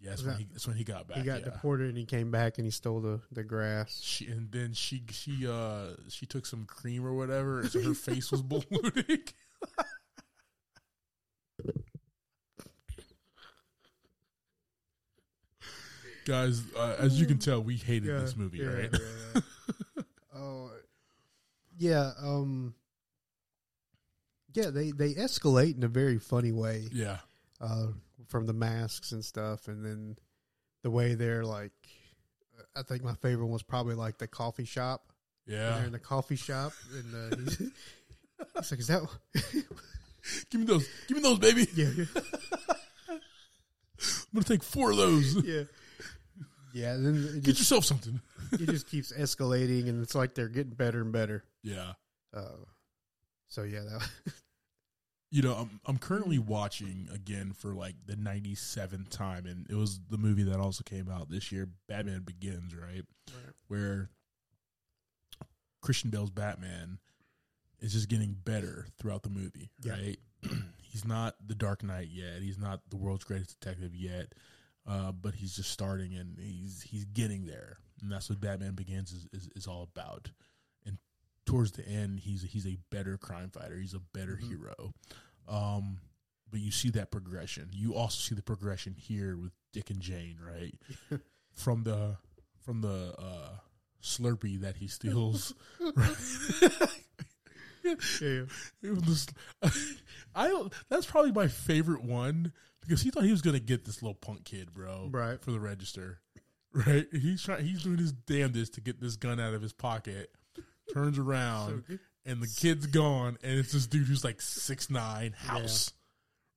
yeah, 0.00 0.10
that's 0.10 0.22
when, 0.24 0.36
he, 0.36 0.46
that's 0.50 0.66
when 0.66 0.76
he 0.76 0.84
got 0.84 1.06
back. 1.08 1.18
he 1.18 1.22
got 1.24 1.40
yeah. 1.40 1.44
deported 1.46 1.88
and 1.88 1.96
he 1.98 2.04
came 2.06 2.30
back 2.30 2.58
and 2.58 2.64
he 2.66 2.70
stole 2.70 3.00
the 3.00 3.20
the 3.32 3.44
grass. 3.44 4.00
She 4.02 4.26
and 4.26 4.50
then 4.50 4.72
she 4.72 5.02
she 5.10 5.46
uh 5.46 5.94
she 6.08 6.26
took 6.26 6.44
some 6.46 6.64
cream 6.64 7.06
or 7.06 7.14
whatever, 7.14 7.66
so 7.68 7.80
her 7.82 7.94
face 7.94 8.30
was 8.30 8.42
ballooning. 8.42 9.24
Guys, 16.26 16.62
uh, 16.76 16.96
as 16.98 17.18
you 17.20 17.26
can 17.26 17.38
tell, 17.46 17.62
we 17.62 17.76
hated 17.76 18.08
this 18.20 18.36
movie, 18.36 18.58
yeah, 18.58 18.66
right? 18.66 18.90
yeah, 18.92 19.40
yeah. 19.96 20.02
oh, 20.36 20.70
yeah. 21.80 22.12
Um, 22.22 22.74
yeah. 24.52 24.70
They 24.70 24.92
they 24.92 25.14
escalate 25.14 25.76
in 25.76 25.82
a 25.82 25.88
very 25.88 26.18
funny 26.18 26.52
way. 26.52 26.84
Yeah, 26.92 27.18
uh, 27.60 27.88
from 28.28 28.46
the 28.46 28.52
masks 28.52 29.12
and 29.12 29.24
stuff, 29.24 29.66
and 29.66 29.84
then 29.84 30.16
the 30.82 30.90
way 30.90 31.14
they're 31.14 31.44
like. 31.44 31.72
I 32.76 32.82
think 32.82 33.02
my 33.02 33.14
favorite 33.14 33.46
one 33.46 33.52
was 33.52 33.64
probably 33.64 33.96
like 33.96 34.18
the 34.18 34.28
coffee 34.28 34.64
shop. 34.64 35.12
Yeah. 35.44 35.70
They're 35.70 35.86
in 35.86 35.92
the 35.92 35.98
coffee 35.98 36.36
shop, 36.36 36.72
and 36.94 37.32
uh, 37.32 37.36
he's, 37.44 37.58
he's 37.58 38.70
like, 38.70 38.80
"Is 38.80 38.86
that?" 38.86 39.02
Give 40.50 40.60
me 40.60 40.66
those, 40.66 40.86
give 41.08 41.16
me 41.16 41.22
those, 41.22 41.38
baby. 41.38 41.66
yeah, 41.74 41.86
I'm 43.08 43.20
gonna 44.34 44.44
take 44.44 44.62
four 44.62 44.90
of 44.90 44.98
those. 44.98 45.34
yeah, 45.44 45.62
yeah. 46.74 46.92
Then 46.94 47.40
Get 47.40 47.44
just, 47.44 47.60
yourself 47.60 47.84
something. 47.86 48.20
it 48.52 48.68
just 48.68 48.88
keeps 48.88 49.12
escalating, 49.12 49.88
and 49.88 50.02
it's 50.02 50.14
like 50.14 50.34
they're 50.34 50.48
getting 50.48 50.74
better 50.74 51.00
and 51.00 51.10
better. 51.12 51.42
Yeah. 51.62 51.92
Uh, 52.34 52.64
so 53.48 53.62
yeah, 53.64 53.80
that, 53.80 54.08
You 55.32 55.42
know, 55.42 55.54
I'm 55.54 55.80
I'm 55.86 55.98
currently 55.98 56.38
watching 56.40 57.08
again 57.14 57.52
for 57.52 57.72
like 57.72 57.94
the 58.04 58.14
97th 58.16 59.10
time, 59.10 59.46
and 59.46 59.64
it 59.70 59.76
was 59.76 60.00
the 60.10 60.18
movie 60.18 60.42
that 60.44 60.58
also 60.58 60.82
came 60.82 61.08
out 61.08 61.30
this 61.30 61.52
year, 61.52 61.68
Batman 61.88 62.22
Begins, 62.22 62.74
right? 62.74 63.04
Where 63.68 64.08
Christian 65.82 66.10
Bale's 66.10 66.30
Batman 66.30 66.98
is 67.80 67.92
just 67.92 68.08
getting 68.08 68.34
better 68.44 68.86
throughout 68.98 69.22
the 69.22 69.30
movie, 69.30 69.70
Yeah. 69.82 69.92
right? 69.92 70.18
he's 70.82 71.04
not 71.04 71.36
the 71.46 71.54
Dark 71.54 71.82
Knight 71.82 72.08
yet. 72.10 72.42
He's 72.42 72.58
not 72.58 72.80
the 72.90 72.96
world's 72.96 73.24
greatest 73.24 73.58
detective 73.60 73.94
yet, 73.94 74.32
uh, 74.86 75.12
but 75.12 75.34
he's 75.34 75.54
just 75.54 75.70
starting 75.70 76.14
and 76.16 76.38
he's 76.38 76.82
he's 76.82 77.04
getting 77.04 77.46
there, 77.46 77.78
and 78.02 78.10
that's 78.10 78.28
what 78.28 78.40
Batman 78.40 78.74
Begins 78.74 79.12
is, 79.12 79.28
is, 79.32 79.48
is 79.54 79.66
all 79.66 79.88
about. 79.94 80.30
Towards 81.46 81.72
the 81.72 81.86
end, 81.86 82.20
he's 82.20 82.42
he's 82.42 82.66
a 82.66 82.76
better 82.90 83.16
crime 83.16 83.50
fighter. 83.50 83.76
He's 83.76 83.94
a 83.94 84.00
better 84.12 84.36
hero. 84.36 84.92
Um, 85.48 85.98
but 86.50 86.60
you 86.60 86.70
see 86.70 86.90
that 86.90 87.10
progression. 87.10 87.70
You 87.72 87.94
also 87.94 88.18
see 88.18 88.34
the 88.34 88.42
progression 88.42 88.94
here 88.96 89.36
with 89.36 89.52
Dick 89.72 89.90
and 89.90 90.00
Jane, 90.00 90.38
right? 90.44 90.74
from 91.54 91.82
the 91.84 92.16
from 92.64 92.82
the 92.82 93.14
uh, 93.18 93.50
Slurpee 94.02 94.60
that 94.60 94.76
he 94.76 94.86
steals. 94.88 95.54
Yeah. 98.20 98.42
Just- 99.04 99.32
I 100.34 100.48
don't. 100.48 100.72
That's 100.90 101.06
probably 101.06 101.32
my 101.32 101.48
favorite 101.48 102.02
one 102.04 102.52
because 102.82 103.00
he 103.00 103.10
thought 103.10 103.24
he 103.24 103.30
was 103.30 103.40
gonna 103.42 103.58
get 103.58 103.84
this 103.86 104.02
little 104.02 104.14
punk 104.14 104.44
kid, 104.44 104.72
bro, 104.74 105.08
Right. 105.10 105.40
for 105.42 105.50
the 105.50 105.58
register, 105.60 106.20
right? 106.72 107.06
He's 107.10 107.42
trying. 107.42 107.64
He's 107.64 107.82
doing 107.82 107.96
his 107.98 108.12
damnedest 108.12 108.74
to 108.74 108.80
get 108.82 109.00
this 109.00 109.16
gun 109.16 109.40
out 109.40 109.54
of 109.54 109.62
his 109.62 109.72
pocket. 109.72 110.30
Turns 110.92 111.18
around 111.18 111.84
and 112.26 112.42
the 112.42 112.46
kid's 112.58 112.86
gone, 112.86 113.38
and 113.42 113.58
it's 113.58 113.72
this 113.72 113.86
dude 113.86 114.06
who's 114.06 114.24
like 114.24 114.40
six 114.40 114.90
nine, 114.90 115.32
house, 115.32 115.92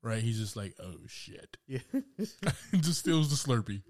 right? 0.02 0.22
He's 0.22 0.40
just 0.40 0.56
like, 0.56 0.76
oh 0.82 0.96
shit, 1.08 1.58
Yeah. 1.68 1.80
just 2.76 3.00
steals 3.00 3.30
the 3.30 3.36
Slurpee. 3.52 3.82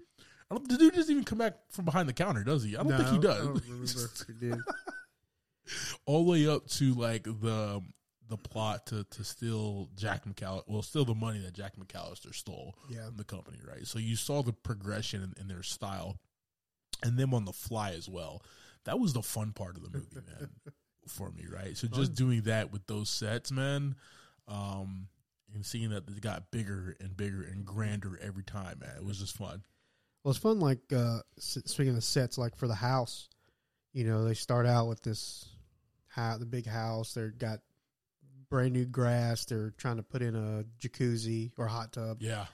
I 0.50 0.54
don't, 0.54 0.68
the 0.68 0.76
dude 0.76 0.94
doesn't 0.94 1.10
even 1.10 1.24
come 1.24 1.38
back 1.38 1.54
from 1.70 1.84
behind 1.86 2.08
the 2.08 2.12
counter, 2.12 2.44
does 2.44 2.62
he? 2.64 2.76
I 2.76 2.82
don't 2.82 2.96
think 2.96 3.08
he 3.08 3.18
does. 3.18 3.40
I 3.40 3.44
don't 3.44 3.62
remember 3.68 4.00
he 4.26 4.32
did. 4.48 4.58
all 6.06 6.24
the 6.24 6.30
way 6.30 6.46
up 6.48 6.66
to 6.68 6.94
like 6.94 7.24
the 7.24 7.82
the 8.28 8.36
plot 8.36 8.86
to 8.86 9.04
to 9.04 9.24
steal 9.24 9.88
Jack 9.96 10.24
McAllister, 10.26 10.64
well, 10.66 10.82
steal 10.82 11.04
the 11.04 11.14
money 11.14 11.40
that 11.40 11.54
Jack 11.54 11.74
McAllister 11.76 12.34
stole 12.34 12.74
Yeah. 12.88 13.06
from 13.06 13.16
the 13.16 13.24
company, 13.24 13.58
right? 13.66 13.86
So 13.86 13.98
you 13.98 14.16
saw 14.16 14.42
the 14.42 14.52
progression 14.52 15.22
in, 15.22 15.42
in 15.42 15.48
their 15.48 15.62
style, 15.62 16.16
and 17.02 17.18
them 17.18 17.34
on 17.34 17.44
the 17.44 17.52
fly 17.52 17.90
as 17.92 18.08
well. 18.08 18.42
That 18.84 18.98
was 18.98 19.12
the 19.12 19.22
fun 19.22 19.52
part 19.52 19.76
of 19.76 19.82
the 19.82 19.90
movie, 19.90 20.16
man, 20.16 20.50
for 21.08 21.30
me, 21.30 21.44
right? 21.50 21.76
So 21.76 21.88
just 21.88 22.14
doing 22.14 22.42
that 22.42 22.72
with 22.72 22.86
those 22.86 23.08
sets, 23.08 23.50
man, 23.50 23.94
um, 24.48 25.08
and 25.54 25.64
seeing 25.64 25.90
that 25.90 26.06
they 26.06 26.20
got 26.20 26.50
bigger 26.50 26.96
and 27.00 27.16
bigger 27.16 27.42
and 27.42 27.64
grander 27.64 28.18
every 28.20 28.44
time, 28.44 28.80
man, 28.80 28.96
it 28.96 29.04
was 29.04 29.20
just 29.20 29.36
fun. 29.36 29.62
Well, 30.22 30.30
it's 30.30 30.40
fun. 30.40 30.58
Like 30.58 30.80
uh, 30.94 31.20
speaking 31.38 31.96
of 31.96 32.04
sets, 32.04 32.38
like 32.38 32.56
for 32.56 32.66
the 32.66 32.74
house, 32.74 33.28
you 33.92 34.04
know, 34.04 34.24
they 34.24 34.34
start 34.34 34.66
out 34.66 34.88
with 34.88 35.02
this 35.02 35.48
house, 36.08 36.38
the 36.38 36.46
big 36.46 36.66
house. 36.66 37.14
They've 37.14 37.36
got 37.36 37.60
brand 38.48 38.72
new 38.72 38.86
grass. 38.86 39.44
They're 39.44 39.74
trying 39.76 39.96
to 39.96 40.02
put 40.02 40.22
in 40.22 40.34
a 40.34 40.64
jacuzzi 40.80 41.52
or 41.58 41.66
hot 41.66 41.92
tub, 41.92 42.18
Yeah, 42.20 42.46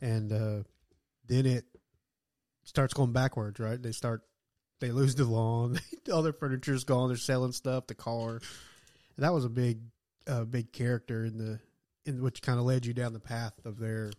and 0.00 0.32
uh, 0.32 0.62
then 1.26 1.46
it 1.46 1.64
starts 2.64 2.94
going 2.94 3.12
backwards. 3.12 3.60
Right? 3.60 3.80
They 3.80 3.92
start, 3.92 4.22
they 4.80 4.90
lose 4.90 5.14
the 5.14 5.24
lawn. 5.24 5.78
All 6.12 6.22
their 6.22 6.32
furniture's 6.32 6.84
gone. 6.84 7.08
They're 7.08 7.16
selling 7.16 7.52
stuff. 7.52 7.86
The 7.86 7.94
car. 7.94 8.30
And 9.16 9.24
that 9.24 9.32
was 9.32 9.44
a 9.44 9.48
big, 9.50 9.80
uh, 10.26 10.44
big 10.44 10.72
character 10.72 11.24
in 11.24 11.38
the 11.38 11.60
in 12.06 12.22
which 12.22 12.40
kind 12.42 12.58
of 12.58 12.64
led 12.64 12.86
you 12.86 12.94
down 12.94 13.12
the 13.12 13.20
path 13.20 13.54
of 13.64 13.78
their 13.78 14.10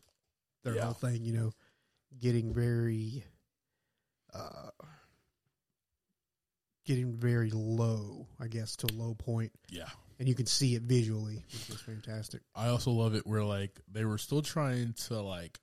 their 0.63 0.75
Yeah. 0.75 0.85
whole 0.85 0.93
thing. 0.93 1.25
You 1.25 1.33
know, 1.33 1.51
getting 2.19 2.53
very, 2.53 3.23
uh, 4.33 4.69
getting 6.85 7.13
very 7.17 7.49
low. 7.51 8.27
I 8.39 8.47
guess 8.47 8.75
to 8.77 8.87
a 8.87 8.93
low 8.95 9.13
point, 9.15 9.51
yeah. 9.69 9.89
and 10.19 10.27
you 10.27 10.35
can 10.35 10.45
see 10.45 10.75
it 10.75 10.83
visually, 10.83 11.43
which 11.51 11.69
is 11.69 11.81
fantastic. 11.81 12.41
I 12.55 12.67
also 12.67 12.91
love 12.91 13.15
it 13.15 13.25
where 13.25 13.43
like 13.43 13.79
they 13.91 14.05
were 14.05 14.17
still 14.17 14.41
trying 14.41 14.93
to 15.07 15.21
like 15.21 15.59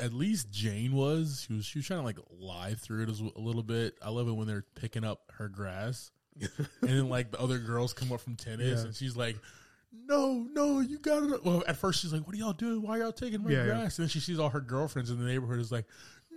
at 0.00 0.12
least 0.12 0.50
Jane 0.50 0.92
was 0.92 1.44
she 1.46 1.54
was 1.54 1.64
she 1.64 1.78
was 1.78 1.86
trying 1.86 2.00
to 2.00 2.04
like 2.04 2.18
lie 2.38 2.74
through 2.74 3.04
it 3.04 3.08
as- 3.10 3.20
a 3.20 3.40
little 3.40 3.62
bit. 3.62 3.94
I 4.02 4.10
love 4.10 4.28
it 4.28 4.32
when 4.32 4.46
they're 4.46 4.64
picking 4.74 5.04
up 5.04 5.20
her 5.36 5.48
grass 5.48 6.10
and 6.40 6.48
then 6.82 7.08
like 7.08 7.32
the 7.32 7.40
other 7.40 7.58
girls 7.58 7.92
come 7.92 8.12
up 8.12 8.20
from 8.20 8.36
tennis 8.36 8.80
Yeah. 8.80 8.86
and 8.86 8.94
she's 8.94 9.16
like 9.16 9.36
no, 10.06 10.46
no, 10.52 10.80
you 10.80 10.98
got 10.98 11.22
it. 11.22 11.44
Well, 11.44 11.64
at 11.66 11.76
first 11.76 12.00
she's 12.02 12.12
like, 12.12 12.26
"What 12.26 12.34
are 12.34 12.38
y'all 12.38 12.52
doing? 12.52 12.82
Why 12.82 12.96
are 12.96 13.02
y'all 13.02 13.12
taking 13.12 13.42
my 13.42 13.50
Yeah, 13.50 13.58
yeah. 13.60 13.64
grass?" 13.66 13.98
And 13.98 14.04
then 14.04 14.08
she 14.10 14.20
sees 14.20 14.38
all 14.38 14.50
her 14.50 14.60
girlfriends 14.60 15.10
in 15.10 15.18
the 15.18 15.24
neighborhood. 15.24 15.58
Is 15.60 15.72
like, 15.72 15.86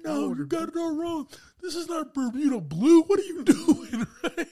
"No, 0.06 0.34
you 0.34 0.46
got 0.46 0.70
it 0.70 0.76
all 0.78 0.96
wrong. 0.96 1.28
This 1.62 1.76
is 1.76 1.88
not 1.90 2.14
Bermuda 2.14 2.62
blue. 2.62 3.02
What 3.04 3.20
are 3.20 3.24
you 3.24 3.44
doing?" 3.44 4.08
Right? 4.24 4.48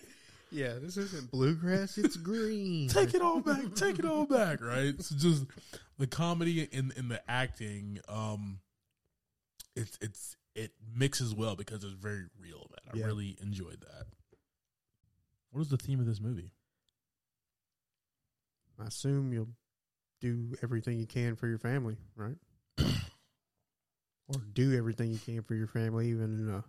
Yeah, 0.52 0.74
this 0.82 0.98
isn't 0.98 1.32
bluegrass; 1.32 1.98
it's 1.98 2.18
green. 2.32 2.90
take 2.90 3.14
it 3.14 3.22
all 3.22 3.40
back 3.40 3.74
take 3.74 4.00
it 4.00 4.06
all 4.06 4.26
back 4.26 4.62
right 4.62 5.02
so 5.02 5.16
just 5.16 5.46
the 5.98 6.08
comedy 6.08 6.68
and, 6.74 6.92
and 6.98 7.10
the 7.10 7.22
acting 7.32 8.00
um 8.10 8.60
it's 9.80 9.98
it's 10.02 10.36
it 10.56 10.72
mixes 10.96 11.34
well 11.34 11.56
because 11.56 11.84
it's 11.84 11.94
very 11.94 12.26
real 12.40 12.68
man 12.70 12.94
i 12.94 12.98
Yeah. 12.98 13.06
really 13.06 13.38
enjoyed 13.42 13.80
that 13.82 14.06
what 15.52 15.62
is 15.62 15.70
the 15.70 15.78
theme 15.78 16.00
of 16.00 16.06
this 16.06 16.20
movie 16.22 16.52
I 18.82 18.86
assume 18.88 19.34
you'll 19.34 19.50
do 20.22 20.56
everything 20.64 20.98
you 21.00 21.06
can 21.06 21.36
for 21.36 21.48
your 21.48 21.58
family, 21.58 21.98
right? 22.16 22.38
or 24.28 24.36
do 24.54 24.78
everything 24.78 25.12
you 25.12 25.18
can 25.20 25.42
for 25.44 25.54
your 25.56 25.68
family, 25.68 26.10
even 26.10 26.48
in 26.48 26.50
a 26.54 26.64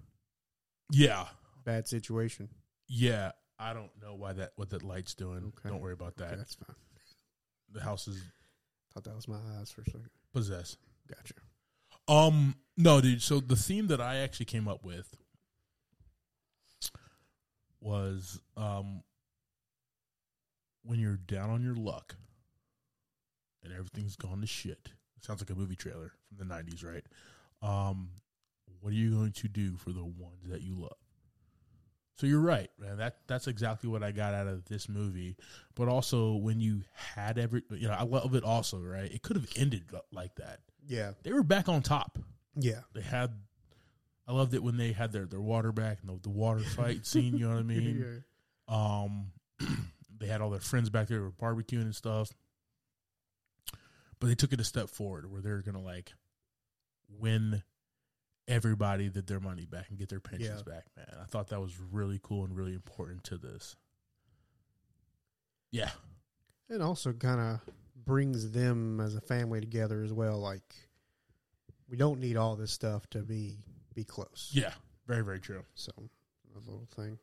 yeah 0.90 1.26
bad 1.64 1.86
situation. 1.86 2.48
yeah 2.88 3.30
i 3.60 3.72
don't 3.72 3.90
know 4.02 4.14
why 4.14 4.32
that 4.32 4.50
what 4.56 4.70
that 4.70 4.82
light's 4.82 5.14
doing 5.14 5.52
Okay. 5.58 5.68
don't 5.68 5.80
worry 5.80 5.92
about 5.92 6.16
that 6.16 6.36
That's 6.38 6.54
fine. 6.56 6.74
the 7.72 7.80
house 7.82 8.08
is 8.08 8.20
Thought 8.92 9.04
that 9.04 9.14
was 9.14 9.28
my 9.28 9.38
eyes 9.60 9.70
for 9.70 9.82
a 9.82 9.84
second. 9.84 10.10
possessed 10.32 10.78
Gotcha. 11.06 11.34
Um, 12.08 12.56
no, 12.80 13.00
dude. 13.00 13.22
So 13.22 13.40
the 13.40 13.56
theme 13.56 13.88
that 13.88 14.00
I 14.00 14.16
actually 14.16 14.46
came 14.46 14.68
up 14.68 14.84
with 14.84 15.16
was 17.80 18.40
um 18.58 19.02
when 20.82 20.98
you're 20.98 21.16
down 21.16 21.50
on 21.50 21.62
your 21.62 21.74
luck 21.74 22.16
and 23.62 23.72
everything's 23.72 24.16
gone 24.16 24.40
to 24.40 24.46
shit. 24.46 24.90
It 25.16 25.24
sounds 25.24 25.40
like 25.40 25.50
a 25.50 25.54
movie 25.54 25.76
trailer 25.76 26.12
from 26.28 26.48
the 26.48 26.54
'90s, 26.54 26.84
right? 26.84 27.04
Um, 27.62 28.10
what 28.80 28.90
are 28.90 28.96
you 28.96 29.10
going 29.10 29.32
to 29.32 29.48
do 29.48 29.76
for 29.76 29.92
the 29.92 30.04
ones 30.04 30.48
that 30.48 30.62
you 30.62 30.74
love? 30.74 30.96
So 32.16 32.26
you're 32.26 32.40
right, 32.40 32.70
man. 32.78 32.98
That 32.98 33.16
that's 33.26 33.46
exactly 33.46 33.88
what 33.88 34.02
I 34.02 34.12
got 34.12 34.34
out 34.34 34.46
of 34.46 34.64
this 34.66 34.88
movie. 34.88 35.36
But 35.74 35.88
also, 35.88 36.34
when 36.34 36.60
you 36.60 36.82
had 36.94 37.38
every, 37.38 37.62
you 37.70 37.88
know, 37.88 37.94
I 37.94 38.04
love 38.04 38.34
it. 38.34 38.44
Also, 38.44 38.78
right? 38.78 39.10
It 39.10 39.22
could 39.22 39.36
have 39.36 39.48
ended 39.56 39.84
like 40.12 40.34
that. 40.36 40.60
Yeah. 40.86 41.12
They 41.22 41.32
were 41.32 41.42
back 41.42 41.68
on 41.68 41.82
top 41.82 42.18
Yeah. 42.56 42.80
they 42.94 43.00
had 43.02 43.32
I 44.26 44.32
loved 44.32 44.54
it 44.54 44.62
when 44.62 44.76
they 44.76 44.92
had 44.92 45.10
their, 45.12 45.26
their 45.26 45.40
water 45.40 45.72
back 45.72 45.98
and 46.02 46.10
the, 46.10 46.20
the 46.22 46.30
water 46.30 46.60
fight 46.76 47.06
scene, 47.06 47.36
you 47.36 47.48
know 47.48 47.54
what 47.54 47.60
I 47.60 47.62
mean? 47.64 48.22
yeah. 48.68 48.74
Um 48.74 49.32
they 50.18 50.26
had 50.26 50.40
all 50.40 50.50
their 50.50 50.60
friends 50.60 50.90
back 50.90 51.08
there 51.08 51.22
were 51.22 51.30
barbecuing 51.32 51.82
and 51.82 51.94
stuff. 51.94 52.30
But 54.18 54.26
they 54.28 54.34
took 54.34 54.52
it 54.52 54.60
a 54.60 54.64
step 54.64 54.90
forward 54.90 55.30
where 55.30 55.40
they're 55.40 55.62
gonna 55.62 55.80
like 55.82 56.12
win 57.08 57.62
everybody 58.48 59.08
that 59.08 59.26
their 59.26 59.40
money 59.40 59.64
back 59.64 59.86
and 59.90 59.98
get 59.98 60.08
their 60.08 60.20
pensions 60.20 60.62
Yeah. 60.66 60.74
back, 60.74 60.84
man. 60.96 61.06
I 61.20 61.24
thought 61.24 61.48
that 61.48 61.60
was 61.60 61.78
really 61.92 62.18
cool 62.22 62.44
and 62.44 62.54
really 62.56 62.74
important 62.74 63.24
to 63.24 63.38
this. 63.38 63.76
Yeah. 65.70 65.90
It 66.68 66.80
also 66.80 67.12
kind 67.12 67.40
of 67.40 67.60
brings 68.04 68.50
them 68.50 69.00
as 69.00 69.14
a 69.14 69.20
family 69.20 69.60
together 69.60 70.02
as 70.02 70.12
well. 70.12 70.38
Like, 70.38 70.74
we 71.90 71.96
don't 71.96 72.20
need 72.20 72.36
all 72.36 72.56
this 72.56 72.70
stuff 72.72 73.08
to 73.10 73.18
be 73.18 73.58
be 73.94 74.04
close. 74.04 74.50
Yeah. 74.52 74.72
Very, 75.06 75.24
very 75.24 75.40
true. 75.40 75.64
So, 75.74 75.90
a 76.54 76.58
little 76.58 76.86
thing. 76.94 77.18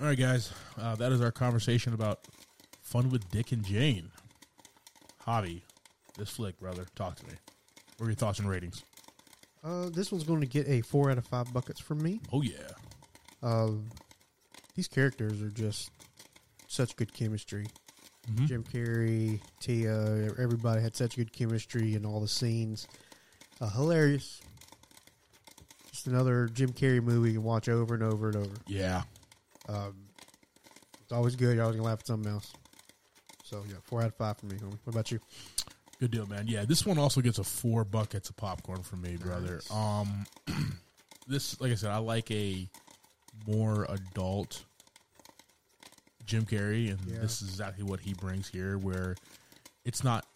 All 0.00 0.06
right, 0.06 0.18
guys. 0.18 0.52
Uh, 0.80 0.94
that 0.96 1.12
is 1.12 1.20
our 1.20 1.32
conversation 1.32 1.92
about 1.92 2.20
fun 2.82 3.10
with 3.10 3.28
Dick 3.30 3.52
and 3.52 3.64
Jane. 3.64 4.10
Javi, 5.26 5.62
this 6.16 6.30
flick, 6.30 6.58
brother. 6.60 6.86
Talk 6.94 7.16
to 7.16 7.26
me. 7.26 7.32
What 7.96 8.06
are 8.06 8.10
your 8.10 8.16
thoughts 8.16 8.38
and 8.38 8.48
ratings? 8.48 8.84
Uh, 9.64 9.88
this 9.90 10.12
one's 10.12 10.22
going 10.24 10.40
to 10.40 10.46
get 10.46 10.68
a 10.68 10.82
four 10.82 11.10
out 11.10 11.18
of 11.18 11.26
five 11.26 11.52
buckets 11.52 11.80
from 11.80 12.00
me. 12.00 12.20
Oh 12.32 12.42
yeah, 12.42 12.52
Uh, 13.42 13.70
these 14.76 14.86
characters 14.86 15.42
are 15.42 15.50
just 15.50 15.90
such 16.68 16.94
good 16.96 17.12
chemistry. 17.12 17.66
Mhm. 18.30 18.46
Jim 18.46 18.62
Carrey, 18.64 19.40
Téa, 19.60 20.38
everybody 20.38 20.80
had 20.82 20.94
such 20.94 21.16
good 21.16 21.32
chemistry 21.32 21.94
in 21.94 22.04
all 22.06 22.20
the 22.20 22.28
scenes. 22.28 22.86
Uh, 23.60 23.70
hilarious. 23.70 24.40
Just 25.90 26.06
another 26.06 26.46
Jim 26.46 26.72
Carrey 26.72 27.02
movie 27.02 27.30
you 27.30 27.38
can 27.38 27.42
watch 27.44 27.68
over 27.68 27.94
and 27.94 28.02
over 28.02 28.28
and 28.28 28.36
over. 28.36 28.54
yeah. 28.66 29.02
Um, 29.68 29.94
it's 31.02 31.12
always 31.12 31.36
good. 31.36 31.54
You're 31.56 31.64
always 31.64 31.76
gonna 31.76 31.88
laugh 31.88 32.00
at 32.00 32.06
something 32.06 32.30
else. 32.30 32.52
So 33.44 33.64
yeah, 33.68 33.76
four 33.84 34.00
out 34.02 34.08
of 34.08 34.14
five 34.14 34.36
for 34.38 34.46
me. 34.46 34.56
Homie. 34.56 34.78
What 34.84 34.92
about 34.94 35.10
you? 35.10 35.20
Good 36.00 36.10
deal, 36.10 36.26
man. 36.26 36.46
Yeah, 36.46 36.64
this 36.64 36.86
one 36.86 36.98
also 36.98 37.20
gets 37.20 37.38
a 37.38 37.44
four 37.44 37.84
buckets 37.84 38.28
of 38.30 38.36
popcorn 38.36 38.82
from 38.82 39.00
me, 39.02 39.16
brother. 39.16 39.54
Nice. 39.54 39.70
Um, 39.72 40.26
this, 41.26 41.60
like 41.60 41.72
I 41.72 41.74
said, 41.74 41.90
I 41.90 41.96
like 41.98 42.30
a 42.30 42.68
more 43.46 43.84
adult 43.88 44.64
Jim 46.28 46.44
Carrey, 46.44 46.90
and 46.90 47.00
Yeah. 47.10 47.20
this 47.20 47.40
is 47.42 47.48
exactly 47.48 47.82
what 47.82 48.00
he 48.00 48.12
brings 48.12 48.48
here, 48.48 48.76
where 48.78 49.16
it's 49.84 50.04
not 50.04 50.26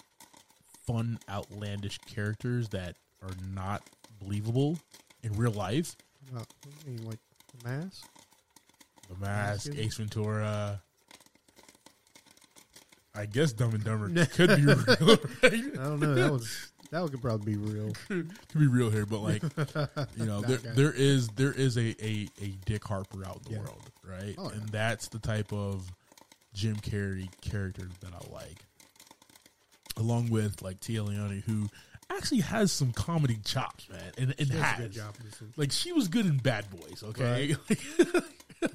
fun, 0.87 1.19
outlandish 1.29 1.99
characters 1.99 2.71
that 2.71 2.97
are 3.23 3.35
not 3.55 3.83
believable 4.19 4.79
in 5.23 5.33
real 5.35 5.53
life. 5.53 5.95
About, 6.31 6.47
I 6.65 6.89
mean, 6.89 7.05
like 7.05 7.19
the 7.59 7.69
mask. 7.69 8.07
The 9.09 9.15
Mask, 9.17 9.67
Mask, 9.69 9.79
Ace 9.79 9.97
Ventura. 9.99 10.81
I 13.15 13.27
guess 13.27 13.53
Dumb 13.53 13.75
and 13.75 13.85
Dumber 13.85 14.25
could 14.33 14.57
be 14.57 14.65
real. 14.65 15.19
Right? 15.43 15.53
I 15.79 15.85
don't 15.85 16.01
know. 16.01 16.15
That 16.15 16.33
was 16.33 16.72
that 16.93 17.11
could 17.11 17.21
probably 17.21 17.55
be 17.57 17.59
real. 17.59 17.93
could 18.09 18.31
be 18.57 18.67
real 18.69 18.91
here, 18.91 19.05
but 19.07 19.19
like 19.19 19.43
you 20.17 20.25
know, 20.27 20.41
there 20.43 20.59
guy. 20.59 20.71
there 20.75 20.93
is 20.93 21.27
there 21.31 21.53
is 21.53 21.77
a 21.77 21.95
a, 22.05 22.29
a 22.41 22.49
Dick 22.65 22.85
Harper 22.85 23.25
out 23.27 23.39
in 23.39 23.43
the 23.45 23.51
Yeah. 23.59 23.59
world, 23.65 23.91
right? 24.05 24.35
Oh, 24.39 24.45
yeah. 24.51 24.61
And 24.61 24.69
that's 24.69 25.09
the 25.09 25.19
type 25.19 25.53
of 25.53 25.91
Jim 26.55 26.77
Carrey 26.77 27.29
character 27.41 27.89
that 28.01 28.13
I 28.15 28.33
like, 28.33 28.65
along 29.97 30.31
with 30.31 30.63
like 30.63 30.81
Téa 30.81 31.07
Leoni, 31.07 31.41
who 31.47 31.69
actually 32.11 32.41
has 32.41 32.71
some 32.71 32.93
comedy 32.93 33.39
chops, 33.45 33.89
man, 33.89 34.01
and, 34.19 34.35
and 34.39 34.47
She 34.49 34.53
does 34.53 34.61
a 34.61 34.63
has 34.63 34.79
good 34.81 34.93
job 34.93 35.15
in 35.19 35.27
this 35.31 35.41
one. 35.41 35.53
like 35.57 35.73
she 35.73 35.93
was 35.93 36.09
good 36.09 36.27
in 36.27 36.37
Bad 36.39 36.67
Boys, 36.71 37.03
okay. 37.03 37.57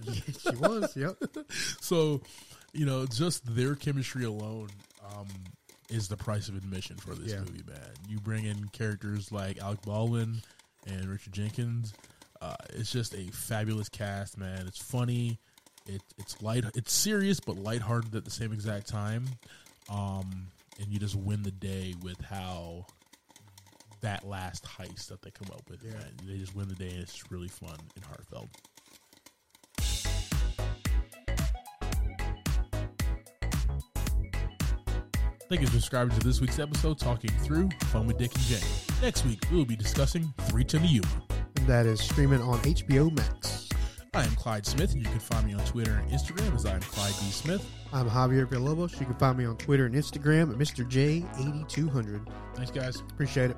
Yeah, 0.04 0.22
she 0.42 0.56
was. 0.58 0.98
Yep. 0.98 1.16
so, 1.80 2.22
you 2.74 2.86
know, 2.86 3.06
just 3.06 3.56
their 3.56 3.74
chemistry 3.76 4.26
alone 4.26 4.68
um, 5.06 5.28
is 5.90 6.08
the 6.08 6.18
price 6.18 6.50
of 6.50 6.56
admission 6.56 6.98
for 6.98 7.16
this 7.16 7.32
Yeah. 7.32 7.40
movie, 7.40 7.64
man. 7.68 7.90
You 8.08 8.20
bring 8.20 8.46
in 8.46 8.68
characters 8.70 9.32
like 9.32 9.58
Alec 9.60 9.82
Baldwin 9.84 10.42
and 10.86 11.06
Richard 11.06 11.34
Jenkins. 11.34 11.94
Uh, 12.42 12.56
it's 12.72 12.92
just 12.92 13.14
a 13.16 13.28
fabulous 13.32 13.90
cast, 13.90 14.38
man. 14.38 14.68
It's 14.68 14.82
funny. 14.82 15.40
It, 15.86 16.02
it's 16.18 16.42
light. 16.42 16.66
It's 16.76 16.94
serious, 16.94 17.40
but 17.40 17.58
lighthearted 17.58 18.14
at 18.16 18.26
the 18.26 18.32
same 18.32 18.52
exact 18.52 18.88
time. 18.88 19.26
Um, 19.90 20.48
and 20.80 20.92
you 20.92 21.00
just 21.00 21.16
win 21.16 21.44
the 21.44 21.52
day 21.52 21.96
with 22.04 22.20
how 22.22 22.86
that 24.02 24.28
last 24.28 24.66
heist 24.66 25.08
that 25.08 25.22
they 25.22 25.32
come 25.32 25.48
up 25.54 25.68
with. 25.70 25.82
Yeah. 25.84 25.94
Man. 25.94 26.12
They 26.26 26.38
just 26.38 26.54
win 26.56 26.68
the 26.68 26.76
day, 26.76 26.90
and 26.90 27.00
it's 27.00 27.32
really 27.32 27.48
fun 27.48 27.78
and 27.96 28.06
heartfelt. 28.06 28.50
Thank 35.50 35.62
you 35.62 35.68
for 35.68 35.74
subscribing 35.74 36.18
to 36.20 36.28
this 36.28 36.42
week's 36.42 36.60
episode, 36.60 37.00
Talking 37.00 37.30
Through 37.30 37.70
Fun 37.86 38.06
with 38.06 38.18
Dick 38.18 38.36
and 38.36 38.44
Jane. 38.44 38.60
Next 39.02 39.26
week, 39.26 39.46
we 39.50 39.56
will 39.56 39.66
be 39.66 39.78
discussing 39.78 40.34
3:10 40.50 40.82
to 40.82 40.88
Yuma. 40.88 41.08
And 41.56 41.68
that 41.68 41.86
is 41.86 42.02
streaming 42.02 42.42
on 42.42 42.60
HBO 42.66 43.10
Max. 43.10 43.70
I 44.14 44.26
am 44.26 44.36
Clyde 44.36 44.66
Smith, 44.66 44.92
and 44.92 45.02
you 45.02 45.08
can 45.08 45.20
find 45.20 45.48
me 45.48 45.54
on 45.54 45.64
Twitter 45.64 45.94
and 45.94 46.12
Instagram 46.12 46.54
as 46.54 46.66
I 46.66 46.74
am 46.74 46.82
Clyde 46.82 47.14
D. 47.22 47.32
Smith. 47.32 47.66
I'm 47.94 48.10
Javier 48.10 48.46
Villalobos. 48.46 49.00
You 49.00 49.06
can 49.06 49.16
find 49.16 49.38
me 49.38 49.46
on 49.46 49.56
Twitter 49.56 49.86
and 49.86 49.96
Instagram 49.96 50.52
at 50.52 50.58
Mr. 50.58 50.84
J8200. 50.86 52.28
Thanks, 52.54 52.72
guys. 52.72 53.00
Appreciate 53.10 53.52
it. 53.52 53.58